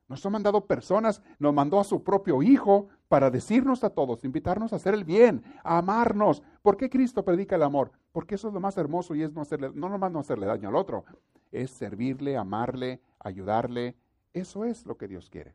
Nos 0.08 0.24
ha 0.24 0.30
mandado 0.30 0.66
personas, 0.66 1.22
nos 1.38 1.52
mandó 1.52 1.80
a 1.80 1.84
su 1.84 2.04
propio 2.04 2.42
Hijo 2.42 2.88
para 3.08 3.30
decirnos 3.30 3.82
a 3.82 3.90
todos, 3.90 4.24
invitarnos 4.24 4.72
a 4.72 4.76
hacer 4.76 4.94
el 4.94 5.04
bien, 5.04 5.42
a 5.64 5.78
amarnos. 5.78 6.42
¿Por 6.62 6.76
qué 6.76 6.90
Cristo 6.90 7.24
predica 7.24 7.56
el 7.56 7.62
amor? 7.62 7.90
Porque 8.12 8.36
eso 8.36 8.48
es 8.48 8.54
lo 8.54 8.60
más 8.60 8.76
hermoso 8.76 9.14
y 9.14 9.22
es 9.22 9.32
no 9.32 9.40
hacerle, 9.40 9.72
no 9.74 9.88
nomás 9.88 10.12
no 10.12 10.20
hacerle 10.20 10.46
daño 10.46 10.68
al 10.68 10.76
otro, 10.76 11.04
es 11.50 11.70
servirle, 11.70 12.36
amarle, 12.36 13.00
ayudarle. 13.18 13.96
Eso 14.32 14.64
es 14.64 14.86
lo 14.86 14.96
que 14.96 15.08
Dios 15.08 15.30
quiere. 15.30 15.54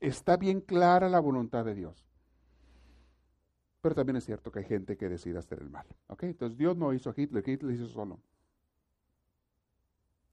Está 0.00 0.36
bien 0.36 0.60
clara 0.60 1.08
la 1.08 1.20
voluntad 1.20 1.64
de 1.64 1.74
Dios. 1.74 2.05
Pero 3.86 3.94
también 3.94 4.16
es 4.16 4.24
cierto 4.24 4.50
que 4.50 4.58
hay 4.58 4.64
gente 4.64 4.96
que 4.96 5.08
decide 5.08 5.38
hacer 5.38 5.60
el 5.60 5.70
mal. 5.70 5.86
Entonces 6.18 6.58
Dios 6.58 6.76
no 6.76 6.92
hizo 6.92 7.10
a 7.10 7.14
Hitler, 7.16 7.48
Hitler 7.48 7.72
hizo 7.72 7.86
solo. 7.86 8.18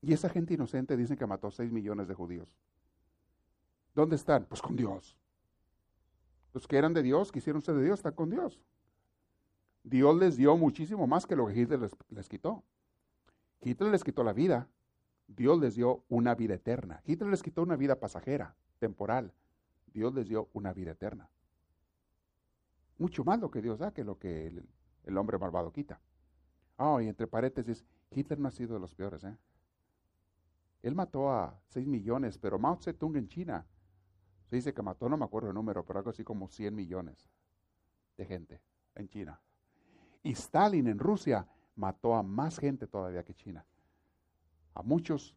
Y 0.01 0.11
esa 0.11 0.27
gente 0.27 0.55
inocente 0.55 0.97
dice 0.97 1.15
que 1.15 1.27
mató 1.27 1.51
6 1.51 1.71
millones 1.71 2.07
de 2.07 2.15
judíos. 2.15 2.47
¿Dónde 3.93 4.15
están? 4.15 4.45
Pues 4.45 4.59
con 4.59 4.75
Dios. 4.75 5.15
Los 6.51 6.67
que 6.67 6.77
eran 6.77 6.95
de 6.95 7.03
Dios, 7.03 7.31
quisieron 7.31 7.61
ser 7.61 7.75
de 7.75 7.83
Dios, 7.83 7.99
están 7.99 8.15
con 8.15 8.31
Dios. 8.31 8.59
Dios 9.83 10.17
les 10.17 10.35
dio 10.35 10.57
muchísimo 10.57 11.05
más 11.05 11.27
que 11.27 11.35
lo 11.35 11.45
que 11.45 11.53
Hitler 11.53 11.91
les, 12.09 12.27
quitó. 12.27 12.63
Hitler 13.61 13.91
les 13.91 14.03
quitó 14.03 14.23
la 14.23 14.33
vida. 14.33 14.67
Dios 15.27 15.59
les 15.59 15.75
dio 15.75 16.03
una 16.09 16.33
vida 16.33 16.55
eterna. 16.55 17.03
Hitler 17.05 17.29
les 17.29 17.43
quitó 17.43 17.61
una 17.61 17.75
vida 17.75 17.99
pasajera, 17.99 18.55
temporal. 18.79 19.31
Dios 19.93 20.11
les 20.15 20.27
dio 20.27 20.49
una 20.53 20.73
vida 20.73 20.93
eterna. 20.93 21.29
Mucho 23.03 23.25
más 23.25 23.37
lo 23.37 23.51
que 23.51 23.61
Dios 23.61 23.79
da 23.79 23.91
que 23.91 24.05
lo 24.05 24.17
que 24.17 24.47
el, 25.03 25.17
hombre 25.17 25.37
malvado 25.37 25.73
quita. 25.73 25.99
Ah, 26.77 26.99
y 27.01 27.09
entre 27.09 27.27
paréntesis, 27.27 27.83
Hitler 28.09 28.39
no 28.39 28.47
ha 28.47 28.51
sido 28.51 28.75
de 28.75 28.79
los 28.79 28.95
peores. 28.95 29.25
¿eh? 29.25 29.37
Él 30.81 30.95
mató 30.95 31.29
a 31.29 31.59
6 31.67 31.85
millones, 31.85 32.37
pero 32.37 32.57
Mao 32.57 32.77
Zedong 32.77 33.17
en 33.17 33.27
China 33.27 33.67
dice 34.49 34.73
que 34.73 34.81
mató, 34.81 35.09
no 35.09 35.17
me 35.17 35.25
acuerdo 35.25 35.49
el 35.49 35.53
número, 35.53 35.83
pero 35.83 35.99
algo 35.99 36.11
así 36.11 36.23
como 36.23 36.47
100 36.47 36.73
millones 36.73 37.29
de 38.15 38.25
gente 38.25 38.61
en 38.95 39.09
China. 39.09 39.37
Y 40.23 40.31
Stalin 40.31 40.87
en 40.87 40.97
Rusia 40.97 41.45
mató 41.75 42.15
a 42.15 42.23
más 42.23 42.57
gente 42.57 42.87
todavía 42.87 43.25
que 43.25 43.33
China. 43.33 43.65
A 44.75 44.81
muchos 44.81 45.35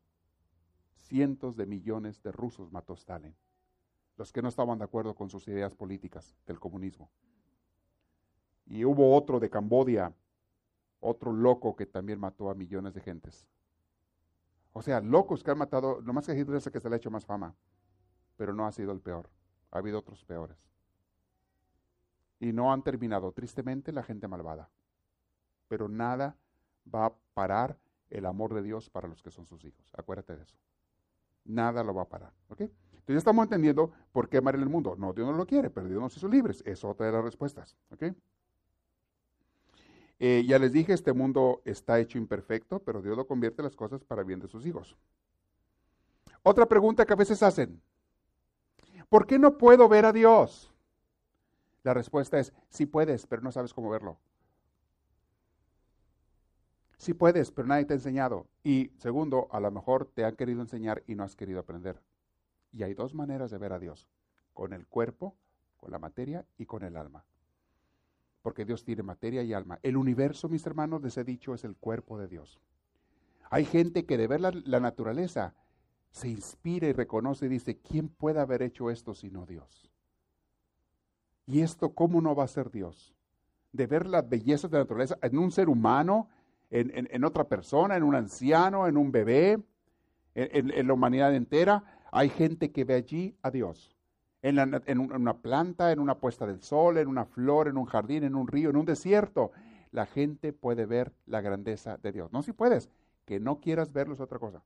cientos 0.94 1.56
de 1.56 1.66
millones 1.66 2.22
de 2.22 2.30
rusos 2.30 2.70
mató 2.70 2.94
Stalin. 2.94 3.34
Los 4.16 4.32
que 4.32 4.40
no 4.40 4.50
estaban 4.50 4.78
de 4.78 4.84
acuerdo 4.84 5.16
con 5.16 5.28
sus 5.28 5.48
ideas 5.48 5.74
políticas 5.74 6.36
del 6.46 6.60
comunismo. 6.60 7.10
Y 8.66 8.84
hubo 8.84 9.14
otro 9.16 9.38
de 9.40 9.48
Cambodia, 9.48 10.12
otro 11.00 11.32
loco 11.32 11.76
que 11.76 11.86
también 11.86 12.18
mató 12.18 12.50
a 12.50 12.54
millones 12.54 12.94
de 12.94 13.00
gentes. 13.00 13.46
O 14.72 14.82
sea, 14.82 15.00
locos 15.00 15.42
que 15.42 15.50
han 15.50 15.58
matado, 15.58 16.00
lo 16.00 16.12
más 16.12 16.26
que 16.26 16.38
Hitler 16.38 16.58
es 16.58 16.66
el 16.66 16.72
que 16.72 16.80
se 16.80 16.88
le 16.88 16.96
ha 16.96 16.98
hecho 16.98 17.10
más 17.10 17.24
fama, 17.24 17.54
pero 18.36 18.52
no 18.52 18.66
ha 18.66 18.72
sido 18.72 18.92
el 18.92 19.00
peor. 19.00 19.30
Ha 19.70 19.78
habido 19.78 19.98
otros 19.98 20.24
peores. 20.24 20.58
Y 22.40 22.52
no 22.52 22.72
han 22.72 22.82
terminado, 22.82 23.32
tristemente, 23.32 23.92
la 23.92 24.02
gente 24.02 24.28
malvada. 24.28 24.68
Pero 25.68 25.88
nada 25.88 26.36
va 26.92 27.06
a 27.06 27.14
parar 27.34 27.78
el 28.10 28.26
amor 28.26 28.54
de 28.54 28.62
Dios 28.62 28.90
para 28.90 29.08
los 29.08 29.22
que 29.22 29.30
son 29.30 29.46
sus 29.46 29.64
hijos. 29.64 29.90
Acuérdate 29.96 30.36
de 30.36 30.42
eso. 30.42 30.56
Nada 31.44 31.82
lo 31.82 31.94
va 31.94 32.02
a 32.02 32.08
parar. 32.08 32.32
¿Ok? 32.48 32.60
Entonces 32.60 33.14
ya 33.14 33.18
estamos 33.18 33.44
entendiendo 33.44 33.92
por 34.12 34.28
qué 34.28 34.38
amar 34.38 34.56
en 34.56 34.62
el 34.62 34.68
mundo. 34.68 34.94
No, 34.96 35.12
Dios 35.12 35.26
no 35.26 35.36
lo 35.36 35.46
quiere, 35.46 35.70
pero 35.70 35.88
Dios 35.88 36.00
nos 36.00 36.16
hizo 36.16 36.28
libres. 36.28 36.62
Es 36.66 36.84
otra 36.84 37.06
de 37.06 37.12
las 37.12 37.24
respuestas. 37.24 37.76
¿Ok? 37.90 38.04
Eh, 40.18 40.44
ya 40.46 40.58
les 40.58 40.72
dije, 40.72 40.92
este 40.94 41.12
mundo 41.12 41.60
está 41.64 41.98
hecho 41.98 42.16
imperfecto, 42.18 42.78
pero 42.80 43.02
Dios 43.02 43.16
lo 43.16 43.26
convierte 43.26 43.62
las 43.62 43.76
cosas 43.76 44.02
para 44.02 44.22
bien 44.22 44.40
de 44.40 44.48
sus 44.48 44.64
hijos. 44.64 44.96
Otra 46.42 46.66
pregunta 46.66 47.04
que 47.04 47.12
a 47.12 47.16
veces 47.16 47.42
hacen, 47.42 47.82
¿por 49.08 49.26
qué 49.26 49.38
no 49.38 49.58
puedo 49.58 49.88
ver 49.88 50.06
a 50.06 50.12
Dios? 50.12 50.72
La 51.82 51.92
respuesta 51.92 52.38
es, 52.38 52.52
sí 52.70 52.86
puedes, 52.86 53.26
pero 53.26 53.42
no 53.42 53.52
sabes 53.52 53.74
cómo 53.74 53.90
verlo. 53.90 54.18
Sí 56.96 57.12
puedes, 57.12 57.50
pero 57.50 57.68
nadie 57.68 57.84
te 57.84 57.92
ha 57.92 57.96
enseñado. 57.96 58.46
Y 58.64 58.90
segundo, 58.96 59.48
a 59.50 59.60
lo 59.60 59.70
mejor 59.70 60.06
te 60.06 60.24
han 60.24 60.34
querido 60.34 60.62
enseñar 60.62 61.02
y 61.06 61.14
no 61.14 61.24
has 61.24 61.36
querido 61.36 61.60
aprender. 61.60 62.00
Y 62.72 62.82
hay 62.82 62.94
dos 62.94 63.14
maneras 63.14 63.50
de 63.50 63.58
ver 63.58 63.74
a 63.74 63.78
Dios, 63.78 64.08
con 64.54 64.72
el 64.72 64.86
cuerpo, 64.86 65.36
con 65.76 65.90
la 65.90 65.98
materia 65.98 66.46
y 66.56 66.64
con 66.64 66.84
el 66.84 66.96
alma 66.96 67.24
porque 68.46 68.64
Dios 68.64 68.84
tiene 68.84 69.02
materia 69.02 69.42
y 69.42 69.52
alma. 69.52 69.80
El 69.82 69.96
universo, 69.96 70.48
mis 70.48 70.64
hermanos, 70.64 71.02
les 71.02 71.18
he 71.18 71.24
dicho, 71.24 71.52
es 71.52 71.64
el 71.64 71.74
cuerpo 71.74 72.16
de 72.16 72.28
Dios. 72.28 72.60
Hay 73.50 73.64
gente 73.64 74.06
que 74.06 74.16
de 74.16 74.28
ver 74.28 74.40
la, 74.40 74.78
naturaleza 74.78 75.52
se 76.12 76.28
inspira 76.28 76.86
y 76.86 76.92
reconoce 76.92 77.46
y 77.46 77.48
dice, 77.48 77.78
¿quién 77.78 78.08
puede 78.08 78.38
haber 78.38 78.62
hecho 78.62 78.88
esto 78.88 79.14
sino 79.14 79.46
Dios? 79.46 79.90
¿Y 81.44 81.62
esto 81.62 81.92
cómo 81.92 82.20
no 82.20 82.36
va 82.36 82.44
a 82.44 82.46
ser 82.46 82.70
Dios? 82.70 83.16
De 83.72 83.88
ver 83.88 84.06
las 84.06 84.28
bellezas 84.28 84.70
de 84.70 84.76
la 84.76 84.84
naturaleza 84.84 85.18
en 85.22 85.38
un 85.38 85.50
ser 85.50 85.68
humano, 85.68 86.28
en, 86.70 87.24
otra 87.24 87.48
persona, 87.48 87.96
en 87.96 88.04
un 88.04 88.14
anciano, 88.14 88.86
en 88.86 88.96
un 88.96 89.10
bebé, 89.10 89.60
en 90.36 90.86
la 90.86 90.94
humanidad 90.94 91.34
entera. 91.34 91.82
Hay 92.12 92.28
gente 92.28 92.70
que 92.70 92.84
ve 92.84 92.94
allí 92.94 93.34
a 93.42 93.50
Dios 93.50 93.95
en, 94.42 95.00
una 95.00 95.36
planta, 95.38 95.92
en 95.92 95.98
una 95.98 96.18
puesta 96.18 96.46
del 96.46 96.62
sol, 96.62 96.98
en 96.98 97.08
una 97.08 97.24
flor, 97.24 97.68
en 97.68 97.76
un 97.76 97.86
jardín, 97.86 98.24
en 98.24 98.34
un 98.34 98.46
río, 98.46 98.70
en 98.70 98.76
un 98.76 98.86
desierto. 98.86 99.52
La 99.90 100.06
gente 100.06 100.52
puede 100.52 100.86
ver 100.86 101.12
la 101.26 101.40
grandeza 101.40 101.96
de 101.96 102.12
Dios. 102.12 102.32
No 102.32 102.42
si 102.42 102.52
puedes, 102.52 102.90
que 103.24 103.40
no 103.40 103.60
quieras 103.60 103.92
verlo 103.92 104.14
es 104.14 104.20
otra 104.20 104.38
cosa. 104.38 104.62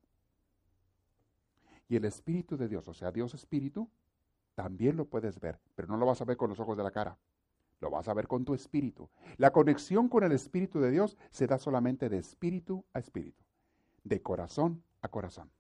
Y 1.88 1.96
el 1.96 2.04
Espíritu 2.04 2.56
de 2.56 2.68
Dios, 2.68 2.86
o 2.88 2.94
sea, 2.94 3.10
Dios 3.10 3.34
Espíritu, 3.34 3.88
también 4.54 4.96
lo 4.96 5.06
puedes 5.06 5.40
ver, 5.40 5.58
pero 5.74 5.88
no 5.88 5.96
lo 5.96 6.06
vas 6.06 6.20
a 6.20 6.24
ver 6.24 6.36
con 6.36 6.50
los 6.50 6.60
ojos 6.60 6.76
de 6.76 6.82
la 6.82 6.90
cara. 6.90 7.16
Lo 7.80 7.90
vas 7.90 8.08
a 8.08 8.14
ver 8.14 8.28
con 8.28 8.44
tu 8.44 8.52
espíritu. 8.52 9.08
La 9.38 9.52
conexión 9.52 10.08
con 10.08 10.22
el 10.22 10.32
Espíritu 10.32 10.80
de 10.80 10.90
Dios 10.90 11.16
se 11.30 11.46
da 11.46 11.58
solamente 11.58 12.10
de 12.10 12.18
espíritu 12.18 12.84
a 12.92 12.98
espíritu, 12.98 13.42
de 14.04 14.20
corazón 14.20 14.84
a 15.00 15.08
corazón. 15.08 15.50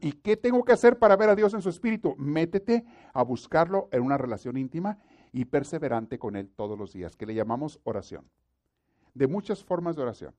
¿Y 0.00 0.12
qué 0.12 0.36
tengo 0.36 0.64
que 0.64 0.72
hacer 0.72 0.98
para 0.98 1.16
ver 1.16 1.28
a 1.28 1.36
Dios 1.36 1.54
en 1.54 1.62
su 1.62 1.68
espíritu? 1.68 2.14
Métete 2.16 2.84
a 3.12 3.22
buscarlo 3.22 3.88
en 3.92 4.02
una 4.02 4.18
relación 4.18 4.56
íntima 4.56 4.98
y 5.32 5.44
perseverante 5.44 6.18
con 6.18 6.36
Él 6.36 6.50
todos 6.50 6.78
los 6.78 6.92
días, 6.92 7.16
que 7.16 7.26
le 7.26 7.34
llamamos 7.34 7.80
oración. 7.84 8.30
De 9.14 9.26
muchas 9.26 9.64
formas 9.64 9.96
de 9.96 10.02
oración, 10.02 10.34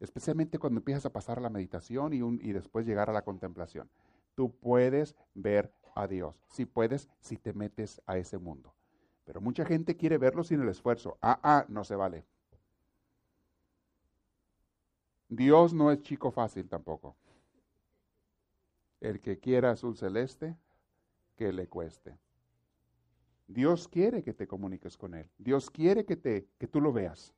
especialmente 0.00 0.58
cuando 0.58 0.80
empiezas 0.80 1.06
a 1.06 1.12
pasar 1.12 1.38
a 1.38 1.42
la 1.42 1.50
meditación 1.50 2.12
y, 2.12 2.18
y 2.18 2.52
después 2.52 2.86
llegar 2.86 3.10
a 3.10 3.12
la 3.12 3.22
contemplación. 3.22 3.90
Tú 4.34 4.50
puedes 4.50 5.14
ver 5.34 5.72
a 5.94 6.06
Dios, 6.06 6.44
si 6.48 6.64
puedes, 6.64 7.08
si 7.20 7.36
te 7.36 7.52
metes 7.52 8.00
a 8.06 8.16
ese 8.16 8.38
mundo. 8.38 8.74
Pero 9.24 9.40
mucha 9.40 9.64
gente 9.64 9.96
quiere 9.96 10.16
verlo 10.16 10.42
sin 10.44 10.62
el 10.62 10.68
esfuerzo. 10.68 11.18
Ah, 11.20 11.38
ah, 11.42 11.66
no 11.68 11.84
se 11.84 11.96
vale. 11.96 12.24
Dios 15.28 15.74
no 15.74 15.90
es 15.90 16.00
chico 16.00 16.30
fácil 16.30 16.68
tampoco. 16.68 17.16
El 19.00 19.20
que 19.20 19.38
quiera 19.38 19.70
azul 19.70 19.96
celeste, 19.96 20.56
que 21.36 21.52
le 21.52 21.68
cueste. 21.68 22.18
Dios 23.46 23.88
quiere 23.88 24.22
que 24.22 24.34
te 24.34 24.46
comuniques 24.46 24.98
con 24.98 25.14
Él. 25.14 25.30
Dios 25.38 25.70
quiere 25.70 26.04
que, 26.04 26.16
te, 26.16 26.48
que 26.58 26.66
tú 26.66 26.80
lo 26.80 26.92
veas. 26.92 27.32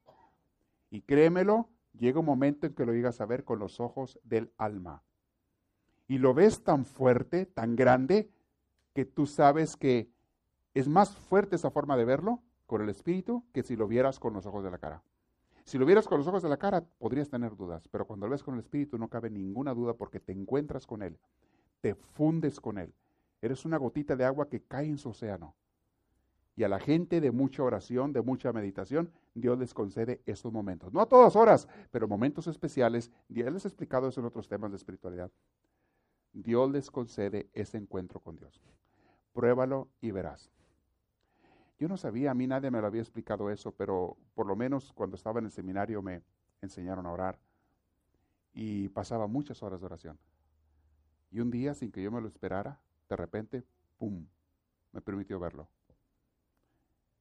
Y 0.91 1.03
créemelo, 1.03 1.69
llega 1.97 2.19
un 2.19 2.27
momento 2.27 2.67
en 2.67 2.75
que 2.75 2.85
lo 2.85 2.93
llegas 2.93 3.21
a 3.21 3.27
ver 3.27 3.45
con 3.45 3.61
los 3.61 3.79
ojos 3.79 4.19
del 4.25 4.51
alma. 4.57 5.05
Y 6.09 6.19
lo 6.19 6.35
ves 6.35 6.65
tan 6.65 6.85
fuerte, 6.85 7.47
tan 7.47 7.77
grande, 7.77 8.29
que 8.93 9.05
tú 9.05 9.27
sabes 9.27 9.77
que 9.77 10.11
es 10.75 10.89
más 10.89 11.15
fuerte 11.17 11.57
esa 11.57 11.71
forma 11.71 11.97
de 11.97 12.05
verlo 12.05 12.43
con 12.67 12.83
el 12.83 12.89
espíritu 12.89 13.45
que 13.53 13.63
si 13.63 13.77
lo 13.77 13.87
vieras 13.87 14.19
con 14.19 14.33
los 14.33 14.47
ojos 14.47 14.65
de 14.65 14.71
la 14.73 14.79
cara. 14.79 15.03
Si 15.65 15.79
lo 15.79 15.87
vieras 15.87 16.09
con 16.09 16.19
los 16.19 16.27
ojos 16.27 16.43
de 16.43 16.49
la 16.49 16.57
cara, 16.57 16.85
podrías 16.99 17.29
tener 17.29 17.55
dudas, 17.55 17.87
pero 17.87 18.07
cuando 18.07 18.27
lo 18.27 18.33
ves 18.33 18.43
con 18.43 18.55
el 18.55 18.61
espíritu 18.61 18.99
no 18.99 19.09
cabe 19.09 19.31
ninguna 19.31 19.75
duda 19.75 19.95
porque 19.95 20.19
te 20.19 20.33
encuentras 20.33 20.87
con 20.87 21.03
Él 21.03 21.17
te 21.81 21.95
fundes 21.95 22.61
con 22.61 22.79
Él. 22.79 22.93
Eres 23.43 23.65
una 23.65 23.79
gotita 23.79 24.17
de 24.17 24.25
agua 24.25 24.49
que 24.49 24.63
cae 24.63 24.87
en 24.87 24.99
su 24.99 25.11
océano. 25.11 25.55
Y 26.57 26.65
a 26.65 26.69
la 26.69 26.79
gente 26.79 27.21
de 27.21 27.31
mucha 27.31 27.63
oración, 27.63 28.13
de 28.13 28.21
mucha 28.21 28.53
meditación, 28.53 29.11
Dios 29.35 29.59
les 29.59 29.73
concede 29.73 30.21
estos 30.27 30.53
momentos. 30.53 30.93
No 30.93 31.01
a 31.01 31.07
todas 31.07 31.37
horas, 31.37 31.69
pero 31.91 32.07
momentos 32.07 32.47
especiales. 32.49 33.11
Dios 33.29 33.53
les 33.53 33.65
ha 33.65 33.69
explicado 33.69 34.09
eso 34.09 34.21
en 34.21 34.27
otros 34.27 34.49
temas 34.49 34.71
de 34.71 34.77
espiritualidad. 34.77 35.31
Dios 36.33 36.71
les 36.71 36.91
concede 36.91 37.49
ese 37.55 37.79
encuentro 37.79 38.21
con 38.21 38.37
Dios. 38.37 38.61
Pruébalo 39.33 39.89
y 40.01 40.11
verás. 40.11 40.51
Yo 41.79 41.89
no 41.89 41.97
sabía, 41.97 42.33
a 42.33 42.35
mí 42.35 42.47
nadie 42.47 42.71
me 42.71 42.81
lo 42.81 42.87
había 42.87 43.01
explicado 43.01 43.49
eso, 43.49 43.73
pero 43.73 44.19
por 44.35 44.47
lo 44.47 44.55
menos 44.55 44.93
cuando 44.93 45.17
estaba 45.17 45.39
en 45.39 45.47
el 45.47 45.51
seminario 45.51 46.03
me 46.03 46.23
enseñaron 46.61 47.07
a 47.07 47.13
orar 47.13 47.39
y 48.53 48.89
pasaba 48.91 49.27
muchas 49.27 49.63
horas 49.63 49.81
de 49.81 49.87
oración. 49.87 50.19
Y 51.31 51.41
un 51.41 51.51
día, 51.51 51.75
sin 51.75 51.93
que 51.93 52.03
yo 52.03 52.11
me 52.11 52.21
lo 52.21 52.29
esperara, 52.29 52.81
de 53.09 53.17
repente, 53.17 53.65
¡pum!, 53.99 54.27
me 54.93 55.01
permitió 55.01 55.39
verlo. 55.39 55.69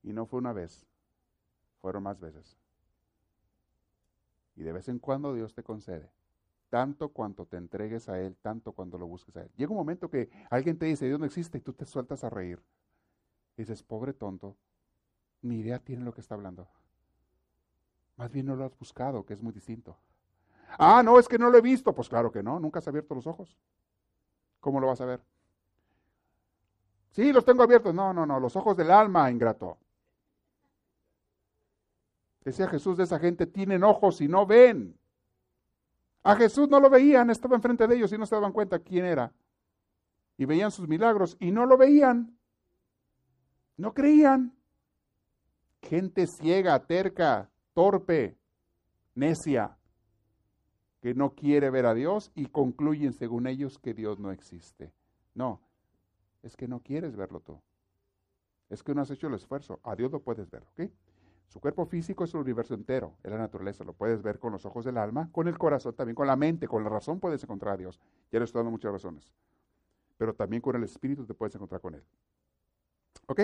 Y 0.02 0.14
no 0.14 0.26
fue 0.26 0.40
una 0.40 0.54
vez, 0.54 0.86
fueron 1.82 2.04
más 2.04 2.20
veces. 2.20 2.58
Y 4.56 4.64
de 4.64 4.72
vez 4.72 4.90
en 4.90 5.00
cuando 5.00 5.34
Dios 5.34 5.54
te 5.54 5.64
concede, 5.64 6.12
tanto 6.70 7.10
cuanto 7.10 7.46
te 7.46 7.58
entregues 7.58 8.10
a 8.10 8.20
Él, 8.20 8.36
tanto 8.42 8.72
cuando 8.72 8.98
lo 8.98 9.08
busques 9.08 9.36
a 9.38 9.44
Él. 9.44 9.52
Llega 9.56 9.72
un 9.72 9.78
momento 9.78 10.10
que 10.10 10.30
alguien 10.50 10.78
te 10.78 10.86
dice, 10.86 11.06
Dios 11.06 11.20
no 11.20 11.26
existe, 11.26 11.58
y 11.58 11.62
tú 11.62 11.74
te 11.74 11.86
sueltas 11.86 12.24
a 12.24 12.30
reír. 12.30 12.62
Y 13.58 13.62
dices, 13.62 13.84
pobre 13.84 14.14
tonto, 14.14 14.56
ni 15.42 15.60
idea 15.60 15.80
tiene 15.80 16.04
lo 16.04 16.14
que 16.14 16.22
está 16.22 16.36
hablando. 16.36 16.68
Más 18.18 18.32
bien 18.32 18.48
no 18.48 18.56
lo 18.56 18.66
has 18.66 18.78
buscado, 18.78 19.26
que 19.26 19.34
es 19.34 19.42
muy 19.42 19.54
distinto. 19.54 19.98
Ah, 20.78 21.02
no, 21.04 21.18
es 21.20 21.28
que 21.28 21.38
no 21.38 21.50
lo 21.50 21.58
he 21.58 21.62
visto. 21.62 21.96
Pues 21.96 22.10
claro 22.10 22.32
que 22.32 22.44
no, 22.44 22.60
nunca 22.60 22.80
has 22.80 22.88
abierto 22.88 23.16
los 23.16 23.26
ojos. 23.28 23.58
¿Cómo 24.60 24.80
lo 24.80 24.88
vas 24.88 25.02
a 25.02 25.06
ver? 25.06 25.22
Sí, 27.12 27.32
los 27.32 27.46
tengo 27.46 27.64
abiertos. 27.64 27.94
No, 27.94 28.14
no, 28.14 28.26
no, 28.26 28.40
los 28.40 28.56
ojos 28.56 28.76
del 28.78 28.92
alma, 28.92 29.32
ingrato. 29.32 29.78
Decía 32.44 32.68
Jesús 32.68 32.98
de 32.98 33.04
esa 33.04 33.20
gente, 33.20 33.46
tienen 33.46 33.84
ojos 33.84 34.22
y 34.22 34.28
no 34.28 34.46
ven. 34.46 34.98
A 36.24 36.36
Jesús 36.36 36.70
no 36.70 36.80
lo 36.80 36.90
veían, 36.90 37.30
estaba 37.30 37.56
enfrente 37.56 37.88
de 37.88 37.96
ellos 37.96 38.12
y 38.12 38.18
no 38.18 38.26
se 38.26 38.36
daban 38.36 38.52
cuenta 38.52 38.80
quién 38.80 39.06
era. 39.06 39.34
Y 40.38 40.46
veían 40.46 40.72
sus 40.72 40.88
milagros 40.88 41.38
y 41.40 41.52
no 41.52 41.66
lo 41.66 41.78
veían. 41.78 42.38
No 43.78 43.94
creían. 43.94 44.56
Gente 45.82 46.28
ciega, 46.28 46.80
terca, 46.86 47.50
torpe, 47.74 48.38
necia 49.16 49.79
que 51.02 51.14
no 51.14 51.34
quiere 51.34 51.70
ver 51.70 51.86
a 51.86 51.94
Dios 51.94 52.32
y 52.36 52.48
concluyen 52.48 53.14
según 53.14 53.48
ellos 53.48 53.80
que 53.80 53.94
Dios 53.94 54.20
no 54.20 54.32
existe. 54.32 54.94
No, 55.34 55.62
es 56.44 56.58
que 56.58 56.68
no 56.68 56.82
quieres 56.82 57.16
verlo 57.16 57.40
tú. 57.40 57.62
Es 58.70 58.84
que 58.84 58.94
no 58.94 59.02
has 59.02 59.12
hecho 59.12 59.28
el 59.28 59.34
esfuerzo. 59.34 59.80
A 59.84 59.96
Dios 59.96 60.12
lo 60.12 60.22
puedes 60.22 60.50
ver, 60.50 60.64
¿ok? 60.64 60.92
Su 61.48 61.60
cuerpo 61.60 61.86
físico 61.86 62.24
es 62.24 62.34
el 62.36 62.42
universo 62.42 62.76
entero, 62.76 63.16
es 63.24 63.32
la 63.32 63.38
naturaleza. 63.38 63.84
Lo 63.84 63.94
puedes 63.94 64.22
ver 64.22 64.38
con 64.38 64.52
los 64.52 64.66
ojos 64.66 64.86
del 64.86 64.98
alma, 64.98 65.30
con 65.32 65.48
el 65.48 65.58
corazón, 65.58 65.96
también 65.96 66.16
con 66.16 66.28
la 66.28 66.36
mente, 66.36 66.68
con 66.68 66.84
la 66.84 66.90
razón 66.90 67.20
puedes 67.20 67.44
encontrar 67.44 67.74
a 67.74 67.78
Dios. 67.78 68.00
Ya 68.32 68.38
le 68.38 68.46
estoy 68.46 68.60
dando 68.60 68.72
muchas 68.72 68.92
razones. 68.92 69.34
Pero 70.18 70.36
también 70.36 70.62
con 70.62 70.76
el 70.76 70.84
espíritu 70.84 71.26
te 71.26 71.34
puedes 71.34 71.56
encontrar 71.56 71.82
con 71.82 71.96
Él. 71.96 72.04
¿Ok? 73.26 73.42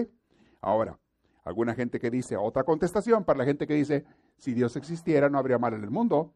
Ahora, 0.61 0.99
alguna 1.43 1.73
gente 1.73 1.99
que 1.99 2.11
dice, 2.11 2.37
otra 2.37 2.63
contestación 2.63 3.23
para 3.23 3.39
la 3.39 3.45
gente 3.45 3.65
que 3.65 3.73
dice, 3.73 4.05
si 4.37 4.53
Dios 4.53 4.75
existiera 4.75 5.27
no 5.29 5.39
habría 5.39 5.57
mal 5.57 5.73
en 5.73 5.83
el 5.83 5.89
mundo. 5.89 6.33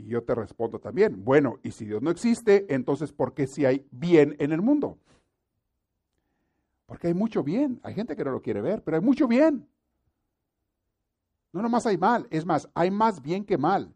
Y 0.00 0.06
yo 0.06 0.22
te 0.22 0.34
respondo 0.34 0.78
también, 0.78 1.24
bueno, 1.24 1.58
y 1.62 1.72
si 1.72 1.84
Dios 1.84 2.00
no 2.00 2.10
existe, 2.10 2.66
entonces 2.74 3.12
¿por 3.12 3.34
qué 3.34 3.46
si 3.46 3.66
hay 3.66 3.86
bien 3.90 4.34
en 4.38 4.52
el 4.52 4.62
mundo? 4.62 4.98
Porque 6.86 7.08
hay 7.08 7.14
mucho 7.14 7.44
bien. 7.44 7.78
Hay 7.82 7.94
gente 7.94 8.16
que 8.16 8.24
no 8.24 8.32
lo 8.32 8.40
quiere 8.40 8.62
ver, 8.62 8.82
pero 8.82 8.96
hay 8.96 9.02
mucho 9.02 9.28
bien. 9.28 9.68
No 11.52 11.60
nomás 11.60 11.84
hay 11.84 11.98
mal, 11.98 12.26
es 12.30 12.46
más, 12.46 12.68
hay 12.74 12.90
más 12.90 13.20
bien 13.20 13.44
que 13.44 13.58
mal. 13.58 13.94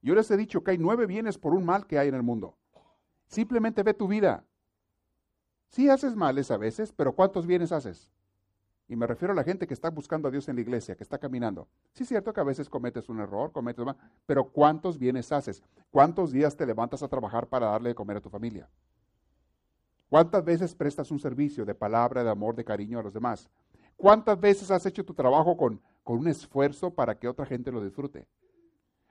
Yo 0.00 0.14
les 0.14 0.30
he 0.30 0.36
dicho 0.36 0.64
que 0.64 0.70
hay 0.70 0.78
nueve 0.78 1.06
bienes 1.06 1.36
por 1.36 1.52
un 1.52 1.64
mal 1.64 1.86
que 1.86 1.98
hay 1.98 2.08
en 2.08 2.14
el 2.14 2.22
mundo. 2.22 2.56
Simplemente 3.26 3.82
ve 3.82 3.92
tu 3.92 4.08
vida. 4.08 4.44
Sí 5.68 5.90
haces 5.90 6.16
males 6.16 6.50
a 6.50 6.56
veces, 6.56 6.90
pero 6.92 7.12
¿cuántos 7.12 7.46
bienes 7.46 7.70
haces? 7.70 8.10
Y 8.88 8.96
me 8.96 9.06
refiero 9.06 9.32
a 9.32 9.36
la 9.36 9.44
gente 9.44 9.66
que 9.66 9.74
está 9.74 9.90
buscando 9.90 10.28
a 10.28 10.30
Dios 10.30 10.48
en 10.48 10.56
la 10.56 10.62
iglesia, 10.62 10.96
que 10.96 11.02
está 11.02 11.18
caminando. 11.18 11.68
Sí 11.92 12.04
es 12.04 12.08
cierto 12.08 12.32
que 12.32 12.40
a 12.40 12.44
veces 12.44 12.70
cometes 12.70 13.10
un 13.10 13.20
error, 13.20 13.52
cometes 13.52 13.84
mal, 13.84 13.96
pero 14.24 14.50
¿cuántos 14.50 14.98
bienes 14.98 15.30
haces? 15.30 15.62
¿Cuántos 15.90 16.32
días 16.32 16.56
te 16.56 16.64
levantas 16.64 17.02
a 17.02 17.08
trabajar 17.08 17.46
para 17.48 17.66
darle 17.66 17.90
de 17.90 17.94
comer 17.94 18.16
a 18.16 18.20
tu 18.22 18.30
familia? 18.30 18.66
¿Cuántas 20.08 20.42
veces 20.42 20.74
prestas 20.74 21.10
un 21.10 21.20
servicio 21.20 21.66
de 21.66 21.74
palabra, 21.74 22.24
de 22.24 22.30
amor, 22.30 22.56
de 22.56 22.64
cariño 22.64 22.98
a 22.98 23.02
los 23.02 23.12
demás? 23.12 23.50
¿Cuántas 23.94 24.40
veces 24.40 24.70
has 24.70 24.86
hecho 24.86 25.04
tu 25.04 25.12
trabajo 25.12 25.54
con, 25.54 25.82
con 26.02 26.18
un 26.18 26.28
esfuerzo 26.28 26.94
para 26.94 27.18
que 27.18 27.28
otra 27.28 27.44
gente 27.44 27.70
lo 27.70 27.84
disfrute? 27.84 28.26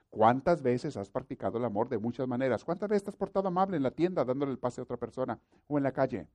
¿Cuántas 0.09 0.63
veces 0.63 0.97
has 0.97 1.11
practicado 1.11 1.59
el 1.59 1.65
amor 1.65 1.87
de 1.87 1.99
muchas 1.99 2.27
maneras? 2.27 2.63
¿Cuántas 2.63 2.89
veces 2.89 3.03
te 3.03 3.09
has 3.11 3.15
portado 3.15 3.49
amable 3.49 3.77
en 3.77 3.83
la 3.83 3.91
tienda 3.91 4.25
dándole 4.25 4.53
el 4.53 4.57
pase 4.57 4.81
a 4.81 4.85
otra 4.85 4.97
persona 4.97 5.39
o 5.67 5.77
en 5.77 5.83
la 5.83 5.91
calle? 5.91 6.27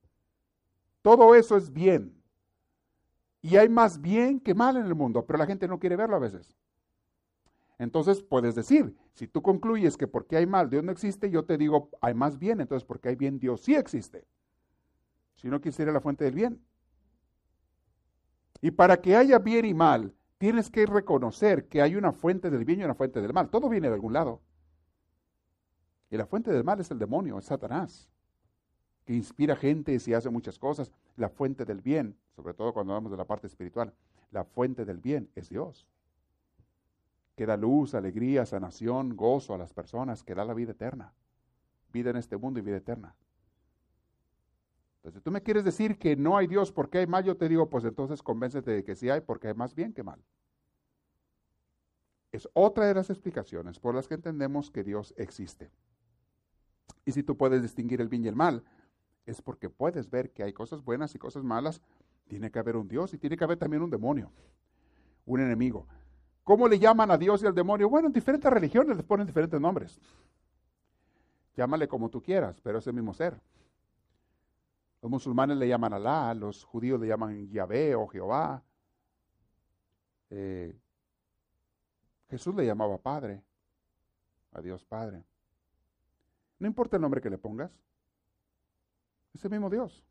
Todo 1.01 1.35
eso 1.35 1.57
es 1.57 1.73
bien. 1.73 2.22
Y 3.43 3.57
hay 3.57 3.67
más 3.67 4.01
bien 4.01 4.39
que 4.39 4.55
mal 4.55 4.77
en 4.77 4.85
el 4.85 4.95
mundo, 4.95 5.25
pero 5.25 5.37
la 5.37 5.45
gente 5.45 5.67
no 5.67 5.77
quiere 5.77 5.97
verlo 5.97 6.15
a 6.15 6.19
veces. 6.19 6.55
Entonces 7.77 8.23
puedes 8.23 8.55
decir, 8.55 8.95
si 9.13 9.27
tú 9.27 9.41
concluyes 9.41 9.97
que 9.97 10.07
porque 10.07 10.37
hay 10.37 10.45
mal 10.45 10.69
Dios 10.69 10.81
no 10.83 10.93
existe, 10.93 11.29
yo 11.29 11.43
te 11.43 11.57
digo, 11.57 11.89
hay 11.99 12.13
más 12.13 12.39
bien, 12.39 12.61
entonces 12.61 12.85
porque 12.85 13.09
hay 13.09 13.15
bien 13.15 13.39
Dios 13.39 13.61
sí 13.61 13.75
existe. 13.75 14.25
Si 15.35 15.49
no 15.49 15.59
quisiera 15.59 15.91
la 15.91 15.99
fuente 15.99 16.23
del 16.23 16.35
bien. 16.35 16.63
Y 18.61 18.71
para 18.71 19.01
que 19.01 19.17
haya 19.17 19.39
bien 19.39 19.65
y 19.65 19.73
mal, 19.73 20.15
tienes 20.37 20.69
que 20.69 20.85
reconocer 20.85 21.67
que 21.67 21.81
hay 21.81 21.97
una 21.97 22.13
fuente 22.13 22.49
del 22.49 22.63
bien 22.63 22.79
y 22.79 22.83
una 22.85 22.95
fuente 22.95 23.21
del 23.21 23.33
mal. 23.33 23.49
Todo 23.49 23.67
viene 23.67 23.89
de 23.89 23.95
algún 23.95 24.13
lado. 24.13 24.41
Y 26.09 26.15
la 26.15 26.25
fuente 26.25 26.49
del 26.49 26.63
mal 26.63 26.79
es 26.79 26.89
el 26.91 26.99
demonio, 26.99 27.39
es 27.39 27.45
Satanás, 27.45 28.09
que 29.05 29.13
inspira 29.13 29.55
gente 29.55 29.97
y 30.05 30.13
hace 30.13 30.29
muchas 30.29 30.59
cosas. 30.59 30.91
La 31.15 31.29
fuente 31.29 31.65
del 31.65 31.81
bien, 31.81 32.15
sobre 32.35 32.53
todo 32.53 32.73
cuando 32.73 32.93
hablamos 32.93 33.11
de 33.11 33.17
la 33.17 33.25
parte 33.25 33.47
espiritual, 33.47 33.93
la 34.31 34.43
fuente 34.43 34.85
del 34.85 34.99
bien 34.99 35.29
es 35.35 35.49
Dios, 35.49 35.87
que 37.35 37.45
da 37.45 37.57
luz, 37.57 37.95
alegría, 37.95 38.45
sanación, 38.45 39.15
gozo 39.15 39.53
a 39.53 39.57
las 39.57 39.73
personas, 39.73 40.23
que 40.23 40.35
da 40.35 40.45
la 40.45 40.53
vida 40.53 40.71
eterna, 40.71 41.13
vida 41.91 42.09
en 42.09 42.17
este 42.17 42.37
mundo 42.37 42.59
y 42.59 42.63
vida 42.63 42.77
eterna. 42.77 43.15
Entonces, 44.97 45.21
tú 45.21 45.31
me 45.31 45.41
quieres 45.41 45.65
decir 45.65 45.97
que 45.97 46.15
no 46.15 46.37
hay 46.37 46.47
Dios 46.47 46.71
porque 46.71 46.99
hay 46.99 47.07
mal, 47.07 47.25
yo 47.25 47.35
te 47.35 47.49
digo, 47.49 47.69
pues 47.69 47.83
entonces 47.83 48.23
convéncete 48.23 48.71
de 48.71 48.83
que 48.83 48.95
sí 48.95 49.09
hay 49.09 49.19
porque 49.21 49.49
hay 49.49 49.53
más 49.53 49.75
bien 49.75 49.93
que 49.93 50.01
mal. 50.01 50.23
Es 52.31 52.47
otra 52.53 52.85
de 52.85 52.95
las 52.95 53.09
explicaciones 53.09 53.79
por 53.79 53.93
las 53.93 54.07
que 54.07 54.15
entendemos 54.15 54.71
que 54.71 54.83
Dios 54.83 55.13
existe. 55.17 55.69
Y 57.05 57.11
si 57.11 57.21
tú 57.21 57.37
puedes 57.37 57.61
distinguir 57.61 58.01
el 58.01 58.07
bien 58.07 58.23
y 58.23 58.27
el 58.29 58.35
mal, 58.35 58.63
es 59.25 59.41
porque 59.41 59.69
puedes 59.69 60.09
ver 60.09 60.31
que 60.31 60.43
hay 60.43 60.53
cosas 60.53 60.83
buenas 60.83 61.15
y 61.15 61.19
cosas 61.19 61.43
malas. 61.43 61.81
Tiene 62.27 62.51
que 62.51 62.59
haber 62.59 62.75
un 62.75 62.87
Dios 62.87 63.13
y 63.13 63.17
tiene 63.17 63.37
que 63.37 63.43
haber 63.43 63.57
también 63.57 63.83
un 63.83 63.89
demonio, 63.89 64.31
un 65.25 65.39
enemigo. 65.39 65.87
¿Cómo 66.43 66.67
le 66.67 66.77
llaman 66.77 67.11
a 67.11 67.17
Dios 67.17 67.41
y 67.43 67.47
al 67.47 67.55
demonio? 67.55 67.89
Bueno, 67.89 68.07
en 68.07 68.13
diferentes 68.13 68.51
religiones 68.51 68.97
les 68.97 69.05
ponen 69.05 69.25
diferentes 69.25 69.59
nombres. 69.59 69.99
Llámale 71.55 71.87
como 71.87 72.09
tú 72.09 72.21
quieras, 72.21 72.59
pero 72.61 72.79
es 72.79 72.87
el 72.87 72.93
mismo 72.93 73.13
ser. 73.13 73.39
Los 75.01 75.09
musulmanes 75.09 75.57
le 75.57 75.67
llaman 75.67 75.93
Alá, 75.93 76.33
los 76.33 76.63
judíos 76.63 76.99
le 76.99 77.07
llaman 77.07 77.49
Yahvé 77.49 77.95
o 77.95 78.07
Jehová. 78.07 78.63
Eh, 80.29 80.75
Jesús 82.29 82.55
le 82.55 82.65
llamaba 82.65 82.97
Padre, 82.97 83.43
a 84.53 84.61
Dios 84.61 84.83
Padre. 84.83 85.23
No 86.57 86.67
importa 86.67 86.95
el 86.95 87.01
nombre 87.01 87.21
que 87.21 87.29
le 87.29 87.37
pongas, 87.37 87.71
es 89.33 89.43
el 89.45 89.51
mismo 89.51 89.69
Dios. 89.69 90.03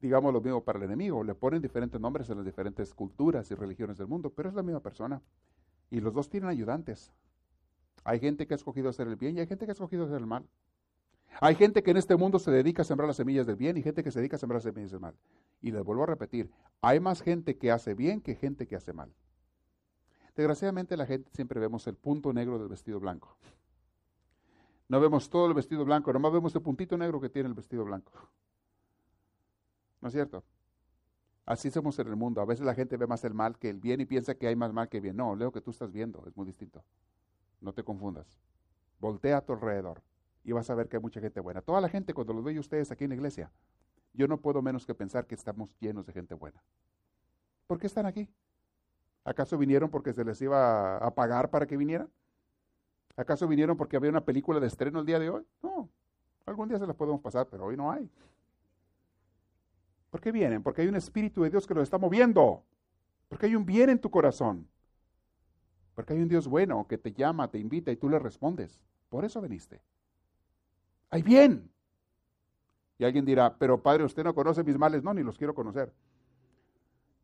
Digamos 0.00 0.32
lo 0.32 0.40
mismo 0.40 0.64
para 0.64 0.78
el 0.78 0.84
enemigo, 0.84 1.22
le 1.22 1.34
ponen 1.34 1.62
diferentes 1.62 2.00
nombres 2.00 2.28
en 2.30 2.36
las 2.36 2.44
diferentes 2.44 2.92
culturas 2.92 3.50
y 3.50 3.54
religiones 3.54 3.98
del 3.98 4.08
mundo, 4.08 4.30
pero 4.30 4.48
es 4.48 4.54
la 4.54 4.62
misma 4.62 4.80
persona. 4.80 5.22
Y 5.90 6.00
los 6.00 6.12
dos 6.12 6.28
tienen 6.28 6.50
ayudantes. 6.50 7.12
Hay 8.04 8.18
gente 8.18 8.46
que 8.46 8.54
ha 8.54 8.56
escogido 8.56 8.88
hacer 8.88 9.06
el 9.06 9.16
bien 9.16 9.36
y 9.36 9.40
hay 9.40 9.46
gente 9.46 9.64
que 9.64 9.70
ha 9.70 9.74
escogido 9.74 10.04
hacer 10.04 10.16
el 10.16 10.26
mal. 10.26 10.44
Hay 11.40 11.54
gente 11.54 11.82
que 11.82 11.92
en 11.92 11.96
este 11.96 12.16
mundo 12.16 12.38
se 12.38 12.50
dedica 12.50 12.82
a 12.82 12.84
sembrar 12.84 13.06
las 13.06 13.16
semillas 13.16 13.46
del 13.46 13.56
bien 13.56 13.76
y 13.76 13.82
gente 13.82 14.02
que 14.02 14.10
se 14.10 14.18
dedica 14.18 14.36
a 14.36 14.38
sembrar 14.38 14.56
las 14.56 14.64
semillas 14.64 14.90
del 14.90 15.00
mal. 15.00 15.14
Y 15.60 15.70
les 15.70 15.84
vuelvo 15.84 16.02
a 16.02 16.06
repetir, 16.06 16.50
hay 16.80 17.00
más 17.00 17.22
gente 17.22 17.56
que 17.56 17.70
hace 17.70 17.94
bien 17.94 18.20
que 18.20 18.34
gente 18.34 18.66
que 18.66 18.76
hace 18.76 18.92
mal. 18.92 19.12
Desgraciadamente 20.34 20.96
la 20.96 21.06
gente 21.06 21.30
siempre 21.32 21.60
vemos 21.60 21.86
el 21.86 21.94
punto 21.94 22.32
negro 22.32 22.58
del 22.58 22.68
vestido 22.68 22.98
blanco. 22.98 23.36
No 24.92 25.00
vemos 25.00 25.30
todo 25.30 25.46
el 25.46 25.54
vestido 25.54 25.86
blanco, 25.86 26.12
nomás 26.12 26.34
vemos 26.34 26.54
el 26.54 26.60
puntito 26.60 26.98
negro 26.98 27.18
que 27.18 27.30
tiene 27.30 27.48
el 27.48 27.54
vestido 27.54 27.82
blanco. 27.82 28.12
¿No 30.02 30.08
es 30.08 30.12
cierto? 30.12 30.44
Así 31.46 31.70
somos 31.70 31.98
en 31.98 32.08
el 32.08 32.16
mundo. 32.16 32.42
A 32.42 32.44
veces 32.44 32.66
la 32.66 32.74
gente 32.74 32.98
ve 32.98 33.06
más 33.06 33.24
el 33.24 33.32
mal 33.32 33.58
que 33.58 33.70
el 33.70 33.80
bien 33.80 34.02
y 34.02 34.04
piensa 34.04 34.34
que 34.34 34.48
hay 34.48 34.54
más 34.54 34.70
mal 34.74 34.90
que 34.90 35.00
bien. 35.00 35.16
No, 35.16 35.34
leo 35.34 35.50
que 35.50 35.62
tú 35.62 35.70
estás 35.70 35.90
viendo, 35.92 36.22
es 36.26 36.36
muy 36.36 36.44
distinto. 36.44 36.84
No 37.62 37.72
te 37.72 37.82
confundas. 37.82 38.38
Voltea 38.98 39.38
a 39.38 39.40
tu 39.40 39.54
alrededor 39.54 40.02
y 40.44 40.52
vas 40.52 40.68
a 40.68 40.74
ver 40.74 40.90
que 40.90 40.98
hay 40.98 41.02
mucha 41.02 41.22
gente 41.22 41.40
buena. 41.40 41.62
Toda 41.62 41.80
la 41.80 41.88
gente, 41.88 42.12
cuando 42.12 42.34
los 42.34 42.44
veo 42.44 42.60
ustedes 42.60 42.90
aquí 42.90 43.04
en 43.04 43.10
la 43.10 43.16
iglesia, 43.16 43.50
yo 44.12 44.28
no 44.28 44.42
puedo 44.42 44.60
menos 44.60 44.84
que 44.84 44.94
pensar 44.94 45.26
que 45.26 45.36
estamos 45.36 45.74
llenos 45.80 46.04
de 46.04 46.12
gente 46.12 46.34
buena. 46.34 46.62
¿Por 47.66 47.78
qué 47.78 47.86
están 47.86 48.04
aquí? 48.04 48.28
¿Acaso 49.24 49.56
vinieron 49.56 49.88
porque 49.88 50.12
se 50.12 50.22
les 50.22 50.42
iba 50.42 50.98
a 50.98 51.14
pagar 51.14 51.48
para 51.48 51.66
que 51.66 51.78
vinieran? 51.78 52.10
¿Acaso 53.16 53.46
vinieron 53.46 53.76
porque 53.76 53.96
había 53.96 54.10
una 54.10 54.24
película 54.24 54.58
de 54.58 54.66
estreno 54.66 55.00
el 55.00 55.06
día 55.06 55.18
de 55.18 55.30
hoy? 55.30 55.46
No, 55.62 55.88
algún 56.46 56.68
día 56.68 56.78
se 56.78 56.86
las 56.86 56.96
podemos 56.96 57.20
pasar, 57.20 57.46
pero 57.50 57.66
hoy 57.66 57.76
no 57.76 57.90
hay. 57.90 58.10
¿Por 60.10 60.20
qué 60.20 60.30
vienen? 60.30 60.62
Porque 60.62 60.82
hay 60.82 60.88
un 60.88 60.96
Espíritu 60.96 61.42
de 61.42 61.50
Dios 61.50 61.66
que 61.66 61.74
los 61.74 61.84
está 61.84 61.98
moviendo. 61.98 62.62
Porque 63.28 63.46
hay 63.46 63.56
un 63.56 63.64
bien 63.64 63.88
en 63.88 63.98
tu 63.98 64.10
corazón. 64.10 64.68
Porque 65.94 66.12
hay 66.12 66.20
un 66.20 66.28
Dios 66.28 66.46
bueno 66.46 66.86
que 66.86 66.98
te 66.98 67.12
llama, 67.12 67.50
te 67.50 67.58
invita 67.58 67.90
y 67.90 67.96
tú 67.96 68.08
le 68.08 68.18
respondes. 68.18 68.82
Por 69.08 69.24
eso 69.24 69.40
viniste. 69.40 69.80
Hay 71.10 71.22
bien. 71.22 71.70
Y 72.98 73.04
alguien 73.04 73.24
dirá, 73.24 73.56
pero 73.56 73.82
padre, 73.82 74.04
usted 74.04 74.22
no 74.22 74.34
conoce 74.34 74.62
mis 74.62 74.76
males. 74.76 75.02
No, 75.02 75.14
ni 75.14 75.22
los 75.22 75.38
quiero 75.38 75.54
conocer. 75.54 75.92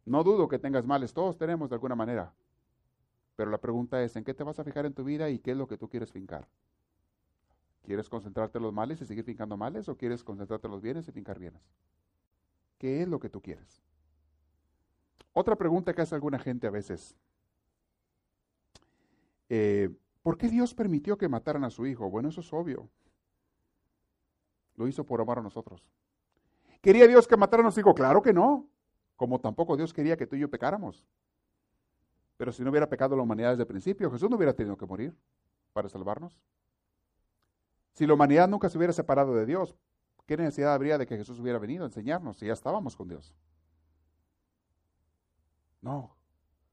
No 0.06 0.24
dudo 0.24 0.48
que 0.48 0.58
tengas 0.58 0.86
males, 0.86 1.12
todos 1.12 1.36
tenemos 1.36 1.68
de 1.68 1.76
alguna 1.76 1.94
manera. 1.94 2.32
Pero 3.38 3.52
la 3.52 3.58
pregunta 3.58 4.02
es, 4.02 4.16
¿en 4.16 4.24
qué 4.24 4.34
te 4.34 4.42
vas 4.42 4.58
a 4.58 4.64
fijar 4.64 4.84
en 4.84 4.92
tu 4.92 5.04
vida 5.04 5.30
y 5.30 5.38
qué 5.38 5.52
es 5.52 5.56
lo 5.56 5.68
que 5.68 5.78
tú 5.78 5.88
quieres 5.88 6.10
fincar? 6.10 6.48
¿Quieres 7.84 8.08
concentrarte 8.08 8.58
en 8.58 8.64
los 8.64 8.72
males 8.72 9.00
y 9.00 9.06
seguir 9.06 9.22
fincando 9.22 9.56
males 9.56 9.88
o 9.88 9.96
quieres 9.96 10.24
concentrarte 10.24 10.66
en 10.66 10.72
los 10.72 10.82
bienes 10.82 11.06
y 11.06 11.12
fincar 11.12 11.38
bienes? 11.38 11.62
¿Qué 12.78 13.00
es 13.00 13.06
lo 13.06 13.20
que 13.20 13.28
tú 13.28 13.40
quieres? 13.40 13.80
Otra 15.34 15.54
pregunta 15.54 15.94
que 15.94 16.02
hace 16.02 16.16
alguna 16.16 16.40
gente 16.40 16.66
a 16.66 16.70
veces. 16.70 17.14
Eh, 19.48 19.88
¿Por 20.24 20.36
qué 20.36 20.48
Dios 20.48 20.74
permitió 20.74 21.16
que 21.16 21.28
mataran 21.28 21.62
a 21.62 21.70
su 21.70 21.86
hijo? 21.86 22.10
Bueno, 22.10 22.30
eso 22.30 22.40
es 22.40 22.52
obvio. 22.52 22.90
Lo 24.74 24.88
hizo 24.88 25.06
por 25.06 25.20
amar 25.20 25.38
a 25.38 25.42
nosotros. 25.42 25.86
¿Quería 26.80 27.06
Dios 27.06 27.28
que 27.28 27.36
mataran 27.36 27.66
a 27.66 27.70
su 27.70 27.78
hijo? 27.78 27.94
Claro 27.94 28.20
que 28.20 28.32
no. 28.32 28.68
Como 29.14 29.38
tampoco 29.38 29.76
Dios 29.76 29.94
quería 29.94 30.16
que 30.16 30.26
tú 30.26 30.34
y 30.34 30.40
yo 30.40 30.50
pecáramos. 30.50 31.06
Pero 32.38 32.52
si 32.52 32.62
no 32.62 32.70
hubiera 32.70 32.88
pecado 32.88 33.16
la 33.16 33.22
humanidad 33.22 33.50
desde 33.50 33.64
el 33.64 33.68
principio, 33.68 34.10
Jesús 34.10 34.30
no 34.30 34.36
hubiera 34.36 34.54
tenido 34.54 34.76
que 34.76 34.86
morir 34.86 35.14
para 35.74 35.88
salvarnos. 35.88 36.40
Si 37.92 38.06
la 38.06 38.14
humanidad 38.14 38.48
nunca 38.48 38.70
se 38.70 38.78
hubiera 38.78 38.92
separado 38.92 39.34
de 39.34 39.44
Dios, 39.44 39.76
¿qué 40.24 40.36
necesidad 40.36 40.72
habría 40.72 40.96
de 40.96 41.06
que 41.06 41.16
Jesús 41.16 41.40
hubiera 41.40 41.58
venido 41.58 41.82
a 41.82 41.88
enseñarnos 41.88 42.38
si 42.38 42.46
ya 42.46 42.52
estábamos 42.52 42.96
con 42.96 43.08
Dios? 43.08 43.34
No, 45.80 46.16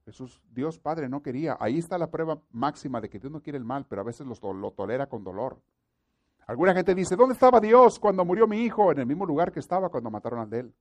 Jesús, 0.05 0.39
Dios 0.51 0.78
Padre 0.78 1.09
no 1.09 1.24
quería. 1.24 1.57
Ahí 1.59 1.80
está 1.80 1.97
la 1.97 2.11
prueba 2.11 2.39
máxima 2.51 3.01
de 3.01 3.09
que 3.09 3.18
Dios 3.18 3.32
no 3.32 3.41
quiere 3.41 3.57
el 3.57 3.66
mal, 3.66 3.88
pero 3.88 4.01
a 4.01 4.05
veces 4.05 4.28
lo, 4.28 4.72
tolera 4.72 5.07
con 5.07 5.24
dolor. 5.24 5.59
Alguna 6.45 6.76
gente 6.76 6.93
dice, 6.93 7.16
¿dónde 7.16 7.34
estaba 7.34 7.59
Dios 7.59 7.99
cuando 7.99 8.24
murió 8.24 8.45
mi 8.45 8.59
hijo? 8.59 8.91
En 8.91 8.99
el 8.99 9.07
mismo 9.07 9.26
lugar 9.26 9.51
que 9.51 9.59
estaba 9.59 9.89
cuando 9.89 10.11
mataron 10.11 10.41
al 10.41 10.49
de 10.51 10.59
él. 10.59 10.76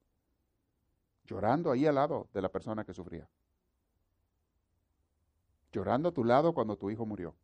Llorando 1.24 1.70
ahí 1.70 1.86
al 1.86 1.94
lado 1.94 2.28
de 2.34 2.42
la 2.42 2.50
persona 2.50 2.84
que 2.84 2.92
sufría. 2.92 3.26
Llorando 5.74 6.08
a 6.08 6.12
tu 6.12 6.22
lado 6.22 6.54
cuando 6.54 6.76
tu 6.76 6.88
hijo 6.88 7.04
murió. 7.04 7.34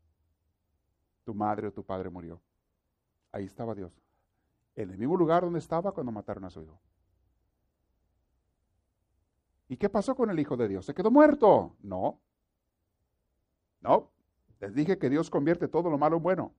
Tu 1.24 1.34
madre 1.34 1.66
o 1.66 1.72
tu 1.72 1.84
padre 1.84 2.08
murió. 2.10 2.40
Ahí 3.32 3.44
estaba 3.44 3.74
Dios. 3.74 3.92
En 4.76 4.90
el 4.90 4.98
mismo 4.98 5.16
lugar 5.16 5.42
donde 5.42 5.58
estaba 5.58 5.90
cuando 5.90 6.12
mataron 6.12 6.44
a 6.44 6.50
su 6.50 6.62
hijo. 6.62 6.80
¿Y 9.68 9.76
qué 9.76 9.88
pasó 9.88 10.14
con 10.14 10.30
el 10.30 10.38
Hijo 10.38 10.56
de 10.56 10.68
Dios? 10.68 10.86
¿Se 10.86 10.94
quedó 10.94 11.10
muerto? 11.10 11.76
No. 11.82 12.20
No. 13.80 14.10
Les 14.60 14.74
dije 14.74 14.96
que 14.96 15.10
Dios 15.10 15.28
convierte 15.28 15.66
todo 15.66 15.90
lo 15.90 15.98
malo 15.98 16.16
en 16.16 16.22
bueno 16.22 16.54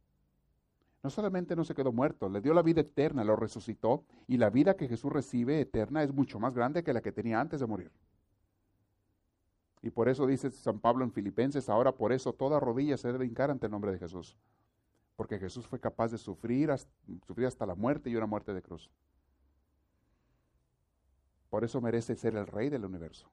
no 1.04 1.10
solamente 1.10 1.56
no 1.56 1.64
se 1.64 1.74
quedó 1.74 1.92
muerto, 1.92 2.30
le 2.30 2.42
dio 2.42 2.54
la 2.54 2.62
vida 2.62 2.82
eterna, 2.82 3.24
lo 3.24 3.36
resucitó 3.36 4.06
y 4.28 4.38
la 4.38 4.50
vida 4.50 4.76
que 4.76 4.88
Jesús 4.88 5.12
recibe 5.12 5.60
eterna 5.60 6.04
es 6.04 6.14
mucho 6.14 6.40
más 6.40 6.54
grande 6.54 6.84
que 6.84 6.94
la 6.94 7.02
que 7.02 7.12
tenía 7.12 7.40
antes 7.40 7.60
de 7.60 7.68
morir. 7.68 7.92
Y 9.82 9.90
por 9.90 10.10
eso 10.10 10.28
dice 10.28 10.52
San 10.52 10.80
Pablo 10.80 11.04
en 11.04 11.12
Filipenses, 11.12 11.70
ahora 11.70 11.92
por 11.92 12.12
eso 12.14 12.34
toda 12.34 12.60
rodilla 12.60 12.98
se 12.98 13.12
debe 13.12 13.26
hincar 13.26 13.50
ante 13.50 13.66
el 13.66 13.72
nombre 13.72 13.92
de 13.92 14.00
Jesús. 14.00 14.38
Porque 15.16 15.40
Jesús 15.40 15.68
fue 15.68 15.80
capaz 15.80 16.12
de 16.12 16.18
sufrir, 16.18 16.70
sufrir 17.26 17.48
hasta 17.48 17.66
la 17.66 17.76
muerte 17.76 18.10
y 18.10 18.16
una 18.16 18.28
muerte 18.28 18.54
de 18.54 18.62
cruz. 18.62 18.92
Por 21.50 21.64
eso 21.64 21.82
merece 21.82 22.16
ser 22.16 22.36
el 22.36 22.48
rey 22.48 22.70
del 22.70 22.86
universo, 22.86 23.30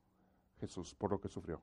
Jesús, 0.59 0.95
por 0.95 1.11
lo 1.11 1.21
que 1.21 1.29
sufrió. 1.29 1.63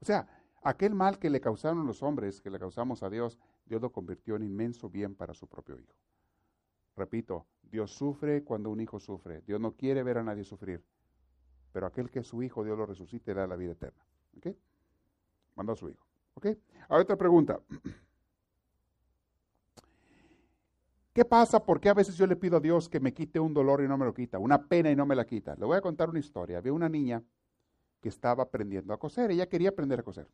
O 0.00 0.04
sea, 0.04 0.28
aquel 0.62 0.94
mal 0.94 1.18
que 1.18 1.30
le 1.30 1.40
causaron 1.40 1.86
los 1.86 2.02
hombres, 2.02 2.40
que 2.40 2.50
le 2.50 2.58
causamos 2.58 3.02
a 3.02 3.10
Dios, 3.10 3.38
Dios 3.64 3.80
lo 3.80 3.90
convirtió 3.90 4.36
en 4.36 4.42
inmenso 4.42 4.90
bien 4.90 5.14
para 5.14 5.32
su 5.32 5.46
propio 5.46 5.78
Hijo. 5.78 5.94
Repito, 6.96 7.46
Dios 7.62 7.92
sufre 7.92 8.44
cuando 8.44 8.70
un 8.70 8.80
hijo 8.80 9.00
sufre. 9.00 9.42
Dios 9.42 9.60
no 9.60 9.72
quiere 9.72 10.02
ver 10.02 10.18
a 10.18 10.22
nadie 10.22 10.44
sufrir. 10.44 10.84
Pero 11.72 11.86
aquel 11.86 12.10
que 12.10 12.20
es 12.20 12.26
su 12.26 12.42
hijo, 12.42 12.62
Dios 12.62 12.78
lo 12.78 12.86
resucita 12.86 13.32
y 13.32 13.34
da 13.34 13.46
la 13.46 13.56
vida 13.56 13.72
eterna. 13.72 14.04
¿Ok? 14.36 14.48
Mandó 15.56 15.72
a 15.72 15.76
su 15.76 15.88
hijo. 15.88 16.06
¿Ok? 16.34 16.46
Ahora 16.88 17.02
otra 17.02 17.16
pregunta. 17.16 17.60
¿Qué 21.12 21.24
pasa? 21.24 21.64
¿Por 21.64 21.80
qué 21.80 21.88
a 21.88 21.94
veces 21.94 22.16
yo 22.16 22.26
le 22.26 22.34
pido 22.34 22.56
a 22.56 22.60
Dios 22.60 22.88
que 22.88 22.98
me 22.98 23.14
quite 23.14 23.38
un 23.38 23.54
dolor 23.54 23.80
y 23.82 23.88
no 23.88 23.96
me 23.96 24.04
lo 24.04 24.12
quita? 24.12 24.38
Una 24.38 24.66
pena 24.66 24.90
y 24.90 24.96
no 24.96 25.06
me 25.06 25.14
la 25.14 25.24
quita. 25.24 25.54
Le 25.54 25.64
voy 25.64 25.76
a 25.76 25.80
contar 25.80 26.10
una 26.10 26.18
historia. 26.18 26.58
Había 26.58 26.72
una 26.72 26.88
niña 26.88 27.22
que 28.00 28.08
estaba 28.08 28.42
aprendiendo 28.42 28.92
a 28.92 28.98
coser. 28.98 29.30
Ella 29.30 29.48
quería 29.48 29.68
aprender 29.68 30.00
a 30.00 30.02
coser. 30.02 30.28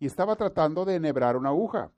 Y 0.00 0.06
estaba 0.06 0.34
tratando 0.34 0.84
de 0.84 0.96
enhebrar 0.96 1.36
una 1.36 1.50
aguja. 1.50 1.92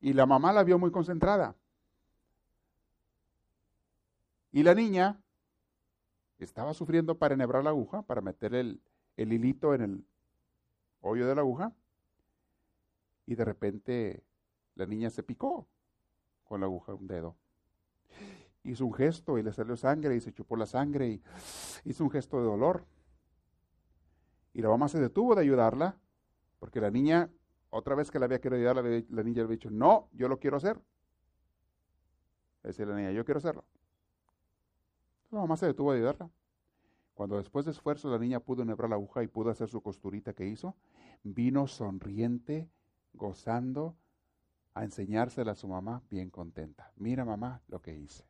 Y 0.00 0.12
la 0.12 0.26
mamá 0.26 0.52
la 0.52 0.64
vio 0.64 0.76
muy 0.76 0.90
concentrada. 0.90 1.54
Y 4.50 4.64
la 4.64 4.74
niña 4.74 5.20
estaba 6.44 6.74
sufriendo 6.74 7.16
para 7.18 7.34
enhebrar 7.34 7.64
la 7.64 7.70
aguja, 7.70 8.02
para 8.02 8.20
meter 8.20 8.54
el, 8.54 8.80
hilito 9.16 9.74
en 9.74 9.80
el 9.80 10.06
hoyo 11.00 11.26
de 11.26 11.34
la 11.34 11.40
aguja 11.40 11.72
y 13.24 13.34
de 13.34 13.44
repente 13.44 14.22
la 14.74 14.86
niña 14.86 15.10
se 15.10 15.22
picó 15.22 15.66
con 16.44 16.60
la 16.60 16.66
aguja 16.66 16.94
un 16.94 17.06
dedo. 17.06 17.36
Hizo 18.62 18.84
un 18.84 18.92
gesto 18.92 19.38
y 19.38 19.42
le 19.42 19.52
salió 19.52 19.76
sangre 19.76 20.16
y 20.16 20.20
se 20.20 20.32
chupó 20.32 20.56
la 20.56 20.66
sangre 20.66 21.08
y 21.08 21.22
hizo 21.84 22.04
un 22.04 22.10
gesto 22.10 22.38
de 22.38 22.44
dolor. 22.44 22.84
Y 24.52 24.62
la 24.62 24.68
mamá 24.68 24.88
se 24.88 25.00
detuvo 25.00 25.34
de 25.34 25.42
ayudarla 25.42 25.96
porque 26.58 26.80
la 26.80 26.90
niña, 26.90 27.30
otra 27.70 27.94
vez 27.94 28.10
que 28.10 28.18
la 28.18 28.26
había 28.26 28.40
querido 28.40 28.58
ayudar, 28.58 28.76
la, 29.08 29.22
niña 29.22 29.36
le 29.36 29.42
había 29.42 29.56
dicho, 29.56 29.70
no, 29.70 30.08
yo 30.12 30.28
lo 30.28 30.38
quiero 30.38 30.56
hacer. 30.56 30.80
Decía 32.62 32.86
la 32.86 32.96
niña, 32.96 33.12
yo 33.12 33.24
quiero 33.24 33.38
hacerlo. 33.38 33.64
Mamá 35.40 35.56
se 35.56 35.66
detuvo 35.66 35.92
de 35.92 35.98
ayudarla. 35.98 36.30
Cuando 37.14 37.38
después 37.38 37.64
de 37.64 37.70
esfuerzo 37.70 38.10
la 38.10 38.18
niña 38.18 38.40
pudo 38.40 38.62
enhebrar 38.62 38.90
la 38.90 38.96
aguja 38.96 39.22
y 39.22 39.26
pudo 39.26 39.50
hacer 39.50 39.68
su 39.68 39.80
costurita 39.80 40.34
que 40.34 40.46
hizo, 40.46 40.76
vino 41.22 41.66
sonriente 41.66 42.68
gozando 43.14 43.96
a 44.74 44.84
enseñársela 44.84 45.52
a 45.52 45.54
su 45.54 45.66
mamá 45.66 46.02
bien 46.10 46.28
contenta. 46.28 46.92
Mira 46.96 47.24
mamá 47.24 47.62
lo 47.68 47.80
que 47.80 47.94
hice. 47.94 48.24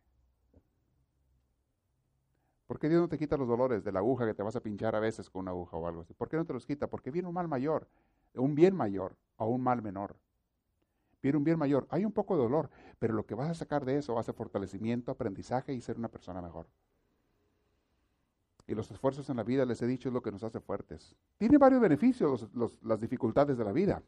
¿Por 2.67 2.79
qué 2.79 2.89
Dios 2.89 3.01
no 3.01 3.09
te 3.09 3.19
quita 3.19 3.37
los 3.37 3.49
dolores 3.49 3.85
de 3.85 3.93
la 3.93 4.01
aguja 4.01 4.27
que 4.27 4.35
te 4.35 4.43
vas 4.43 4.57
a 4.57 4.61
pinchar 4.61 4.95
a 4.95 5.01
veces 5.01 5.31
con 5.31 5.43
una 5.43 5.53
aguja 5.53 5.77
o 5.77 5.87
algo 5.87 6.03
así? 6.03 6.15
¿Por 6.15 6.29
qué 6.29 6.37
no 6.37 6.45
te 6.45 6.53
los 6.53 6.67
quita? 6.67 6.89
Porque 6.89 7.11
viene 7.11 7.29
un 7.29 7.35
mal 7.35 7.49
mayor, 7.49 7.89
un 8.35 8.55
bien 8.55 8.75
mayor 8.75 9.17
o 9.37 9.47
un 9.47 9.63
mal 9.63 9.83
menor. 9.83 10.17
Viene 11.23 11.39
un 11.39 11.45
bien 11.45 11.59
mayor. 11.59 11.87
Hay 11.91 12.05
un 12.05 12.13
poco 12.13 12.37
de 12.37 12.43
dolor, 12.43 12.71
pero 12.99 13.15
lo 13.15 13.27
que 13.27 13.35
vas 13.35 13.51
a 13.51 13.55
sacar 13.55 13.85
de 13.85 13.99
eso 13.99 14.15
va 14.15 14.21
a 14.21 14.25
ser 14.25 14.35
fortalecimiento, 14.35 15.11
aprendizaje 15.11 15.73
y 15.73 15.81
ser 15.81 15.97
una 15.97 16.09
persona 16.09 16.41
mejor. 16.41 16.69
Y 18.67 18.75
los 18.75 18.91
esfuerzos 18.91 19.29
en 19.31 19.37
la 19.37 19.45
vida, 19.45 19.65
les 19.65 19.81
he 19.83 19.87
dicho, 19.87 20.09
es 20.09 20.13
lo 20.13 20.23
que 20.23 20.33
nos 20.33 20.43
hace 20.43 20.61
fuertes. 20.61 21.15
Tiene 21.39 21.57
varios 21.57 21.81
beneficios 21.81 22.49
las 22.83 23.01
dificultades 23.01 23.57
de 23.57 23.65
la 23.65 23.73
vida. 23.73 24.03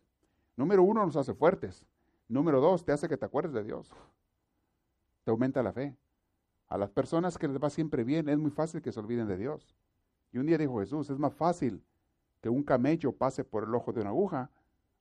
Número 0.56 0.82
uno, 0.82 1.06
nos 1.06 1.16
hace 1.16 1.32
fuertes. 1.32 1.84
Número 2.28 2.60
dos, 2.60 2.84
te 2.84 2.92
hace 2.92 3.08
que 3.08 3.16
te 3.16 3.24
acuerdes 3.24 3.52
de 3.52 3.62
Dios. 3.62 3.90
Te 5.24 5.30
aumenta 5.30 5.62
la 5.62 5.72
fe. 5.72 5.96
A 6.68 6.76
las 6.76 6.90
personas 6.90 7.38
que 7.38 7.48
les 7.48 7.58
va 7.62 7.70
siempre 7.70 8.02
bien, 8.04 8.28
es 8.28 8.38
muy 8.38 8.50
fácil 8.50 8.82
que 8.82 8.92
se 8.92 9.00
olviden 9.00 9.28
de 9.28 9.36
Dios. 9.36 9.74
Y 10.32 10.38
un 10.38 10.46
día 10.46 10.58
dijo 10.58 10.80
Jesús, 10.80 11.08
es 11.08 11.18
más 11.18 11.34
fácil 11.34 11.82
que 12.40 12.48
un 12.48 12.62
camello 12.62 13.12
pase 13.12 13.44
por 13.44 13.64
el 13.64 13.74
ojo 13.74 13.92
de 13.92 14.00
una 14.00 14.10
aguja 14.10 14.50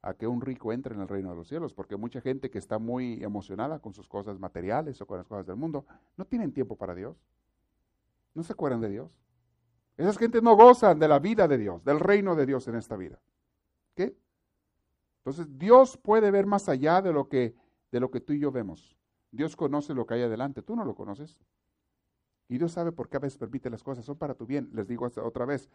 a 0.01 0.13
que 0.13 0.27
un 0.27 0.39
rico 0.39 0.71
entre 0.71 0.95
en 0.95 1.01
el 1.01 1.07
reino 1.07 1.31
de 1.31 1.35
los 1.35 1.47
cielos, 1.47 1.73
porque 1.73 1.97
mucha 1.97 2.21
gente 2.21 2.49
que 2.49 2.59
está 2.59 2.79
muy 2.79 3.21
emocionada 3.23 3.79
con 3.79 3.93
sus 3.93 4.07
cosas 4.07 4.39
materiales 4.39 5.01
o 5.01 5.07
con 5.07 5.17
las 5.17 5.27
cosas 5.27 5.45
del 5.45 5.57
mundo, 5.57 5.85
no 6.15 6.25
tienen 6.25 6.53
tiempo 6.53 6.77
para 6.77 6.95
Dios. 6.95 7.17
No 8.33 8.43
se 8.43 8.53
acuerdan 8.53 8.79
de 8.79 8.89
Dios. 8.89 9.11
Esas 9.97 10.17
gentes 10.17 10.43
no 10.43 10.55
gozan 10.55 10.99
de 10.99 11.07
la 11.07 11.19
vida 11.19 11.47
de 11.47 11.57
Dios, 11.57 11.83
del 11.83 11.99
reino 11.99 12.35
de 12.35 12.45
Dios 12.45 12.67
en 12.67 12.75
esta 12.75 12.95
vida. 12.95 13.19
¿Qué? 13.95 14.15
Entonces, 15.17 15.47
Dios 15.57 15.97
puede 15.97 16.31
ver 16.31 16.45
más 16.45 16.69
allá 16.69 17.01
de 17.01 17.11
lo 17.11 17.27
que 17.27 17.55
de 17.91 17.99
lo 17.99 18.11
que 18.11 18.21
tú 18.21 18.33
y 18.33 18.39
yo 18.39 18.51
vemos. 18.51 18.95
Dios 19.31 19.55
conoce 19.55 19.93
lo 19.93 20.05
que 20.05 20.15
hay 20.15 20.23
adelante, 20.23 20.61
tú 20.61 20.75
no 20.75 20.85
lo 20.85 20.95
conoces. 20.95 21.39
Y 22.49 22.57
Dios 22.57 22.71
sabe 22.71 22.93
por 22.93 23.09
qué 23.09 23.17
a 23.17 23.19
veces 23.19 23.37
permite 23.37 23.69
las 23.69 23.83
cosas, 23.83 24.05
son 24.05 24.17
para 24.17 24.33
tu 24.33 24.45
bien. 24.45 24.69
Les 24.73 24.87
digo 24.87 25.05
otra 25.05 25.45
vez, 25.45 25.69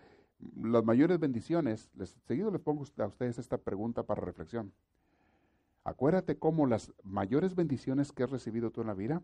las 0.57 0.85
mayores 0.85 1.19
bendiciones, 1.19 1.91
seguido 2.27 2.51
les 2.51 2.61
pongo 2.63 2.85
a 2.97 3.07
ustedes 3.07 3.39
esta 3.39 3.59
pregunta 3.59 4.05
para 4.05 4.23
reflexión. 4.23 4.73
Acuérdate 5.85 6.39
cómo 6.39 6.67
las 6.67 6.93
mayores 7.03 7.55
bendiciones 7.55 8.13
que 8.13 8.23
has 8.23 8.31
recibido 8.31 8.71
tú 8.71 8.81
en 8.81 8.87
la 8.87 8.95
vida 8.95 9.23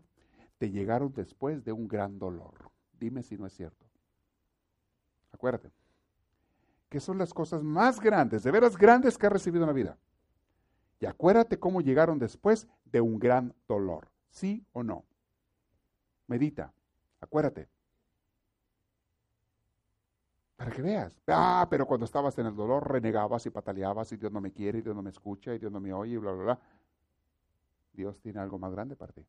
te 0.59 0.69
llegaron 0.69 1.13
después 1.13 1.63
de 1.63 1.71
un 1.71 1.87
gran 1.87 2.19
dolor. 2.19 2.69
Dime 2.99 3.23
si 3.23 3.37
no 3.37 3.47
es 3.47 3.53
cierto. 3.53 3.88
Acuérdate. 5.31 5.71
Que 6.89 6.99
son 6.99 7.17
las 7.17 7.33
cosas 7.33 7.63
más 7.63 7.99
grandes, 7.99 8.43
de 8.43 8.51
veras 8.51 8.77
grandes 8.77 9.17
que 9.17 9.27
has 9.27 9.33
recibido 9.33 9.63
en 9.63 9.67
la 9.67 9.73
vida. 9.73 9.97
Y 10.99 11.05
acuérdate 11.05 11.59
cómo 11.59 11.81
llegaron 11.81 12.19
después 12.19 12.67
de 12.85 13.01
un 13.01 13.19
gran 13.19 13.53
dolor. 13.67 14.09
¿Sí 14.29 14.65
o 14.73 14.83
no? 14.83 15.05
Medita, 16.27 16.73
acuérdate. 17.21 17.69
Para 20.55 20.71
que 20.71 20.81
veas. 20.81 21.17
Ah, 21.27 21.65
pero 21.69 21.85
cuando 21.85 22.05
estabas 22.05 22.37
en 22.37 22.47
el 22.47 22.55
dolor 22.55 22.91
renegabas 22.91 23.45
y 23.45 23.49
pataleabas 23.49 24.11
y 24.11 24.17
Dios 24.17 24.31
no 24.31 24.41
me 24.41 24.51
quiere 24.51 24.79
y 24.79 24.81
Dios 24.81 24.93
no 24.93 25.01
me 25.01 25.09
escucha 25.09 25.53
y 25.53 25.57
Dios 25.57 25.71
no 25.71 25.79
me 25.79 25.93
oye 25.93 26.15
y 26.15 26.17
bla, 26.17 26.33
bla, 26.33 26.43
bla. 26.43 26.59
Dios 27.93 28.19
tiene 28.19 28.39
algo 28.39 28.59
más 28.59 28.73
grande 28.73 28.97
para 28.97 29.13
ti. 29.13 29.25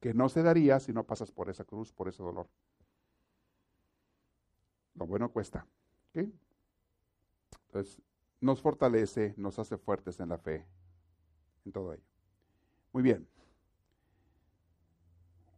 Que 0.00 0.14
no 0.14 0.28
se 0.28 0.42
daría 0.42 0.78
si 0.78 0.92
no 0.92 1.04
pasas 1.04 1.32
por 1.32 1.50
esa 1.50 1.64
cruz, 1.64 1.92
por 1.92 2.08
ese 2.08 2.22
dolor. 2.22 2.48
Lo 4.94 5.06
bueno 5.06 5.30
cuesta. 5.30 5.66
¿ok? 6.10 6.28
Entonces, 7.66 8.02
nos 8.40 8.60
fortalece, 8.60 9.34
nos 9.36 9.58
hace 9.58 9.78
fuertes 9.78 10.20
en 10.20 10.28
la 10.28 10.38
fe, 10.38 10.66
en 11.64 11.72
todo 11.72 11.92
ello. 11.92 12.02
Muy 12.92 13.02
bien. 13.02 13.26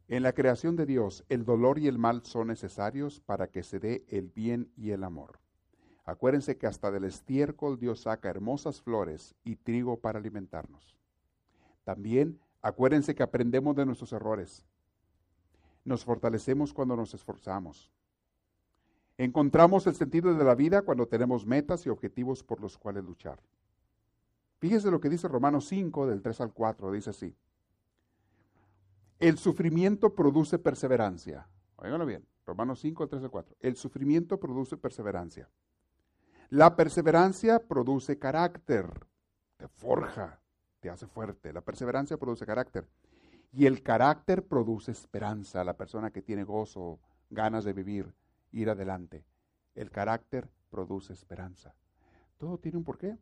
En 0.07 0.23
la 0.23 0.35
creación 0.35 0.77
de 0.77 0.85
Dios, 0.85 1.25
el 1.29 1.45
dolor 1.45 1.79
y 1.79 1.89
el 1.89 1.99
mal 1.99 2.23
son 2.25 2.49
necesarios 2.49 3.21
para 3.21 3.49
que 3.49 3.63
se 3.63 3.81
dé 3.81 4.05
el 4.09 4.29
bien 4.29 4.71
y 4.77 4.91
el 4.91 5.03
amor. 5.03 5.41
Acuérdense 6.05 6.59
que 6.59 6.67
hasta 6.67 6.91
del 6.91 7.05
estiércol 7.05 7.79
Dios 7.79 8.03
saca 8.03 8.29
hermosas 8.29 8.83
flores 8.83 9.35
y 9.43 9.57
trigo 9.57 9.99
para 9.99 10.19
alimentarnos. 10.19 10.95
También 11.85 12.39
acuérdense 12.61 13.15
que 13.15 13.23
aprendemos 13.23 13.75
de 13.75 13.87
nuestros 13.87 14.13
errores. 14.13 14.67
Nos 15.85 16.05
fortalecemos 16.05 16.75
cuando 16.75 16.97
nos 16.97 17.15
esforzamos. 17.15 17.91
Encontramos 19.17 19.87
el 19.87 19.95
sentido 19.95 20.35
de 20.35 20.45
la 20.45 20.55
vida 20.55 20.83
cuando 20.83 21.07
tenemos 21.07 21.47
metas 21.47 21.87
y 21.87 21.89
objetivos 21.89 22.43
por 22.43 22.61
los 22.61 22.77
cuales 22.77 23.05
luchar. 23.05 23.39
Fíjese 24.59 24.91
lo 24.91 25.01
que 25.01 25.09
dice 25.09 25.29
Romanos 25.29 25.67
5, 25.69 26.07
del 26.07 26.23
3 26.23 26.41
al 26.41 26.53
4, 26.53 26.91
dice 26.93 27.11
así. 27.11 27.37
El 29.21 29.39
sufrimiento 29.39 30.15
produce 30.15 30.59
perseverancia. 30.59 31.47
Óiganlo 31.77 32.07
bien, 32.07 32.27
Romanos 32.45 32.81
5, 32.81 33.05
del 33.05 33.11
3 33.11 33.25
al 33.25 33.31
4. 33.31 33.57
El 33.61 33.77
sufrimiento 33.77 34.41
produce 34.41 34.77
perseverancia. 34.77 35.49
La 36.51 36.77
perseverancia 36.77 37.61
produce 37.67 38.19
carácter, 38.19 38.89
te 39.57 39.69
forja, 39.69 40.41
te 40.81 40.91
hace 40.91 41.07
fuerte. 41.07 41.53
La 41.53 41.61
perseverancia 41.61 42.17
produce 42.17 42.45
carácter. 42.45 42.89
Y 43.53 43.67
el 43.67 43.83
carácter 43.83 44.45
produce 44.45 44.91
esperanza. 44.91 45.63
La 45.63 45.77
persona 45.77 46.11
que 46.11 46.23
tiene 46.23 46.45
gozo, 46.45 46.99
ganas 47.31 47.65
de 47.65 47.73
vivir, 47.73 48.13
ir 48.55 48.71
adelante. 48.71 49.25
El 49.75 49.91
carácter 49.91 50.49
produce 50.71 51.13
esperanza. 51.13 51.75
Todo 52.39 52.59
tiene 52.59 52.79
un 52.79 52.85
porqué. 52.85 53.19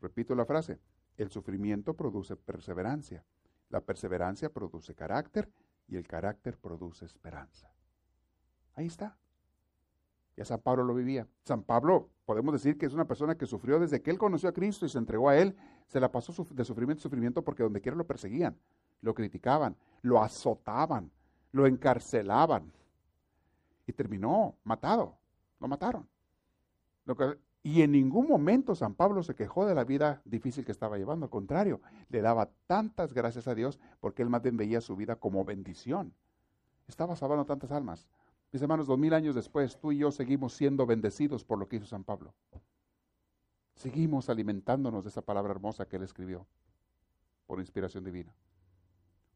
Repito 0.00 0.34
la 0.34 0.46
frase. 0.46 0.80
El 1.16 1.30
sufrimiento 1.30 1.94
produce 1.94 2.36
perseverancia. 2.36 3.24
La 3.68 3.80
perseverancia 3.80 4.50
produce 4.50 4.94
carácter 4.94 5.50
y 5.86 5.96
el 5.96 6.06
carácter 6.06 6.56
produce 6.56 7.04
esperanza. 7.04 7.70
Ahí 8.74 8.86
está. 8.86 9.18
Ya 10.36 10.44
San 10.44 10.60
Pablo 10.60 10.84
lo 10.84 10.94
vivía. 10.94 11.26
San 11.42 11.64
Pablo, 11.64 12.10
podemos 12.24 12.52
decir 12.52 12.78
que 12.78 12.86
es 12.86 12.94
una 12.94 13.06
persona 13.06 13.36
que 13.36 13.44
sufrió 13.44 13.80
desde 13.80 14.00
que 14.00 14.10
él 14.10 14.18
conoció 14.18 14.48
a 14.48 14.52
Cristo 14.52 14.86
y 14.86 14.88
se 14.88 14.98
entregó 14.98 15.28
a 15.28 15.36
él, 15.36 15.56
se 15.88 15.98
la 15.98 16.12
pasó 16.12 16.32
de 16.32 16.64
sufrimiento 16.64 17.00
en 17.00 17.02
sufrimiento 17.02 17.42
porque 17.42 17.64
donde 17.64 17.80
quiera 17.80 17.96
lo 17.96 18.06
perseguían, 18.06 18.56
lo 19.00 19.14
criticaban, 19.14 19.76
lo 20.02 20.22
azotaban, 20.22 21.10
lo 21.50 21.66
encarcelaban, 21.66 22.72
y 23.88 23.92
terminó 23.94 24.54
matado. 24.64 25.16
Lo 25.58 25.66
mataron. 25.66 26.06
y 27.62 27.82
en 27.82 27.90
ningún 27.92 28.28
momento 28.28 28.74
San 28.74 28.94
Pablo 28.94 29.22
se 29.22 29.34
quejó 29.34 29.66
de 29.66 29.74
la 29.74 29.84
vida 29.84 30.20
difícil 30.26 30.64
que 30.64 30.72
estaba 30.72 30.98
llevando. 30.98 31.24
Al 31.24 31.30
contrario, 31.30 31.80
le 32.10 32.20
daba 32.20 32.50
tantas 32.66 33.14
gracias 33.14 33.48
a 33.48 33.54
Dios 33.54 33.80
porque 34.00 34.22
él 34.22 34.28
más 34.28 34.42
bien 34.42 34.58
veía 34.58 34.82
su 34.82 34.94
vida 34.94 35.16
como 35.16 35.44
bendición. 35.44 36.12
Estaba 36.86 37.16
salvando 37.16 37.46
tantas 37.46 37.72
almas. 37.72 38.06
Mis 38.52 38.60
hermanos, 38.62 38.86
dos 38.86 38.98
mil 38.98 39.14
años 39.14 39.34
después, 39.34 39.78
tú 39.78 39.90
y 39.90 39.98
yo 39.98 40.10
seguimos 40.10 40.52
siendo 40.52 40.86
bendecidos 40.86 41.44
por 41.44 41.58
lo 41.58 41.66
que 41.66 41.76
hizo 41.76 41.86
San 41.86 42.04
Pablo. 42.04 42.34
Seguimos 43.74 44.28
alimentándonos 44.28 45.04
de 45.04 45.10
esa 45.10 45.22
palabra 45.22 45.52
hermosa 45.52 45.86
que 45.86 45.96
él 45.96 46.02
escribió 46.02 46.46
por 47.46 47.58
inspiración 47.58 48.04
divina. 48.04 48.34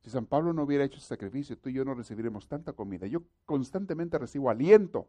Si 0.02 0.10
San 0.10 0.26
Pablo 0.26 0.52
no 0.52 0.64
hubiera 0.64 0.84
hecho 0.84 0.98
ese 0.98 1.06
sacrificio, 1.06 1.56
tú 1.56 1.68
y 1.68 1.74
yo 1.74 1.84
no 1.84 1.94
recibiremos 1.94 2.48
tanta 2.48 2.72
comida. 2.72 3.06
Yo 3.06 3.22
constantemente 3.46 4.18
recibo 4.18 4.50
aliento. 4.50 5.08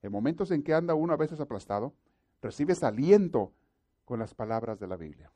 En 0.00 0.12
momentos 0.12 0.52
en 0.52 0.62
que 0.62 0.74
anda 0.74 0.94
uno 0.94 1.12
a 1.12 1.16
veces 1.16 1.40
aplastado, 1.40 1.92
recibes 2.40 2.84
aliento 2.84 3.52
con 4.04 4.20
las 4.20 4.34
palabras 4.34 4.78
de 4.78 4.86
la 4.86 4.96
Biblia. 4.96 5.30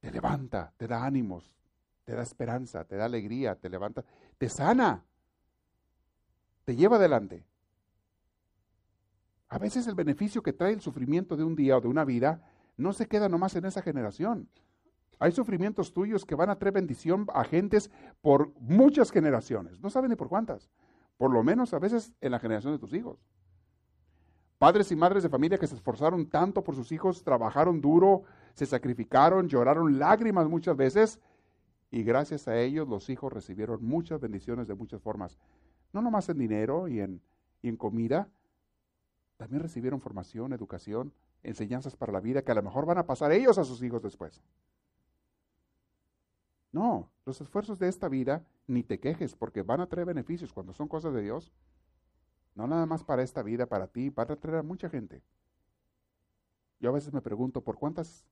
Te 0.00 0.10
levanta, 0.10 0.72
te 0.78 0.88
da 0.88 1.04
ánimos, 1.04 1.54
te 2.04 2.14
da 2.14 2.22
esperanza, 2.22 2.84
te 2.84 2.96
da 2.96 3.04
alegría, 3.04 3.56
te 3.56 3.68
levanta, 3.68 4.04
te 4.38 4.48
sana, 4.48 5.04
te 6.64 6.74
lleva 6.74 6.96
adelante. 6.96 7.44
A 9.48 9.58
veces 9.58 9.86
el 9.86 9.94
beneficio 9.94 10.42
que 10.42 10.54
trae 10.54 10.72
el 10.72 10.80
sufrimiento 10.80 11.36
de 11.36 11.44
un 11.44 11.54
día 11.54 11.76
o 11.76 11.80
de 11.82 11.88
una 11.88 12.06
vida 12.06 12.42
no 12.78 12.94
se 12.94 13.06
queda 13.06 13.28
nomás 13.28 13.54
en 13.54 13.66
esa 13.66 13.82
generación. 13.82 14.48
Hay 15.22 15.30
sufrimientos 15.30 15.92
tuyos 15.92 16.26
que 16.26 16.34
van 16.34 16.50
a 16.50 16.58
traer 16.58 16.74
bendición 16.74 17.28
a 17.32 17.44
gentes 17.44 17.92
por 18.22 18.52
muchas 18.58 19.12
generaciones. 19.12 19.80
No 19.80 19.88
saben 19.88 20.10
ni 20.10 20.16
por 20.16 20.28
cuántas. 20.28 20.68
Por 21.16 21.30
lo 21.30 21.44
menos 21.44 21.72
a 21.72 21.78
veces 21.78 22.12
en 22.20 22.32
la 22.32 22.40
generación 22.40 22.72
de 22.72 22.80
tus 22.80 22.92
hijos. 22.92 23.24
Padres 24.58 24.90
y 24.90 24.96
madres 24.96 25.22
de 25.22 25.28
familia 25.28 25.58
que 25.58 25.68
se 25.68 25.76
esforzaron 25.76 26.28
tanto 26.28 26.64
por 26.64 26.74
sus 26.74 26.90
hijos, 26.90 27.22
trabajaron 27.22 27.80
duro, 27.80 28.24
se 28.54 28.66
sacrificaron, 28.66 29.46
lloraron 29.46 29.96
lágrimas 29.96 30.48
muchas 30.48 30.76
veces 30.76 31.20
y 31.92 32.02
gracias 32.02 32.48
a 32.48 32.58
ellos 32.58 32.88
los 32.88 33.08
hijos 33.08 33.32
recibieron 33.32 33.84
muchas 33.84 34.20
bendiciones 34.20 34.66
de 34.66 34.74
muchas 34.74 35.00
formas. 35.02 35.38
No 35.92 36.02
nomás 36.02 36.28
en 36.30 36.38
dinero 36.38 36.88
y 36.88 36.98
en, 36.98 37.22
en 37.62 37.76
comida, 37.76 38.28
también 39.36 39.62
recibieron 39.62 40.00
formación, 40.00 40.52
educación, 40.52 41.12
enseñanzas 41.44 41.94
para 41.94 42.12
la 42.12 42.18
vida 42.18 42.42
que 42.42 42.50
a 42.50 42.56
lo 42.56 42.62
mejor 42.64 42.86
van 42.86 42.98
a 42.98 43.06
pasar 43.06 43.30
ellos 43.30 43.56
a 43.58 43.62
sus 43.62 43.80
hijos 43.84 44.02
después. 44.02 44.42
No, 46.72 47.10
los 47.26 47.40
esfuerzos 47.40 47.78
de 47.78 47.88
esta 47.88 48.08
vida 48.08 48.46
ni 48.66 48.82
te 48.82 48.98
quejes 48.98 49.36
porque 49.36 49.62
van 49.62 49.80
a 49.80 49.86
traer 49.86 50.06
beneficios 50.06 50.52
cuando 50.52 50.72
son 50.72 50.88
cosas 50.88 51.12
de 51.12 51.22
Dios. 51.22 51.52
No 52.54 52.66
nada 52.66 52.86
más 52.86 53.04
para 53.04 53.22
esta 53.22 53.42
vida, 53.42 53.66
para 53.66 53.88
ti, 53.88 54.10
van 54.10 54.30
a 54.30 54.36
traer 54.36 54.58
a 54.58 54.62
mucha 54.62 54.88
gente. 54.88 55.22
Yo 56.80 56.88
a 56.88 56.92
veces 56.92 57.12
me 57.12 57.20
pregunto, 57.20 57.62
¿por 57.62 57.78
cuántos 57.78 58.26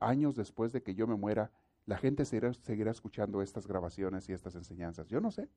años 0.00 0.36
después 0.36 0.72
de 0.72 0.82
que 0.82 0.94
yo 0.94 1.06
me 1.06 1.16
muera, 1.16 1.50
la 1.86 1.96
gente 1.96 2.24
seguirá, 2.24 2.52
seguirá 2.52 2.90
escuchando 2.90 3.40
estas 3.40 3.66
grabaciones 3.66 4.28
y 4.28 4.32
estas 4.32 4.56
enseñanzas? 4.56 5.08
Yo 5.08 5.20
no 5.20 5.30
sé. 5.30 5.48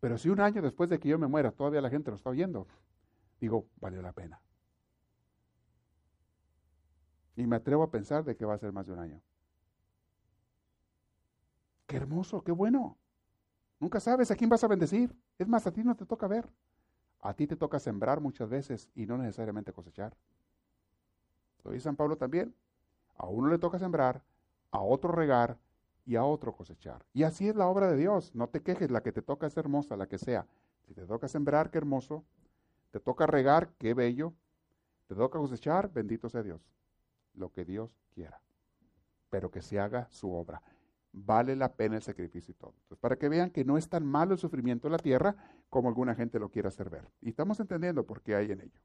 Pero 0.00 0.16
si 0.16 0.28
un 0.28 0.40
año 0.40 0.62
después 0.62 0.88
de 0.90 0.98
que 0.98 1.08
yo 1.08 1.18
me 1.18 1.26
muera 1.26 1.50
todavía 1.50 1.80
la 1.80 1.90
gente 1.90 2.10
lo 2.10 2.16
está 2.16 2.30
oyendo, 2.30 2.68
digo, 3.40 3.66
valió 3.80 4.00
la 4.00 4.12
pena. 4.12 4.40
Y 7.36 7.46
me 7.46 7.56
atrevo 7.56 7.82
a 7.82 7.90
pensar 7.90 8.24
de 8.24 8.36
que 8.36 8.44
va 8.44 8.54
a 8.54 8.58
ser 8.58 8.72
más 8.72 8.86
de 8.86 8.92
un 8.92 9.00
año. 9.00 9.20
Qué 11.86 11.96
hermoso, 11.96 12.42
qué 12.42 12.52
bueno. 12.52 12.96
Nunca 13.78 14.00
sabes 14.00 14.30
a 14.30 14.36
quién 14.36 14.48
vas 14.48 14.64
a 14.64 14.68
bendecir. 14.68 15.14
Es 15.38 15.46
más, 15.46 15.66
a 15.66 15.72
ti 15.72 15.82
no 15.82 15.94
te 15.94 16.06
toca 16.06 16.26
ver. 16.26 16.48
A 17.20 17.34
ti 17.34 17.46
te 17.46 17.56
toca 17.56 17.78
sembrar 17.78 18.20
muchas 18.20 18.48
veces 18.48 18.90
y 18.94 19.06
no 19.06 19.18
necesariamente 19.18 19.72
cosechar. 19.72 20.16
Lo 21.62 21.72
dice 21.72 21.84
San 21.84 21.96
Pablo 21.96 22.16
también. 22.16 22.54
A 23.16 23.26
uno 23.26 23.48
le 23.48 23.58
toca 23.58 23.78
sembrar, 23.78 24.22
a 24.70 24.80
otro 24.80 25.12
regar 25.12 25.58
y 26.04 26.16
a 26.16 26.24
otro 26.24 26.54
cosechar. 26.54 27.04
Y 27.12 27.22
así 27.22 27.48
es 27.48 27.56
la 27.56 27.68
obra 27.68 27.90
de 27.90 27.96
Dios. 27.96 28.34
No 28.34 28.48
te 28.48 28.60
quejes, 28.60 28.90
la 28.90 29.02
que 29.02 29.12
te 29.12 29.22
toca 29.22 29.46
es 29.46 29.56
hermosa, 29.56 29.96
la 29.96 30.06
que 30.06 30.18
sea. 30.18 30.46
Si 30.86 30.94
te 30.94 31.06
toca 31.06 31.28
sembrar, 31.28 31.70
qué 31.70 31.78
hermoso. 31.78 32.24
Te 32.90 33.00
toca 33.00 33.26
regar, 33.26 33.70
qué 33.78 33.94
bello. 33.94 34.34
Te 35.06 35.14
toca 35.14 35.38
cosechar, 35.38 35.92
bendito 35.92 36.28
sea 36.28 36.42
Dios. 36.42 36.60
Lo 37.34 37.52
que 37.52 37.64
Dios 37.64 37.96
quiera. 38.14 38.40
Pero 39.30 39.50
que 39.50 39.62
se 39.62 39.80
haga 39.80 40.08
su 40.10 40.32
obra 40.32 40.62
vale 41.14 41.54
la 41.54 41.72
pena 41.72 41.96
el 41.96 42.02
sacrificio 42.02 42.52
y 42.52 42.54
todo. 42.54 42.74
Entonces, 42.82 42.98
para 42.98 43.16
que 43.16 43.28
vean 43.28 43.50
que 43.50 43.64
no 43.64 43.78
es 43.78 43.88
tan 43.88 44.04
malo 44.04 44.32
el 44.32 44.38
sufrimiento 44.38 44.88
en 44.88 44.92
la 44.92 44.98
tierra 44.98 45.36
como 45.70 45.88
alguna 45.88 46.14
gente 46.14 46.38
lo 46.38 46.50
quiera 46.50 46.68
hacer 46.68 46.90
ver. 46.90 47.08
Y 47.22 47.28
estamos 47.30 47.58
entendiendo 47.60 48.04
por 48.04 48.20
qué 48.20 48.34
hay 48.34 48.50
en 48.50 48.60
ello. 48.60 48.80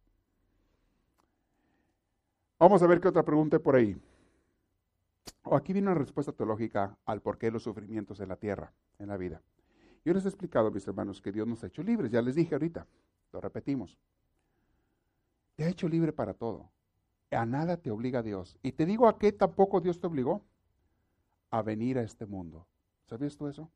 Vamos 2.59 2.81
a 2.83 2.87
ver 2.87 3.01
qué 3.01 3.07
otra 3.07 3.23
pregunta 3.23 3.57
hay 3.57 3.63
por 3.63 3.75
ahí. 3.75 3.97
Oh, 5.43 5.55
aquí 5.55 5.73
viene 5.73 5.89
una 5.89 5.97
respuesta 5.97 6.31
teológica 6.31 6.95
al 7.05 7.21
por 7.21 7.37
qué 7.37 7.49
los 7.49 7.63
sufrimientos 7.63 8.19
en 8.19 8.29
la 8.29 8.35
tierra, 8.35 8.71
en 8.99 9.07
la 9.07 9.17
vida. 9.17 9.41
Yo 10.05 10.13
les 10.13 10.25
he 10.25 10.27
explicado, 10.27 10.69
mis 10.71 10.87
hermanos, 10.87 11.21
que 11.21 11.31
Dios 11.31 11.47
nos 11.47 11.63
ha 11.63 11.67
hecho 11.67 11.81
libres. 11.81 12.11
Ya 12.11 12.21
les 12.21 12.35
dije 12.35 12.53
ahorita, 12.53 12.85
lo 13.33 13.41
repetimos. 13.41 13.97
Te 15.55 15.63
ha 15.63 15.69
hecho 15.69 15.87
libre 15.87 16.13
para 16.13 16.33
todo. 16.33 16.69
A 17.31 17.45
nada 17.45 17.77
te 17.77 17.91
obliga 17.91 18.21
Dios. 18.21 18.57
Y 18.61 18.71
te 18.71 18.85
digo 18.85 19.07
a 19.07 19.17
qué 19.17 19.31
tampoco 19.31 19.81
Dios 19.81 19.99
te 19.99 20.07
obligó 20.07 20.43
a 21.51 21.61
venir 21.61 21.97
a 21.97 22.03
este 22.03 22.25
mundo. 22.25 22.67
¿Sabías 23.05 23.35
tú 23.35 23.47
eso? 23.47 23.71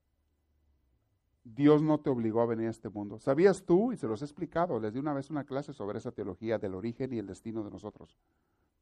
Dios 1.43 1.81
no 1.81 1.99
te 1.99 2.09
obligó 2.09 2.41
a 2.41 2.45
venir 2.45 2.67
a 2.67 2.71
este 2.71 2.89
mundo. 2.89 3.19
¿Sabías 3.19 3.63
tú? 3.63 3.91
Y 3.91 3.97
se 3.97 4.07
los 4.07 4.21
he 4.21 4.25
explicado. 4.25 4.79
Les 4.79 4.93
di 4.93 4.99
una 4.99 5.13
vez 5.13 5.29
una 5.29 5.43
clase 5.43 5.73
sobre 5.73 5.97
esa 5.97 6.11
teología 6.11 6.57
del 6.57 6.75
origen 6.75 7.13
y 7.13 7.19
el 7.19 7.27
destino 7.27 7.63
de 7.63 7.71
nosotros, 7.71 8.17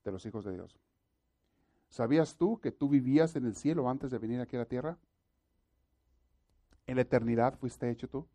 de 0.04 0.12
los 0.12 0.26
hijos 0.26 0.46
de 0.46 0.54
Dios. 0.54 0.80
¿Sabías 1.90 2.38
tú 2.38 2.60
que 2.60 2.72
tú 2.72 2.88
vivías 2.88 3.36
en 3.36 3.46
el 3.46 3.56
cielo 3.56 3.90
antes 3.90 4.12
de 4.12 4.18
venir 4.20 4.40
aquí 4.40 4.56
a 4.56 4.60
la 4.60 4.66
tierra? 4.66 4.98
En 6.86 6.96
la 6.96 7.02
eternidad 7.02 7.58
fuiste 7.58 7.90
hecho 7.90 8.08
tú. 8.08 8.28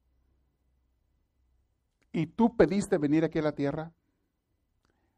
¿Y 2.13 2.27
tú 2.27 2.57
pediste 2.57 2.99
venir 2.99 3.25
aquí 3.25 3.39
a 3.39 3.43
la 3.43 3.53
tierra? 3.53 3.93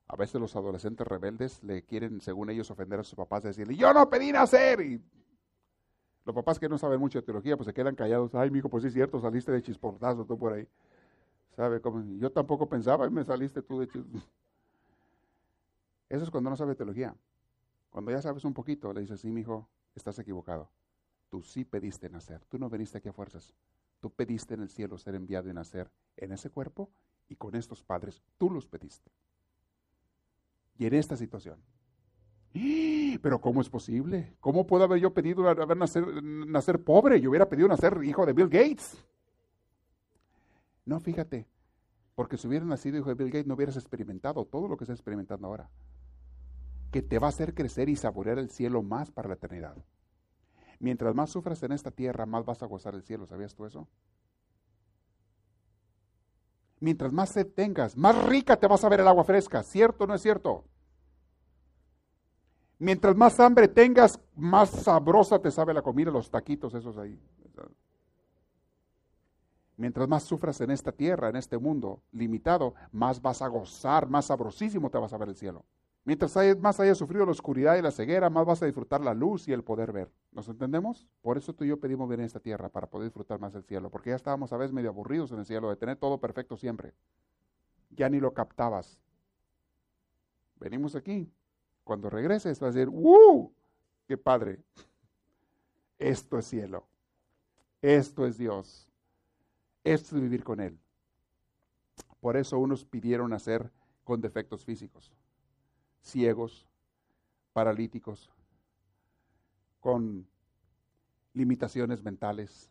A 0.09 0.17
veces 0.17 0.41
los 0.41 0.57
adolescentes 0.57 1.07
rebeldes 1.07 1.63
le 1.63 1.83
quieren, 1.83 2.21
según 2.21 2.51
ellos, 2.51 2.71
ofender 2.71 3.01
a 3.01 3.05
sus 3.05 3.15
papás, 3.15 3.43
decirle, 3.43 3.77
yo 3.77 3.93
no 3.93 4.09
pedí 4.09 4.33
nacer. 4.33 4.81
Y 4.81 5.01
los 6.29 6.35
papás 6.35 6.59
que 6.59 6.69
no 6.69 6.77
saben 6.77 7.01
mucho 7.01 7.19
de 7.19 7.23
teología, 7.23 7.57
pues 7.57 7.65
se 7.69 7.73
quedan 7.73 7.95
callados. 7.95 8.35
Ay, 8.35 8.51
mijo, 8.51 8.69
pues 8.69 8.83
sí 8.83 8.89
es 8.89 8.93
cierto, 8.93 9.19
saliste 9.19 9.51
de 9.51 9.63
chisportazo 9.63 10.27
tú 10.27 10.39
por 10.39 10.53
ahí. 10.53 10.69
¿Sabe? 11.57 11.81
Como, 11.81 12.05
yo 12.19 12.31
tampoco 12.31 12.69
pensaba 12.69 13.07
y 13.07 13.11
me 13.11 13.25
saliste 13.25 13.63
tú 13.63 13.81
de 13.81 13.89
chisportazo. 13.89 14.31
Eso 16.11 16.25
es 16.25 16.31
cuando 16.31 16.51
no 16.51 16.57
sabe 16.57 16.75
teología. 16.75 17.17
Cuando 17.89 18.11
ya 18.11 18.21
sabes 18.21 18.45
un 18.45 18.53
poquito, 18.53 18.93
le 18.93 19.01
dices, 19.01 19.23
sí, 19.23 19.31
mijo, 19.31 19.71
estás 19.95 20.19
equivocado. 20.19 20.69
Tú 21.31 21.43
sí 21.43 21.65
pediste 21.65 22.11
nacer. 22.11 22.45
Tú 22.51 22.59
no 22.59 22.69
veniste 22.69 22.99
aquí 22.99 23.09
a 23.09 23.15
fuerzas. 23.15 23.55
Tú 23.99 24.11
pediste 24.11 24.53
en 24.53 24.61
el 24.61 24.69
cielo 24.69 24.99
ser 24.99 25.15
enviado 25.15 25.49
y 25.49 25.55
nacer 25.55 25.91
en 26.19 26.33
ese 26.33 26.51
cuerpo 26.51 26.91
y 27.31 27.37
con 27.37 27.55
estos 27.55 27.83
padres. 27.83 28.23
Tú 28.37 28.51
los 28.51 28.67
pediste. 28.67 29.11
Y 30.77 30.85
en 30.85 30.93
esta 30.93 31.17
situación. 31.17 31.59
Pero 33.23 33.41
¿cómo 33.41 33.61
es 33.61 33.69
posible? 33.69 34.35
¿Cómo 34.41 34.67
puedo 34.67 34.85
haber 34.85 35.01
yo 35.01 35.13
pedido 35.13 35.49
haber 35.49 35.77
nacer, 35.77 36.83
pobre? 36.83 37.21
Yo 37.21 37.31
hubiera 37.31 37.49
pedido 37.49 37.69
nacer 37.69 37.99
hijo 38.05 38.25
de 38.27 38.33
Bill 38.33 38.49
Gates. 38.49 39.05
No, 40.85 41.01
fíjate, 41.01 41.47
porque 42.15 42.37
si 42.37 42.49
hubieras 42.49 42.67
nacido 42.67 42.99
hijo 42.99 43.09
de 43.09 43.15
Bill 43.15 43.31
Gates 43.31 43.47
no 43.47 43.55
hubieras 43.55 43.77
experimentado 43.77 44.45
todo 44.45 44.69
lo 44.69 44.77
que 44.77 44.85
estás 44.85 44.99
experimentando 44.99 45.47
ahora. 45.47 45.71
Que 46.91 47.03
te 47.03 47.19
va 47.19 47.27
a 47.27 47.31
hacer 47.31 47.55
crecer 47.55 47.89
y 47.89 47.97
saborear 47.97 48.39
el 48.39 48.51
cielo 48.51 48.83
más 48.83 49.11
para 49.11 49.29
la 49.29 49.35
eternidad. 49.35 49.77
Mientras 50.81 51.15
más 51.15 51.31
sufras 51.31 51.63
en 51.63 51.73
esta 51.73 51.91
tierra, 51.91 52.25
más 52.25 52.45
vas 52.45 52.63
a 52.63 52.67
gozar 52.67 52.95
el 52.95 53.03
cielo. 53.03 53.27
¿Sabías 53.27 53.55
tú 53.55 53.67
eso? 53.67 53.89
Mientras 56.81 57.13
más 57.13 57.31
sed 57.31 57.49
tengas, 57.49 57.97
más 57.97 58.25
rica 58.27 58.57
te 58.57 58.69
vas 58.69 58.85
a 58.85 58.89
ver 58.89 59.01
el 59.01 59.09
agua 59.09 59.25
fresca. 59.25 59.63
¿Cierto 59.63 60.05
o 60.05 60.07
no 60.07 60.15
es 60.15 60.23
cierto? 60.23 60.65
Mientras 62.79 63.17
más 63.17 63.41
hambre 63.41 63.67
tengas, 63.67 64.21
más 64.37 64.71
sabrosa 64.71 65.41
te 65.41 65.51
sabe 65.51 65.75
la 65.75 65.83
comida, 65.83 66.11
los 66.11 66.31
taquitos 66.31 66.75
esos 66.75 66.97
ahí. 66.97 67.19
Mientras 69.77 70.09
más 70.09 70.25
sufras 70.25 70.61
en 70.61 70.71
esta 70.71 70.91
tierra, 70.91 71.29
en 71.29 71.37
este 71.37 71.59
mundo 71.59 72.03
limitado, 72.13 72.75
más 72.93 73.23
vas 73.23 73.43
a 73.43 73.49
gozar, 73.49 74.09
más 74.09 74.27
sabrosísimo 74.27 74.91
te 74.91 74.99
vas 74.99 75.13
a 75.13 75.19
ver 75.19 75.29
el 75.29 75.37
cielo. 75.37 75.65
Mientras 76.05 76.35
más 76.59 76.81
hayas 76.81 76.99
sufrido 76.99 77.27
la 77.27 77.33
oscuridad 77.33 77.77
y 77.77 77.83
la 77.83 77.91
ceguera, 77.91 78.31
más 78.31 78.47
vas 78.47 78.63
a 78.63 78.67
disfrutar 78.67 79.03
la 79.03 79.13
luz 79.13 79.47
y 79.47 79.53
el 79.53 79.63
poder 79.63 79.93
ver. 79.93 80.11
¿Nos 80.33 80.49
entendemos? 80.49 81.07
Por 81.21 81.37
eso 81.37 81.53
tú 81.53 81.65
y 81.65 81.69
yo 81.69 81.79
pedimos 81.79 82.09
venir 82.09 82.25
a 82.25 82.27
esta 82.27 82.41
tierra, 82.41 82.69
para 82.69 82.89
poder 82.89 83.09
disfrutar 83.09 83.39
más 83.39 83.55
el 83.55 83.63
cielo, 83.65 83.91
porque 83.91 84.11
ya 84.11 84.17
estábamos 84.17 84.53
a 84.53 84.57
veces 84.57 84.73
medio 84.73 84.91
aburridos 84.91 85.31
en 85.33 85.41
el 85.41 85.47
cielo, 85.47 85.69
de 85.69 85.77
tener 85.77 85.97
todo 85.97 86.19
perfecto 86.19 86.57
siempre. 86.57 86.95
Ya 87.91 88.09
ni 88.09 88.21
lo 88.21 88.33
captabas. 88.33 88.99
Venimos 90.59 90.97
aquí 90.97 91.31
cuando 91.89 92.11
regreses 92.11 92.61
vas 92.61 92.75
a 92.75 92.79
decir, 92.79 92.91
¡uh! 92.93 93.51
¡Qué 94.07 94.19
padre! 94.19 94.63
Esto 95.99 96.39
es 96.39 96.45
cielo. 96.45 96.87
Esto 97.81 98.27
es 98.27 98.37
Dios. 98.37 98.87
Esto 99.83 100.17
es 100.17 100.21
vivir 100.21 100.45
con 100.45 100.61
Él. 100.61 100.79
Por 102.21 102.37
eso 102.37 102.59
unos 102.59 102.85
pidieron 102.85 103.31
nacer 103.31 103.73
con 104.05 104.21
defectos 104.21 104.67
físicos, 104.67 105.15
ciegos, 106.03 106.69
paralíticos, 107.55 108.31
con 109.81 110.29
limitaciones 111.33 112.03
mentales. 112.03 112.71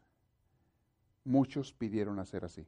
Muchos 1.24 1.74
pidieron 1.74 2.18
nacer 2.18 2.45
así. 2.45 2.68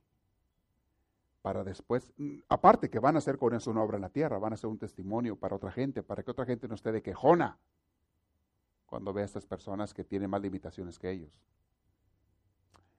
Para 1.41 1.63
después, 1.63 2.11
mm, 2.17 2.39
aparte 2.49 2.89
que 2.89 2.99
van 2.99 3.15
a 3.15 3.19
hacer 3.19 3.37
con 3.37 3.53
eso 3.53 3.71
una 3.71 3.81
obra 3.81 3.97
en 3.97 4.01
la 4.01 4.09
tierra, 4.09 4.37
van 4.39 4.53
a 4.53 4.57
ser 4.57 4.69
un 4.69 4.77
testimonio 4.77 5.37
para 5.37 5.55
otra 5.55 5.71
gente, 5.71 6.03
para 6.03 6.23
que 6.23 6.31
otra 6.31 6.45
gente 6.45 6.67
no 6.67 6.75
esté 6.75 6.91
de 6.91 7.01
quejona 7.01 7.57
cuando 8.85 9.13
ve 9.13 9.21
a 9.21 9.25
estas 9.25 9.45
personas 9.45 9.93
que 9.93 10.03
tienen 10.03 10.29
más 10.29 10.41
limitaciones 10.41 10.97
que 10.97 11.11
ellos. 11.11 11.39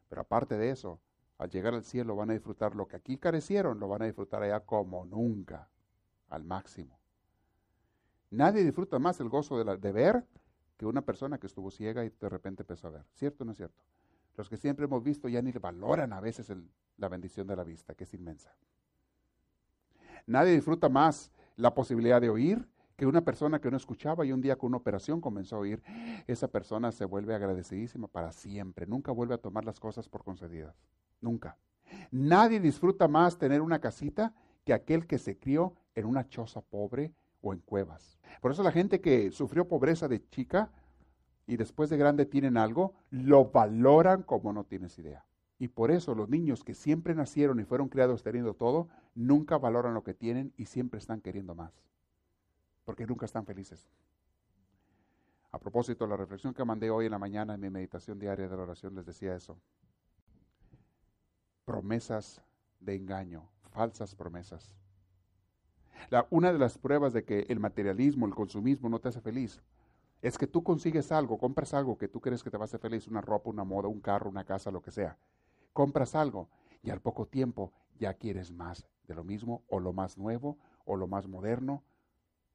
Pero 0.08 0.22
aparte 0.22 0.56
de 0.56 0.70
eso, 0.70 1.00
al 1.38 1.50
llegar 1.50 1.74
al 1.74 1.84
cielo 1.84 2.16
van 2.16 2.30
a 2.30 2.34
disfrutar 2.34 2.74
lo 2.74 2.86
que 2.86 2.96
aquí 2.96 3.18
carecieron, 3.18 3.80
lo 3.80 3.88
van 3.88 4.02
a 4.02 4.06
disfrutar 4.06 4.42
allá 4.42 4.60
como 4.60 5.04
nunca, 5.04 5.68
al 6.28 6.44
máximo. 6.44 6.98
Nadie 8.30 8.64
disfruta 8.64 8.98
más 8.98 9.20
el 9.20 9.28
gozo 9.28 9.62
de, 9.62 9.76
de 9.76 9.92
ver 9.92 10.24
que 10.76 10.86
una 10.86 11.02
persona 11.02 11.38
que 11.38 11.46
estuvo 11.46 11.70
ciega 11.70 12.04
y 12.04 12.10
de 12.10 12.28
repente 12.28 12.62
empezó 12.62 12.88
a 12.88 12.90
ver. 12.90 13.04
¿Cierto 13.14 13.44
o 13.44 13.46
no 13.46 13.52
es 13.52 13.58
cierto? 13.58 13.82
Los 14.40 14.48
que 14.48 14.56
siempre 14.56 14.86
hemos 14.86 15.04
visto 15.04 15.28
ya 15.28 15.42
ni 15.42 15.52
valoran 15.52 16.14
a 16.14 16.20
veces 16.20 16.50
la 16.96 17.10
bendición 17.10 17.46
de 17.46 17.56
la 17.56 17.62
vista, 17.62 17.92
que 17.92 18.04
es 18.04 18.14
inmensa. 18.14 18.50
Nadie 20.26 20.54
disfruta 20.54 20.88
más 20.88 21.30
la 21.56 21.74
posibilidad 21.74 22.22
de 22.22 22.30
oír 22.30 22.66
que 22.96 23.04
una 23.04 23.20
persona 23.20 23.60
que 23.60 23.70
no 23.70 23.76
escuchaba 23.76 24.24
y 24.24 24.32
un 24.32 24.40
día 24.40 24.56
con 24.56 24.68
una 24.68 24.78
operación 24.78 25.20
comenzó 25.20 25.56
a 25.56 25.58
oír. 25.58 25.82
Esa 26.26 26.48
persona 26.48 26.90
se 26.90 27.04
vuelve 27.04 27.34
agradecidísima 27.34 28.08
para 28.08 28.32
siempre. 28.32 28.86
Nunca 28.86 29.12
vuelve 29.12 29.34
a 29.34 29.38
tomar 29.38 29.66
las 29.66 29.78
cosas 29.78 30.08
por 30.08 30.24
concedidas. 30.24 30.74
Nunca. 31.20 31.58
Nadie 32.10 32.60
disfruta 32.60 33.08
más 33.08 33.36
tener 33.36 33.60
una 33.60 33.78
casita 33.78 34.32
que 34.64 34.72
aquel 34.72 35.06
que 35.06 35.18
se 35.18 35.38
crió 35.38 35.74
en 35.94 36.06
una 36.06 36.26
choza 36.26 36.62
pobre 36.62 37.12
o 37.42 37.52
en 37.52 37.58
cuevas. 37.58 38.18
Por 38.40 38.52
eso 38.52 38.62
la 38.62 38.72
gente 38.72 39.02
que 39.02 39.32
sufrió 39.32 39.68
pobreza 39.68 40.08
de 40.08 40.26
chica 40.30 40.72
y 41.50 41.56
después 41.56 41.90
de 41.90 41.96
grande 41.96 42.26
tienen 42.26 42.56
algo, 42.56 42.94
lo 43.10 43.50
valoran 43.50 44.22
como 44.22 44.52
no 44.52 44.62
tienes 44.62 44.96
idea. 45.00 45.26
Y 45.58 45.66
por 45.66 45.90
eso 45.90 46.14
los 46.14 46.28
niños 46.28 46.62
que 46.62 46.74
siempre 46.74 47.12
nacieron 47.12 47.58
y 47.58 47.64
fueron 47.64 47.88
criados 47.88 48.22
teniendo 48.22 48.54
todo, 48.54 48.88
nunca 49.16 49.58
valoran 49.58 49.92
lo 49.92 50.04
que 50.04 50.14
tienen 50.14 50.52
y 50.56 50.66
siempre 50.66 50.98
están 50.98 51.20
queriendo 51.20 51.56
más. 51.56 51.72
Porque 52.84 53.04
nunca 53.04 53.26
están 53.26 53.46
felices. 53.46 53.90
A 55.50 55.58
propósito, 55.58 56.06
la 56.06 56.16
reflexión 56.16 56.54
que 56.54 56.64
mandé 56.64 56.88
hoy 56.88 57.06
en 57.06 57.10
la 57.10 57.18
mañana 57.18 57.54
en 57.54 57.60
mi 57.60 57.68
meditación 57.68 58.20
diaria 58.20 58.48
de 58.48 58.56
la 58.56 58.62
oración 58.62 58.94
les 58.94 59.04
decía 59.04 59.34
eso. 59.34 59.58
Promesas 61.64 62.40
de 62.78 62.94
engaño, 62.94 63.50
falsas 63.72 64.14
promesas. 64.14 64.72
La, 66.10 66.28
una 66.30 66.52
de 66.52 66.60
las 66.60 66.78
pruebas 66.78 67.12
de 67.12 67.24
que 67.24 67.46
el 67.48 67.58
materialismo, 67.58 68.26
el 68.26 68.36
consumismo 68.36 68.88
no 68.88 69.00
te 69.00 69.08
hace 69.08 69.20
feliz 69.20 69.60
es 70.22 70.36
que 70.36 70.46
tú 70.46 70.62
consigues 70.62 71.12
algo, 71.12 71.38
compras 71.38 71.72
algo 71.74 71.96
que 71.96 72.08
tú 72.08 72.20
crees 72.20 72.42
que 72.42 72.50
te 72.50 72.58
va 72.58 72.64
a 72.64 72.66
hacer 72.66 72.80
feliz, 72.80 73.08
una 73.08 73.20
ropa, 73.20 73.50
una 73.50 73.64
moda, 73.64 73.88
un 73.88 74.00
carro, 74.00 74.28
una 74.28 74.44
casa, 74.44 74.70
lo 74.70 74.82
que 74.82 74.90
sea. 74.90 75.18
Compras 75.72 76.14
algo 76.14 76.50
y 76.82 76.90
al 76.90 77.00
poco 77.00 77.26
tiempo 77.26 77.72
ya 77.98 78.14
quieres 78.14 78.52
más 78.52 78.86
de 79.06 79.14
lo 79.14 79.24
mismo 79.24 79.64
o 79.68 79.80
lo 79.80 79.92
más 79.92 80.18
nuevo 80.18 80.58
o 80.84 80.96
lo 80.96 81.06
más 81.06 81.26
moderno, 81.26 81.84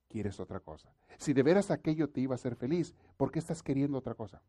quieres 0.07 0.39
otra 0.39 0.59
cosa. 0.59 0.93
Si 1.17 1.33
de 1.33 1.43
veras 1.43 1.71
aquello 1.71 2.09
te 2.09 2.21
iba 2.21 2.33
a 2.33 2.35
hacer 2.35 2.55
feliz, 2.55 2.95
¿por 3.17 3.31
qué 3.31 3.39
estás 3.39 3.63
queriendo 3.63 3.97
otra 3.97 4.13
cosa? 4.13 4.41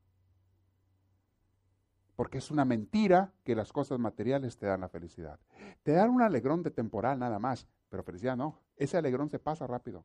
Porque 2.16 2.38
es 2.38 2.50
una 2.50 2.64
mentira 2.64 3.32
que 3.44 3.54
las 3.54 3.72
cosas 3.72 3.98
materiales 3.98 4.56
te 4.56 4.66
dan 4.66 4.80
la 4.80 4.88
felicidad. 4.88 5.38
Te 5.82 5.92
dan 5.92 6.10
un 6.10 6.22
alegrón 6.22 6.62
de 6.62 6.70
temporal 6.70 7.18
nada 7.18 7.38
más, 7.38 7.68
pero 7.90 8.02
felicidad 8.02 8.36
no. 8.36 8.58
Ese 8.76 8.96
alegrón 8.96 9.28
se 9.28 9.38
pasa 9.38 9.66
rápido. 9.66 10.04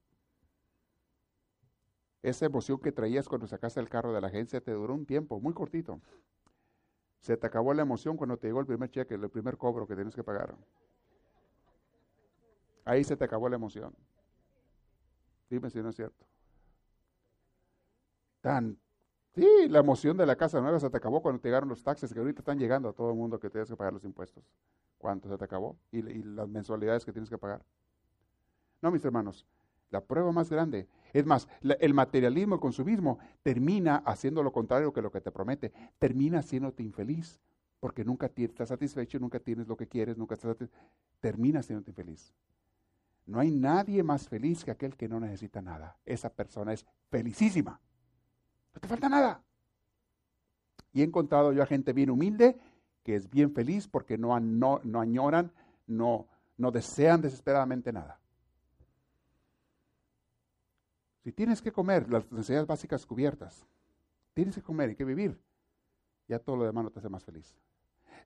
Esa 2.23 2.45
emoción 2.45 2.79
que 2.79 2.91
traías 2.91 3.27
cuando 3.27 3.47
sacaste 3.47 3.79
el 3.79 3.89
carro 3.89 4.13
de 4.13 4.21
la 4.21 4.27
agencia 4.27 4.61
te 4.61 4.71
duró 4.71 4.93
un 4.93 5.05
tiempo, 5.05 5.39
muy 5.39 5.53
cortito. 5.53 5.99
Se 7.19 7.35
te 7.35 7.47
acabó 7.47 7.73
la 7.73 7.81
emoción 7.81 8.15
cuando 8.17 8.37
te 8.37 8.47
llegó 8.47 8.59
el 8.59 8.65
primer 8.65 8.89
cheque, 8.89 9.15
el 9.15 9.29
primer 9.29 9.57
cobro 9.57 9.87
que 9.87 9.95
tienes 9.95 10.15
que 10.15 10.23
pagar. 10.23 10.55
Ahí 12.85 13.03
se 13.03 13.15
te 13.15 13.23
acabó 13.23 13.49
la 13.49 13.55
emoción. 13.55 13.95
Dime 15.49 15.69
si 15.69 15.79
no 15.81 15.89
es 15.89 15.95
cierto. 15.95 16.25
Tan, 18.41 18.79
sí, 19.35 19.67
la 19.69 19.79
emoción 19.79 20.17
de 20.17 20.25
la 20.25 20.35
casa 20.35 20.61
nueva 20.61 20.79
se 20.79 20.89
te 20.89 20.97
acabó 20.97 21.21
cuando 21.21 21.41
te 21.41 21.47
llegaron 21.47 21.69
los 21.69 21.83
taxes 21.83 22.13
que 22.13 22.19
ahorita 22.19 22.39
están 22.39 22.57
llegando 22.57 22.89
a 22.89 22.93
todo 22.93 23.11
el 23.11 23.17
mundo 23.17 23.39
que 23.39 23.49
tienes 23.49 23.69
que 23.69 23.75
pagar 23.75 23.93
los 23.93 24.03
impuestos. 24.03 24.43
¿Cuánto 24.97 25.29
se 25.29 25.37
te 25.37 25.45
acabó? 25.45 25.77
y 25.91 26.01
las 26.01 26.47
mensualidades 26.47 27.03
que 27.03 27.11
tienes 27.11 27.29
que 27.29 27.37
pagar. 27.37 27.63
No, 28.81 28.89
mis 28.91 29.05
hermanos, 29.05 29.45
la 29.91 30.01
prueba 30.01 30.31
más 30.31 30.49
grande. 30.49 30.87
Es 31.13 31.25
más, 31.25 31.47
el 31.61 31.93
materialismo, 31.93 32.55
el 32.55 32.61
consumismo, 32.61 33.19
termina 33.43 33.97
haciendo 33.97 34.43
lo 34.43 34.51
contrario 34.51 34.93
que 34.93 35.01
lo 35.01 35.11
que 35.11 35.21
te 35.21 35.31
promete. 35.31 35.71
Termina 35.99 36.39
haciéndote 36.39 36.83
infeliz. 36.83 37.39
Porque 37.79 38.05
nunca 38.05 38.31
estás 38.35 38.69
satisfecho, 38.69 39.19
nunca 39.19 39.39
tienes 39.39 39.67
lo 39.67 39.75
que 39.75 39.87
quieres, 39.87 40.17
nunca 40.17 40.35
estás 40.35 40.55
Termina 41.19 41.59
haciéndote 41.59 41.91
infeliz. 41.91 42.33
No 43.25 43.39
hay 43.39 43.51
nadie 43.51 44.03
más 44.03 44.27
feliz 44.27 44.63
que 44.63 44.71
aquel 44.71 44.95
que 44.95 45.07
no 45.07 45.19
necesita 45.19 45.61
nada. 45.61 45.97
Esa 46.05 46.31
persona 46.31 46.73
es 46.73 46.85
felicísima. 47.09 47.79
No 48.73 48.79
te 48.79 48.87
falta 48.87 49.09
nada. 49.09 49.41
Y 50.93 51.01
he 51.01 51.03
encontrado 51.03 51.53
yo 51.53 51.63
a 51.63 51.65
gente 51.65 51.93
bien 51.93 52.09
humilde 52.09 52.59
que 53.03 53.15
es 53.15 53.29
bien 53.29 53.51
feliz 53.53 53.87
porque 53.87 54.17
no, 54.17 54.39
no, 54.39 54.79
no 54.83 55.01
añoran, 55.01 55.51
no, 55.87 56.27
no 56.57 56.71
desean 56.71 57.21
desesperadamente 57.21 57.91
nada. 57.91 58.20
Si 61.23 61.31
tienes 61.31 61.61
que 61.61 61.71
comer, 61.71 62.09
las 62.09 62.31
necesidades 62.31 62.67
básicas 62.67 63.05
cubiertas, 63.05 63.67
tienes 64.33 64.55
que 64.55 64.61
comer 64.61 64.89
y 64.89 64.95
que 64.95 65.05
vivir, 65.05 65.39
ya 66.27 66.39
todo 66.39 66.55
lo 66.55 66.65
demás 66.65 66.83
no 66.83 66.89
te 66.89 66.99
hace 66.99 67.09
más 67.09 67.23
feliz. 67.23 67.55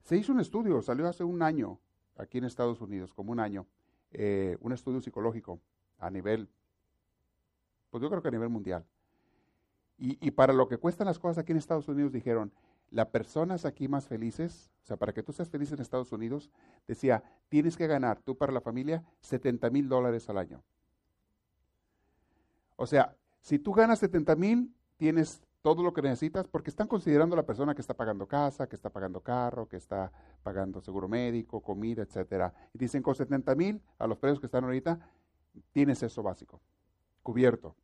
Se 0.02 0.16
hizo 0.16 0.32
un 0.32 0.40
estudio, 0.40 0.80
salió 0.80 1.06
hace 1.06 1.22
un 1.22 1.42
año 1.42 1.78
aquí 2.16 2.38
en 2.38 2.44
Estados 2.44 2.80
Unidos, 2.80 3.12
como 3.12 3.32
un 3.32 3.40
año, 3.40 3.66
eh, 4.12 4.56
un 4.60 4.72
estudio 4.72 5.00
psicológico 5.00 5.60
a 5.98 6.10
nivel, 6.10 6.48
pues 7.90 8.02
yo 8.02 8.08
creo 8.08 8.22
que 8.22 8.28
a 8.28 8.30
nivel 8.30 8.48
mundial. 8.48 8.84
Y, 9.98 10.18
y, 10.26 10.30
para 10.30 10.52
lo 10.52 10.68
que 10.68 10.76
cuestan 10.76 11.06
las 11.06 11.18
cosas 11.18 11.38
aquí 11.38 11.52
en 11.52 11.58
Estados 11.58 11.88
Unidos 11.88 12.12
dijeron, 12.12 12.52
las 12.90 13.06
personas 13.06 13.64
aquí 13.64 13.88
más 13.88 14.06
felices, 14.06 14.70
o 14.84 14.86
sea, 14.86 14.96
para 14.96 15.12
que 15.12 15.22
tú 15.22 15.32
seas 15.32 15.48
feliz 15.48 15.72
en 15.72 15.80
Estados 15.80 16.12
Unidos, 16.12 16.50
decía, 16.86 17.22
tienes 17.48 17.76
que 17.76 17.86
ganar 17.86 18.20
tú 18.20 18.36
para 18.36 18.52
la 18.52 18.60
familia 18.60 19.04
70 19.20 19.70
mil 19.70 19.88
dólares 19.88 20.28
al 20.28 20.38
año. 20.38 20.62
O 22.76 22.86
sea, 22.86 23.16
si 23.40 23.58
tú 23.58 23.72
ganas 23.72 23.98
70 23.98 24.36
mil, 24.36 24.74
tienes 24.96 25.42
todo 25.62 25.82
lo 25.82 25.92
que 25.92 26.02
necesitas 26.02 26.46
porque 26.46 26.70
están 26.70 26.86
considerando 26.86 27.34
a 27.34 27.38
la 27.38 27.46
persona 27.46 27.74
que 27.74 27.80
está 27.80 27.94
pagando 27.94 28.28
casa, 28.28 28.68
que 28.68 28.76
está 28.76 28.90
pagando 28.90 29.20
carro, 29.20 29.68
que 29.68 29.76
está 29.76 30.12
pagando 30.42 30.80
seguro 30.80 31.08
médico, 31.08 31.60
comida, 31.60 32.02
etcétera. 32.02 32.52
Y 32.72 32.78
dicen 32.78 33.02
con 33.02 33.14
70 33.14 33.54
mil, 33.56 33.82
a 33.98 34.06
los 34.06 34.18
precios 34.18 34.38
que 34.38 34.46
están 34.46 34.64
ahorita, 34.64 34.98
tienes 35.72 36.02
eso 36.02 36.22
básico, 36.22 36.60
cubierto. 37.22 37.74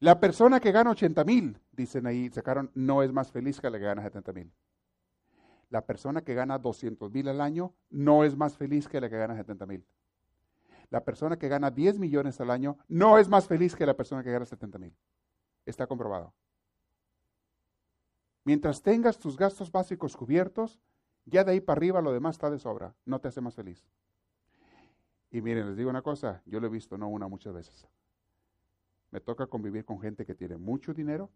La 0.00 0.18
persona 0.18 0.58
que 0.58 0.72
gana 0.72 0.90
80 0.90 1.24
mil, 1.24 1.60
dicen 1.72 2.06
ahí, 2.06 2.28
sacaron, 2.30 2.70
no 2.74 3.02
es 3.02 3.12
más 3.12 3.30
feliz 3.30 3.60
que 3.60 3.70
la 3.70 3.78
que 3.78 3.84
gana 3.84 4.02
70 4.02 4.32
mil. 4.32 4.50
La 5.70 5.86
persona 5.86 6.22
que 6.22 6.34
gana 6.34 6.58
200 6.58 7.10
mil 7.12 7.28
al 7.28 7.40
año 7.40 7.72
no 7.90 8.24
es 8.24 8.36
más 8.36 8.56
feliz 8.56 8.88
que 8.88 9.00
la 9.00 9.08
que 9.08 9.16
gana 9.16 9.36
70 9.36 9.66
mil 9.66 9.84
la 10.94 11.02
persona 11.02 11.36
que 11.36 11.48
gana 11.48 11.72
10 11.72 11.98
millones 11.98 12.40
al 12.40 12.52
año 12.52 12.78
no 12.86 13.18
es 13.18 13.28
más 13.28 13.48
feliz 13.48 13.74
que 13.74 13.84
la 13.84 13.96
persona 13.96 14.22
que 14.22 14.30
gana 14.30 14.46
70 14.46 14.78
mil. 14.78 14.96
Está 15.66 15.88
comprobado. 15.88 16.32
Mientras 18.44 18.80
tengas 18.80 19.18
tus 19.18 19.36
gastos 19.36 19.72
básicos 19.72 20.16
cubiertos, 20.16 20.78
ya 21.24 21.42
de 21.42 21.50
ahí 21.50 21.60
para 21.60 21.78
arriba 21.78 22.00
lo 22.00 22.12
demás 22.12 22.36
está 22.36 22.48
de 22.48 22.60
sobra. 22.60 22.94
No 23.06 23.20
te 23.20 23.26
hace 23.26 23.40
más 23.40 23.56
feliz. 23.56 23.84
Y 25.32 25.42
miren, 25.42 25.66
les 25.66 25.76
digo 25.76 25.90
una 25.90 26.02
cosa, 26.02 26.42
yo 26.46 26.60
lo 26.60 26.68
he 26.68 26.70
visto 26.70 26.96
no 26.96 27.08
una, 27.08 27.26
muchas 27.26 27.54
veces. 27.54 27.88
Me 29.10 29.20
toca 29.20 29.48
convivir 29.48 29.84
con 29.84 30.00
gente 30.00 30.24
que 30.24 30.36
tiene 30.36 30.58
mucho 30.58 30.94
dinero 30.94 31.28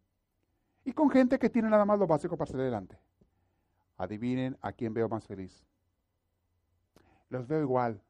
y 0.84 0.92
con 0.92 1.10
gente 1.10 1.36
que 1.40 1.50
tiene 1.50 1.68
nada 1.68 1.84
más 1.84 1.98
lo 1.98 2.06
básico 2.06 2.36
para 2.36 2.48
salir 2.48 2.62
adelante. 2.62 2.96
Adivinen 3.96 4.56
a 4.60 4.70
quién 4.70 4.94
veo 4.94 5.08
más 5.08 5.26
feliz. 5.26 5.66
Los 7.28 7.48
veo 7.48 7.60
igual. 7.60 8.00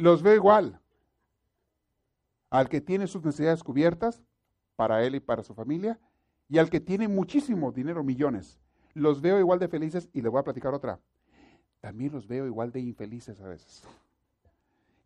Los 0.00 0.22
veo 0.22 0.34
igual. 0.34 0.80
Al 2.50 2.68
que 2.68 2.80
tiene 2.80 3.06
sus 3.06 3.24
necesidades 3.24 3.62
cubiertas, 3.62 4.22
para 4.76 5.04
él 5.04 5.14
y 5.14 5.20
para 5.20 5.42
su 5.42 5.54
familia, 5.54 5.98
y 6.48 6.58
al 6.58 6.68
que 6.68 6.80
tiene 6.80 7.06
muchísimo 7.06 7.70
dinero, 7.70 8.02
millones. 8.02 8.58
Los 8.94 9.20
veo 9.20 9.38
igual 9.38 9.58
de 9.58 9.68
felices 9.68 10.08
y 10.12 10.20
le 10.20 10.28
voy 10.28 10.40
a 10.40 10.44
platicar 10.44 10.74
otra. 10.74 10.98
También 11.80 12.12
los 12.12 12.26
veo 12.26 12.46
igual 12.46 12.72
de 12.72 12.80
infelices 12.80 13.40
a 13.40 13.48
veces. 13.48 13.84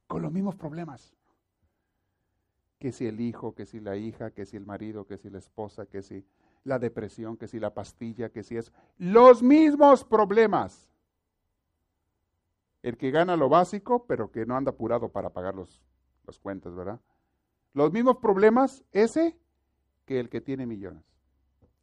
Con 0.06 0.22
los 0.22 0.32
mismos 0.32 0.56
problemas. 0.56 1.14
Que 2.78 2.92
si 2.92 3.06
el 3.06 3.20
hijo, 3.20 3.54
que 3.54 3.66
si 3.66 3.80
la 3.80 3.96
hija, 3.96 4.30
que 4.30 4.46
si 4.46 4.56
el 4.56 4.64
marido, 4.64 5.06
que 5.06 5.18
si 5.18 5.28
la 5.28 5.38
esposa, 5.38 5.86
que 5.86 6.02
si, 6.02 6.24
la 6.64 6.78
depresión, 6.78 7.36
que 7.36 7.46
si 7.46 7.60
la 7.60 7.74
pastilla, 7.74 8.30
que 8.30 8.42
si 8.42 8.56
es 8.56 8.72
los 8.96 9.42
mismos 9.42 10.04
problemas. 10.04 10.88
El 12.84 12.98
que 12.98 13.10
gana 13.10 13.34
lo 13.34 13.48
básico, 13.48 14.04
pero 14.06 14.30
que 14.30 14.44
no 14.44 14.58
anda 14.58 14.72
apurado 14.72 15.08
para 15.08 15.30
pagar 15.30 15.54
los, 15.54 15.82
las 16.26 16.38
cuentas, 16.38 16.74
¿verdad? 16.74 17.00
Los 17.72 17.90
mismos 17.90 18.18
problemas 18.18 18.84
ese 18.92 19.38
que 20.04 20.20
el 20.20 20.28
que 20.28 20.42
tiene 20.42 20.66
millones. 20.66 21.02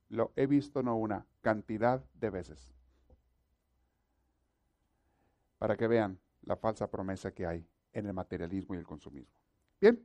Lo 0.09 0.31
he 0.35 0.45
visto 0.45 0.83
no 0.83 0.95
una, 0.95 1.25
cantidad 1.41 2.05
de 2.13 2.29
veces. 2.29 2.75
Para 5.57 5.75
que 5.75 5.87
vean 5.87 6.19
la 6.43 6.55
falsa 6.55 6.85
promesa 6.85 7.31
que 7.31 7.47
hay 7.47 7.65
en 7.93 8.05
el 8.05 8.13
materialismo 8.13 8.75
y 8.75 8.77
el 8.77 8.85
consumismo. 8.85 9.33
Bien, 9.81 9.99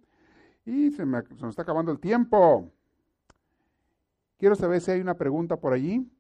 y 0.64 0.92
se, 0.92 1.04
me, 1.04 1.18
está 1.18 1.60
acabando 1.60 1.92
el 1.92 2.00
tiempo. 2.00 2.72
Quiero 4.38 4.54
saber 4.54 4.80
si 4.80 4.92
hay 4.92 5.02
una 5.02 5.18
pregunta 5.18 5.58
por 5.58 5.74
allí. 5.74 6.10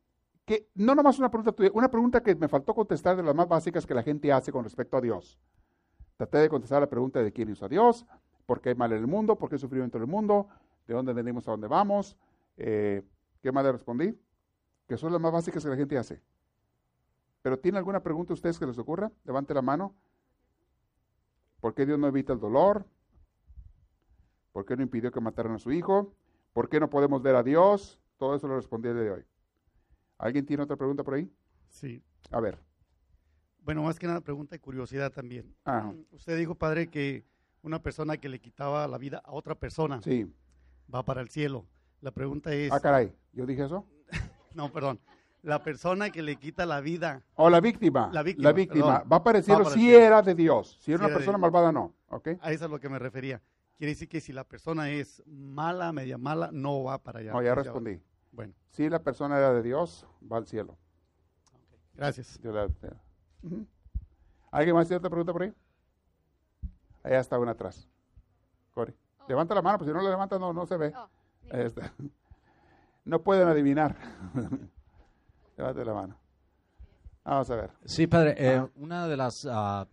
Que 0.46 0.70
no 0.76 0.94
nomás 0.94 1.18
una 1.18 1.28
pregunta 1.28 1.50
tuya, 1.50 1.70
una 1.74 1.90
pregunta 1.90 2.22
que 2.22 2.34
me 2.36 2.46
faltó 2.46 2.72
contestar 2.72 3.16
de 3.16 3.22
las 3.24 3.34
más 3.34 3.48
básicas 3.48 3.84
que 3.84 3.94
la 3.94 4.04
gente 4.04 4.32
hace 4.32 4.52
con 4.52 4.62
respecto 4.62 4.96
a 4.96 5.00
Dios. 5.00 5.38
Traté 6.16 6.38
de 6.38 6.48
contestar 6.48 6.80
la 6.80 6.88
pregunta 6.88 7.20
de 7.20 7.32
quién 7.32 7.50
hizo 7.50 7.66
a 7.66 7.68
Dios, 7.68 8.06
por 8.46 8.60
qué 8.60 8.70
hay 8.70 8.74
mal 8.76 8.92
en 8.92 8.98
el 8.98 9.08
mundo, 9.08 9.36
por 9.36 9.48
qué 9.48 9.56
hay 9.56 9.60
sufrimiento 9.60 9.98
en 9.98 10.04
el 10.04 10.08
mundo, 10.08 10.48
de 10.86 10.94
dónde 10.94 11.12
venimos 11.12 11.48
a 11.48 11.50
dónde 11.50 11.66
vamos. 11.66 12.16
Eh, 12.56 13.02
¿Qué 13.42 13.50
más 13.50 13.64
le 13.64 13.72
respondí? 13.72 14.16
Que 14.86 14.96
son 14.96 15.12
las 15.12 15.20
más 15.20 15.32
básicas 15.32 15.64
que 15.64 15.68
la 15.68 15.76
gente 15.76 15.98
hace. 15.98 16.22
Pero 17.42 17.58
¿tiene 17.58 17.78
alguna 17.78 18.00
pregunta 18.00 18.32
ustedes 18.32 18.56
que 18.56 18.66
les 18.66 18.78
ocurra? 18.78 19.10
Levante 19.24 19.52
la 19.52 19.62
mano. 19.62 19.94
¿Por 21.60 21.74
qué 21.74 21.84
Dios 21.84 21.98
no 21.98 22.06
evita 22.06 22.32
el 22.32 22.38
dolor? 22.38 22.86
¿Por 24.52 24.64
qué 24.64 24.76
no 24.76 24.84
impidió 24.84 25.10
que 25.10 25.20
mataran 25.20 25.54
a 25.54 25.58
su 25.58 25.72
hijo? 25.72 26.14
¿Por 26.52 26.68
qué 26.68 26.78
no 26.78 26.88
podemos 26.88 27.20
ver 27.20 27.34
a 27.34 27.42
Dios? 27.42 28.00
Todo 28.16 28.36
eso 28.36 28.46
lo 28.46 28.56
respondí 28.56 28.88
el 28.88 28.96
de 28.96 29.10
hoy. 29.10 29.24
¿Alguien 30.18 30.46
tiene 30.46 30.62
otra 30.62 30.76
pregunta 30.76 31.02
por 31.04 31.14
ahí? 31.14 31.30
Sí. 31.68 32.02
A 32.30 32.40
ver. 32.40 32.58
Bueno, 33.60 33.82
más 33.82 33.98
que 33.98 34.06
nada 34.06 34.20
pregunta 34.20 34.54
de 34.54 34.60
curiosidad 34.60 35.12
también. 35.12 35.54
Ajá. 35.64 35.92
Usted 36.12 36.38
dijo, 36.38 36.54
padre, 36.54 36.88
que 36.88 37.24
una 37.62 37.82
persona 37.82 38.16
que 38.16 38.28
le 38.28 38.38
quitaba 38.40 38.86
la 38.86 38.96
vida 38.98 39.20
a 39.24 39.32
otra 39.32 39.54
persona 39.56 40.00
Sí. 40.02 40.32
va 40.92 41.04
para 41.04 41.20
el 41.20 41.28
cielo. 41.28 41.66
La 42.00 42.12
pregunta 42.12 42.52
es, 42.52 42.72
Ah, 42.72 42.80
caray. 42.80 43.12
¿Yo 43.32 43.44
dije 43.44 43.64
eso? 43.64 43.84
no, 44.54 44.72
perdón, 44.72 45.00
la 45.42 45.62
persona 45.62 46.10
que 46.10 46.22
le 46.22 46.36
quita 46.36 46.64
la 46.64 46.80
vida, 46.80 47.24
O 47.34 47.50
la 47.50 47.60
víctima. 47.60 48.08
La 48.12 48.22
víctima, 48.22 48.52
víctima. 48.52 48.86
perdón. 49.00 49.12
Va 49.12 49.22
para 49.24 49.38
el 49.38 49.44
cielo 49.44 49.64
si 49.66 49.80
cielo. 49.80 49.98
era 49.98 50.22
de 50.22 50.34
Dios. 50.34 50.78
Si 50.80 50.92
era 50.92 50.98
Si 50.98 51.04
una 51.04 51.08
era 51.08 51.16
persona 51.16 51.38
malvada, 51.38 51.72
no. 51.72 51.94
¿Ok? 52.08 52.28
a 52.40 52.52
eso 52.52 52.54
es 52.54 52.62
a 52.62 52.68
lo 52.68 52.78
que 52.78 52.88
me 52.88 52.98
refería. 52.98 53.42
Quiere 53.76 53.92
decir 53.92 54.08
que 54.08 54.20
si 54.20 54.32
la 54.32 54.44
persona 54.44 54.88
es 54.90 55.22
mala, 55.26 55.92
media 55.92 56.16
mala, 56.16 56.50
no 56.52 56.84
va 56.84 57.02
para 57.02 57.18
allá. 57.18 57.32
No, 57.32 57.42
ya 57.42 57.48
Ya- 57.48 57.54
respondí. 57.56 58.00
Bueno, 58.36 58.52
Si 58.68 58.88
la 58.90 58.98
persona 59.02 59.38
era 59.38 59.52
de 59.54 59.62
Dios, 59.62 60.06
va 60.30 60.36
al 60.36 60.46
cielo. 60.46 60.76
gracias. 61.94 62.38
Dios 62.42 62.54
la- 62.54 62.66
Ujú. 63.42 63.66
¿Alguien 64.50 64.76
más 64.76 64.86
tiene 64.86 64.98
otra 64.98 65.08
pregunta 65.10 65.32
por 65.32 65.42
ahí? 65.42 65.54
Allá 67.02 67.20
está 67.20 67.38
una 67.38 67.52
atrás. 67.52 67.88
Cori. 68.74 68.94
Levanta 69.28 69.54
la 69.54 69.62
mano, 69.62 69.78
pues 69.78 69.88
si 69.88 69.94
no 69.94 70.02
la 70.02 70.10
levanta 70.10 70.38
no, 70.38 70.52
no 70.52 70.66
se 70.66 70.76
ve. 70.76 70.92
Oh, 70.94 71.08
Ahí 71.50 71.62
está. 71.64 71.92
No 73.06 73.22
pueden 73.22 73.46
adivinar. 73.46 73.96
Levante 75.56 75.84
la 75.84 75.94
mano. 75.94 76.16
Vamos 77.24 77.48
a 77.50 77.54
ver. 77.56 77.70
Sí, 77.84 78.06
padre, 78.08 78.34
eh, 78.36 78.56
Ajá. 78.56 78.68
una 78.74 79.06
de 79.08 79.16
las, 79.16 79.46
ah, 79.48 79.86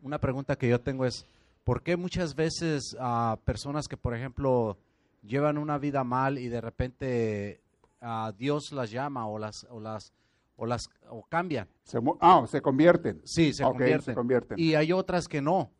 una 0.00 0.18
pregunta 0.20 0.54
que 0.56 0.68
yo 0.68 0.80
tengo 0.80 1.04
es, 1.04 1.26
¿por 1.64 1.82
qué 1.82 1.96
muchas 1.96 2.34
veces 2.36 2.96
ah, 3.00 3.36
personas 3.44 3.88
que, 3.88 3.96
por 3.96 4.14
ejemplo, 4.14 4.78
llevan 5.22 5.58
una 5.58 5.76
vida 5.78 6.04
mal 6.04 6.38
y 6.38 6.48
de 6.48 6.60
repente 6.60 7.60
Dios 8.36 8.72
las 8.72 8.90
llama 8.90 9.26
o 9.26 9.38
las, 9.38 9.66
o 9.70 9.80
las, 9.80 10.12
o 10.56 10.66
las, 10.66 10.88
o 11.08 11.22
cambian? 11.24 11.68
Se 11.82 11.98
ah, 12.20 12.44
se 12.46 12.60
convierten. 12.60 13.20
Sí, 13.24 13.52
se 13.52 13.62
convierten. 13.62 14.00
se 14.02 14.14
convierten. 14.14 14.58
Y 14.58 14.74
hay 14.74 14.92
otras 14.92 15.28
que 15.28 15.40
no. 15.40 15.70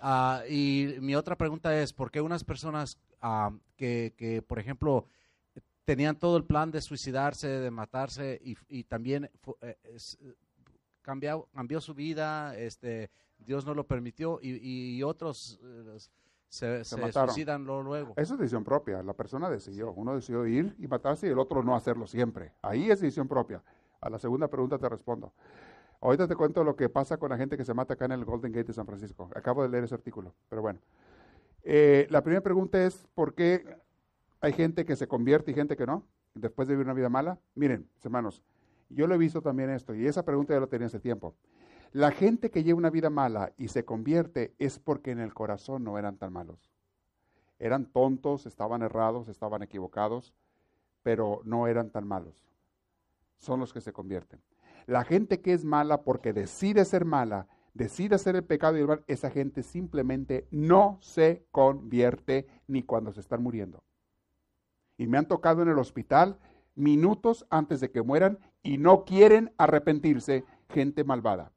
Ah, 0.00 0.42
y 0.48 0.96
mi 1.00 1.14
otra 1.14 1.36
pregunta 1.36 1.80
es, 1.80 1.92
¿por 1.92 2.10
qué 2.10 2.20
unas 2.20 2.44
personas 2.44 2.98
ah, 3.20 3.50
que, 3.76 4.12
que, 4.16 4.42
por 4.42 4.58
ejemplo, 4.58 5.06
tenían 5.84 6.18
todo 6.18 6.36
el 6.36 6.44
plan 6.44 6.70
de 6.70 6.80
suicidarse, 6.80 7.48
de 7.48 7.70
matarse, 7.70 8.40
y, 8.44 8.56
y 8.68 8.84
también 8.84 9.30
eh, 9.62 9.76
es- 9.84 10.18
cambió, 11.02 11.48
cambió 11.54 11.80
su 11.80 11.94
vida, 11.94 12.56
este, 12.56 13.10
Dios 13.38 13.66
no 13.66 13.74
lo 13.74 13.86
permitió, 13.86 14.40
y, 14.42 14.96
y 14.96 15.02
otros 15.02 15.60
eh, 15.62 15.98
se, 16.48 16.84
se 16.84 16.96
mataron. 16.96 17.28
suicidan 17.30 17.64
luego? 17.64 18.14
Eso 18.16 18.34
es 18.34 18.40
decisión 18.40 18.64
propia. 18.64 19.02
La 19.02 19.12
persona 19.12 19.50
decidió. 19.50 19.92
Uno 19.92 20.14
decidió 20.14 20.46
ir 20.46 20.74
y 20.78 20.86
matarse 20.86 21.26
y 21.26 21.30
el 21.30 21.38
otro 21.38 21.62
no 21.62 21.74
hacerlo 21.74 22.06
siempre. 22.06 22.52
Ahí 22.62 22.90
es 22.90 23.00
decisión 23.00 23.28
propia. 23.28 23.62
A 24.00 24.10
la 24.10 24.18
segunda 24.18 24.48
pregunta 24.48 24.78
te 24.78 24.88
respondo. 24.88 25.32
Ahorita 26.00 26.28
te 26.28 26.36
cuento 26.36 26.62
lo 26.62 26.76
que 26.76 26.90
pasa 26.90 27.16
con 27.16 27.30
la 27.30 27.38
gente 27.38 27.56
que 27.56 27.64
se 27.64 27.72
mata 27.72 27.94
acá 27.94 28.04
en 28.04 28.12
el 28.12 28.24
Golden 28.24 28.52
Gate 28.52 28.68
de 28.68 28.72
San 28.74 28.86
Francisco. 28.86 29.30
Acabo 29.34 29.62
de 29.62 29.70
leer 29.70 29.84
ese 29.84 29.94
artículo, 29.94 30.34
pero 30.50 30.60
bueno. 30.60 30.78
Eh, 31.62 32.06
la 32.10 32.22
primera 32.22 32.42
pregunta 32.42 32.84
es, 32.84 33.08
¿por 33.14 33.34
qué 33.34 33.64
hay 34.42 34.52
gente 34.52 34.84
que 34.84 34.96
se 34.96 35.08
convierte 35.08 35.50
y 35.50 35.54
gente 35.54 35.76
que 35.76 35.86
no? 35.86 36.06
Después 36.34 36.68
de 36.68 36.74
vivir 36.74 36.84
una 36.84 36.92
vida 36.92 37.08
mala. 37.08 37.38
Miren, 37.54 37.88
hermanos, 38.02 38.42
yo 38.90 39.06
lo 39.06 39.14
he 39.14 39.18
visto 39.18 39.40
también 39.40 39.70
esto, 39.70 39.94
y 39.94 40.06
esa 40.06 40.24
pregunta 40.24 40.52
ya 40.52 40.60
lo 40.60 40.68
tenía 40.68 40.88
hace 40.88 41.00
tiempo. 41.00 41.34
La 41.94 42.10
gente 42.10 42.50
que 42.50 42.62
lleva 42.62 42.76
una 42.76 42.90
vida 42.90 43.08
mala 43.08 43.54
y 43.56 43.68
se 43.68 43.86
convierte 43.86 44.54
es 44.58 44.78
porque 44.78 45.12
en 45.12 45.20
el 45.20 45.32
corazón 45.32 45.82
no 45.82 45.98
eran 45.98 46.18
tan 46.18 46.32
malos 46.32 46.74
eran 47.64 47.86
tontos, 47.86 48.44
estaban 48.44 48.82
errados, 48.82 49.28
estaban 49.28 49.62
equivocados, 49.62 50.34
pero 51.02 51.40
no 51.44 51.66
eran 51.66 51.88
tan 51.88 52.06
malos. 52.06 52.34
Son 53.38 53.58
los 53.58 53.72
que 53.72 53.80
se 53.80 53.92
convierten. 53.92 54.38
La 54.86 55.02
gente 55.02 55.40
que 55.40 55.54
es 55.54 55.64
mala 55.64 56.02
porque 56.02 56.34
decide 56.34 56.84
ser 56.84 57.06
mala, 57.06 57.48
decide 57.72 58.16
hacer 58.16 58.36
el 58.36 58.44
pecado 58.44 58.76
y 58.76 58.80
el 58.80 58.86
mal, 58.86 59.04
esa 59.06 59.30
gente 59.30 59.62
simplemente 59.62 60.46
no 60.50 60.98
se 61.00 61.46
convierte 61.50 62.46
ni 62.66 62.82
cuando 62.82 63.12
se 63.12 63.20
están 63.20 63.42
muriendo. 63.42 63.82
Y 64.98 65.06
me 65.06 65.16
han 65.16 65.26
tocado 65.26 65.62
en 65.62 65.70
el 65.70 65.78
hospital 65.78 66.38
minutos 66.74 67.46
antes 67.48 67.80
de 67.80 67.90
que 67.90 68.02
mueran 68.02 68.38
y 68.62 68.76
no 68.76 69.06
quieren 69.06 69.54
arrepentirse, 69.56 70.44
gente 70.68 71.02
malvada. 71.02 71.53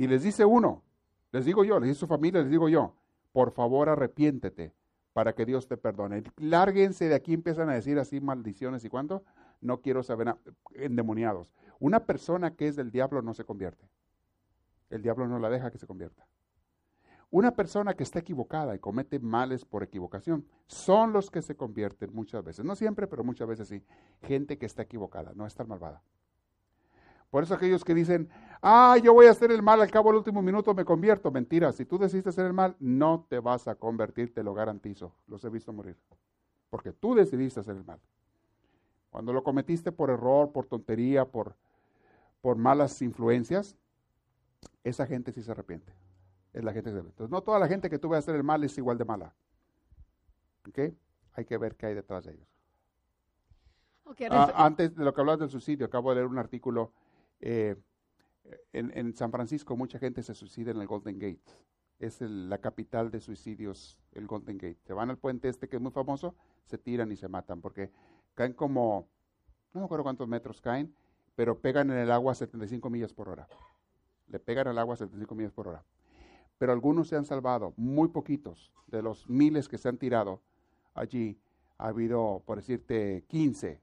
Y 0.00 0.06
les 0.06 0.22
dice 0.22 0.46
uno, 0.46 0.82
les 1.30 1.44
digo 1.44 1.62
yo, 1.62 1.78
les 1.78 1.88
dice 1.88 2.00
su 2.00 2.06
familia, 2.06 2.40
les 2.40 2.50
digo 2.50 2.70
yo, 2.70 2.94
por 3.32 3.50
favor 3.50 3.90
arrepiéntete 3.90 4.72
para 5.12 5.34
que 5.34 5.44
Dios 5.44 5.68
te 5.68 5.76
perdone. 5.76 6.22
Lárguense 6.38 7.06
de 7.06 7.14
aquí, 7.14 7.34
empiezan 7.34 7.68
a 7.68 7.74
decir 7.74 7.98
así 7.98 8.18
maldiciones 8.18 8.82
y 8.86 8.88
cuánto. 8.88 9.24
No 9.60 9.82
quiero 9.82 10.02
saber, 10.02 10.36
endemoniados. 10.72 11.52
Una 11.80 12.06
persona 12.06 12.56
que 12.56 12.66
es 12.66 12.76
del 12.76 12.90
diablo 12.90 13.20
no 13.20 13.34
se 13.34 13.44
convierte. 13.44 13.90
El 14.88 15.02
diablo 15.02 15.28
no 15.28 15.38
la 15.38 15.50
deja 15.50 15.70
que 15.70 15.76
se 15.76 15.86
convierta. 15.86 16.26
Una 17.30 17.50
persona 17.50 17.92
que 17.92 18.04
está 18.04 18.20
equivocada 18.20 18.74
y 18.74 18.78
comete 18.78 19.18
males 19.18 19.66
por 19.66 19.82
equivocación 19.82 20.46
son 20.66 21.12
los 21.12 21.30
que 21.30 21.42
se 21.42 21.56
convierten 21.56 22.14
muchas 22.14 22.42
veces. 22.42 22.64
No 22.64 22.74
siempre, 22.74 23.06
pero 23.06 23.22
muchas 23.22 23.46
veces 23.46 23.68
sí. 23.68 23.84
Gente 24.22 24.56
que 24.56 24.64
está 24.64 24.80
equivocada, 24.80 25.32
no 25.34 25.46
es 25.46 25.54
tan 25.54 25.68
malvada. 25.68 26.02
Por 27.30 27.44
eso 27.44 27.54
aquellos 27.54 27.84
que 27.84 27.94
dicen, 27.94 28.28
ah, 28.60 28.96
yo 29.02 29.14
voy 29.14 29.26
a 29.26 29.30
hacer 29.30 29.52
el 29.52 29.62
mal, 29.62 29.80
al 29.80 29.90
cabo 29.90 30.10
del 30.10 30.18
último 30.18 30.42
minuto 30.42 30.74
me 30.74 30.84
convierto. 30.84 31.30
Mentira, 31.30 31.72
si 31.72 31.84
tú 31.84 31.98
decidiste 31.98 32.30
hacer 32.30 32.46
el 32.46 32.52
mal, 32.52 32.76
no 32.80 33.26
te 33.28 33.38
vas 33.38 33.68
a 33.68 33.76
convertir, 33.76 34.34
te 34.34 34.42
lo 34.42 34.52
garantizo. 34.52 35.14
Los 35.28 35.44
he 35.44 35.48
visto 35.48 35.72
morir. 35.72 35.96
Porque 36.70 36.92
tú 36.92 37.14
decidiste 37.14 37.60
hacer 37.60 37.76
el 37.76 37.84
mal. 37.84 38.00
Cuando 39.10 39.32
lo 39.32 39.42
cometiste 39.42 39.92
por 39.92 40.10
error, 40.10 40.52
por 40.52 40.66
tontería, 40.66 41.24
por, 41.24 41.56
por 42.40 42.56
malas 42.56 43.00
influencias, 43.02 43.76
esa 44.84 45.06
gente 45.06 45.32
sí 45.32 45.42
se 45.42 45.50
arrepiente. 45.50 45.92
Es 46.52 46.64
la 46.64 46.72
gente 46.72 46.90
que 46.90 46.94
se 46.94 46.98
arrepiente. 46.98 47.22
Entonces, 47.22 47.30
no 47.32 47.42
toda 47.42 47.58
la 47.58 47.68
gente 47.68 47.90
que 47.90 47.98
tú 47.98 48.08
vas 48.08 48.16
a 48.16 48.18
hacer 48.20 48.36
el 48.36 48.44
mal 48.44 48.62
es 48.64 48.76
igual 48.78 48.98
de 48.98 49.04
mala. 49.04 49.34
¿Ok? 50.68 50.78
Hay 51.34 51.44
que 51.44 51.58
ver 51.58 51.76
qué 51.76 51.86
hay 51.86 51.94
detrás 51.94 52.24
de 52.24 52.32
ellos. 52.32 52.48
Ah, 54.30 54.52
antes 54.56 54.94
de 54.96 55.04
lo 55.04 55.14
que 55.14 55.20
hablabas 55.20 55.40
del 55.40 55.50
suicidio, 55.50 55.86
acabo 55.86 56.10
de 56.10 56.16
leer 56.16 56.26
un 56.26 56.38
artículo. 56.38 56.92
Eh, 57.40 57.76
en, 58.72 59.14
San 59.14 59.30
Francisco 59.30 59.76
mucha 59.76 59.98
gente 59.98 60.22
se 60.22 60.34
suicida 60.34 60.70
en 60.70 60.80
el 60.80 60.86
Golden 60.86 61.18
Gate. 61.18 61.42
Es 61.98 62.20
el- 62.22 62.48
la 62.48 62.58
capital 62.58 63.10
de 63.10 63.20
suicidios, 63.20 63.98
el 64.12 64.26
Golden 64.26 64.58
Gate. 64.58 64.78
Se 64.84 64.92
van 64.92 65.10
al 65.10 65.18
puente 65.18 65.48
este 65.48 65.68
que 65.68 65.76
es 65.76 65.82
muy 65.82 65.92
famoso, 65.92 66.34
se 66.64 66.78
tiran 66.78 67.12
y 67.12 67.16
se 67.16 67.28
matan 67.28 67.60
porque 67.60 67.90
caen 68.34 68.52
como, 68.54 69.08
no 69.74 69.80
me 69.80 69.84
acuerdo 69.84 70.04
cuántos 70.04 70.28
metros 70.28 70.60
caen, 70.60 70.94
pero 71.34 71.58
pegan 71.60 71.90
en 71.90 71.98
el 71.98 72.10
agua 72.10 72.32
a 72.32 72.34
75 72.34 72.90
millas 72.90 73.12
por 73.12 73.28
hora. 73.28 73.48
Le 74.28 74.38
pegan 74.38 74.68
al 74.68 74.78
agua 74.78 74.94
a 74.94 74.98
75 74.98 75.34
millas 75.34 75.52
por 75.52 75.68
hora. 75.68 75.84
Pero 76.58 76.72
algunos 76.72 77.08
se 77.08 77.16
han 77.16 77.24
salvado, 77.24 77.72
muy 77.76 78.08
poquitos. 78.08 78.72
De 78.86 79.02
los 79.02 79.28
miles 79.28 79.68
que 79.68 79.78
se 79.78 79.88
han 79.88 79.96
tirado 79.98 80.42
allí, 80.94 81.38
ha 81.78 81.88
habido, 81.88 82.42
por 82.44 82.58
decirte, 82.58 83.24
15, 83.28 83.80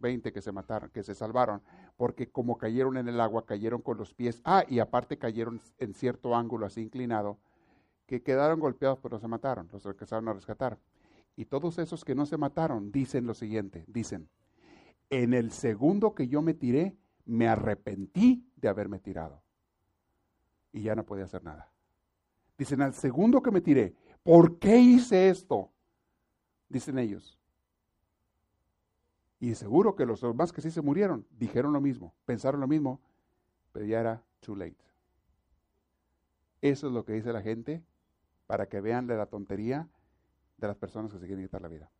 20 0.00 0.32
que 0.32 0.42
se 0.42 0.50
mataron, 0.50 0.90
que 0.90 1.02
se 1.02 1.14
salvaron, 1.14 1.62
porque 2.00 2.30
como 2.30 2.56
cayeron 2.56 2.96
en 2.96 3.08
el 3.08 3.20
agua, 3.20 3.44
cayeron 3.44 3.82
con 3.82 3.98
los 3.98 4.14
pies, 4.14 4.40
ah, 4.46 4.64
y 4.66 4.78
aparte 4.78 5.18
cayeron 5.18 5.60
en 5.76 5.92
cierto 5.92 6.34
ángulo 6.34 6.64
así 6.64 6.80
inclinado, 6.80 7.36
que 8.06 8.22
quedaron 8.22 8.58
golpeados 8.58 8.98
pero 9.00 9.16
no 9.16 9.20
se 9.20 9.28
mataron, 9.28 9.68
los 9.70 9.84
alcanzaron 9.84 10.26
a 10.28 10.32
rescatar. 10.32 10.78
Y 11.36 11.44
todos 11.44 11.78
esos 11.78 12.02
que 12.02 12.14
no 12.14 12.24
se 12.24 12.38
mataron 12.38 12.90
dicen 12.90 13.26
lo 13.26 13.34
siguiente, 13.34 13.84
dicen, 13.86 14.30
en 15.10 15.34
el 15.34 15.50
segundo 15.52 16.14
que 16.14 16.26
yo 16.26 16.40
me 16.40 16.54
tiré, 16.54 16.96
me 17.26 17.48
arrepentí 17.48 18.50
de 18.56 18.68
haberme 18.68 18.98
tirado. 18.98 19.42
Y 20.72 20.80
ya 20.80 20.94
no 20.94 21.04
podía 21.04 21.24
hacer 21.24 21.44
nada. 21.44 21.70
Dicen, 22.56 22.80
al 22.80 22.94
segundo 22.94 23.42
que 23.42 23.50
me 23.50 23.60
tiré, 23.60 23.94
¿por 24.22 24.58
qué 24.58 24.78
hice 24.78 25.28
esto? 25.28 25.70
Dicen 26.66 26.98
ellos. 26.98 27.38
Y 29.40 29.54
seguro 29.54 29.96
que 29.96 30.04
los 30.04 30.20
demás 30.20 30.52
que 30.52 30.60
sí 30.60 30.70
se 30.70 30.82
murieron 30.82 31.26
dijeron 31.30 31.72
lo 31.72 31.80
mismo, 31.80 32.14
pensaron 32.26 32.60
lo 32.60 32.68
mismo, 32.68 33.00
pero 33.72 33.86
ya 33.86 34.00
era 34.00 34.22
too 34.40 34.54
late. 34.54 34.76
Eso 36.60 36.88
es 36.88 36.92
lo 36.92 37.04
que 37.04 37.14
dice 37.14 37.32
la 37.32 37.40
gente 37.40 37.82
para 38.46 38.68
que 38.68 38.82
vean 38.82 39.06
la 39.06 39.26
tontería 39.26 39.88
de 40.58 40.66
las 40.68 40.76
personas 40.76 41.10
que 41.10 41.18
se 41.18 41.26
quieren 41.26 41.44
quitar 41.44 41.62
la 41.62 41.68
vida. 41.68 41.90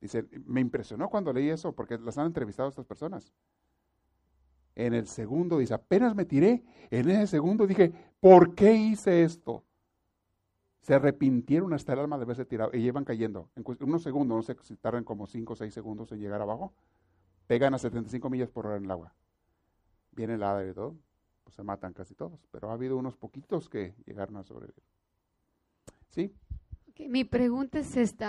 Dice, 0.00 0.26
me 0.46 0.60
impresionó 0.60 1.10
cuando 1.10 1.32
leí 1.32 1.50
eso 1.50 1.74
porque 1.74 1.98
las 1.98 2.16
han 2.16 2.26
entrevistado 2.26 2.68
a 2.68 2.70
estas 2.70 2.86
personas. 2.86 3.32
En 4.74 4.94
el 4.94 5.06
segundo 5.06 5.58
dice, 5.58 5.74
apenas 5.74 6.14
me 6.14 6.24
tiré, 6.24 6.64
en 6.90 7.10
ese 7.10 7.26
segundo 7.26 7.66
dije, 7.66 7.92
¿por 8.20 8.54
qué 8.54 8.72
hice 8.72 9.24
esto? 9.24 9.64
Se 10.80 10.94
arrepintieron 10.94 11.72
hasta 11.74 11.92
el 11.92 11.98
alma 11.98 12.16
de 12.16 12.24
haberse 12.24 12.44
tirado 12.44 12.70
y 12.72 12.80
llevan 12.80 13.04
cayendo. 13.04 13.50
En 13.56 13.64
unos 13.80 14.02
segundos, 14.02 14.36
no 14.36 14.42
sé 14.42 14.56
si 14.62 14.76
tardan 14.76 15.04
como 15.04 15.26
5 15.26 15.52
o 15.52 15.56
6 15.56 15.72
segundos 15.74 16.12
en 16.12 16.20
llegar 16.20 16.40
abajo, 16.40 16.72
pegan 17.46 17.74
a 17.74 17.78
75 17.78 18.30
millas 18.30 18.50
por 18.50 18.66
hora 18.66 18.76
en 18.76 18.84
el 18.84 18.90
agua. 18.90 19.14
Viene 20.12 20.34
el 20.34 20.42
hada 20.42 20.68
y 20.68 20.72
todo, 20.72 20.96
pues 21.44 21.54
se 21.56 21.62
matan 21.62 21.92
casi 21.92 22.14
todos, 22.14 22.40
pero 22.50 22.70
ha 22.70 22.74
habido 22.74 22.96
unos 22.96 23.16
poquitos 23.16 23.68
que 23.68 23.94
llegaron 24.06 24.36
a 24.36 24.44
sobrevivir. 24.44 24.82
¿Sí? 26.08 26.34
Mi 27.08 27.24
pregunta 27.24 27.78
es 27.78 27.96
esta. 27.96 28.26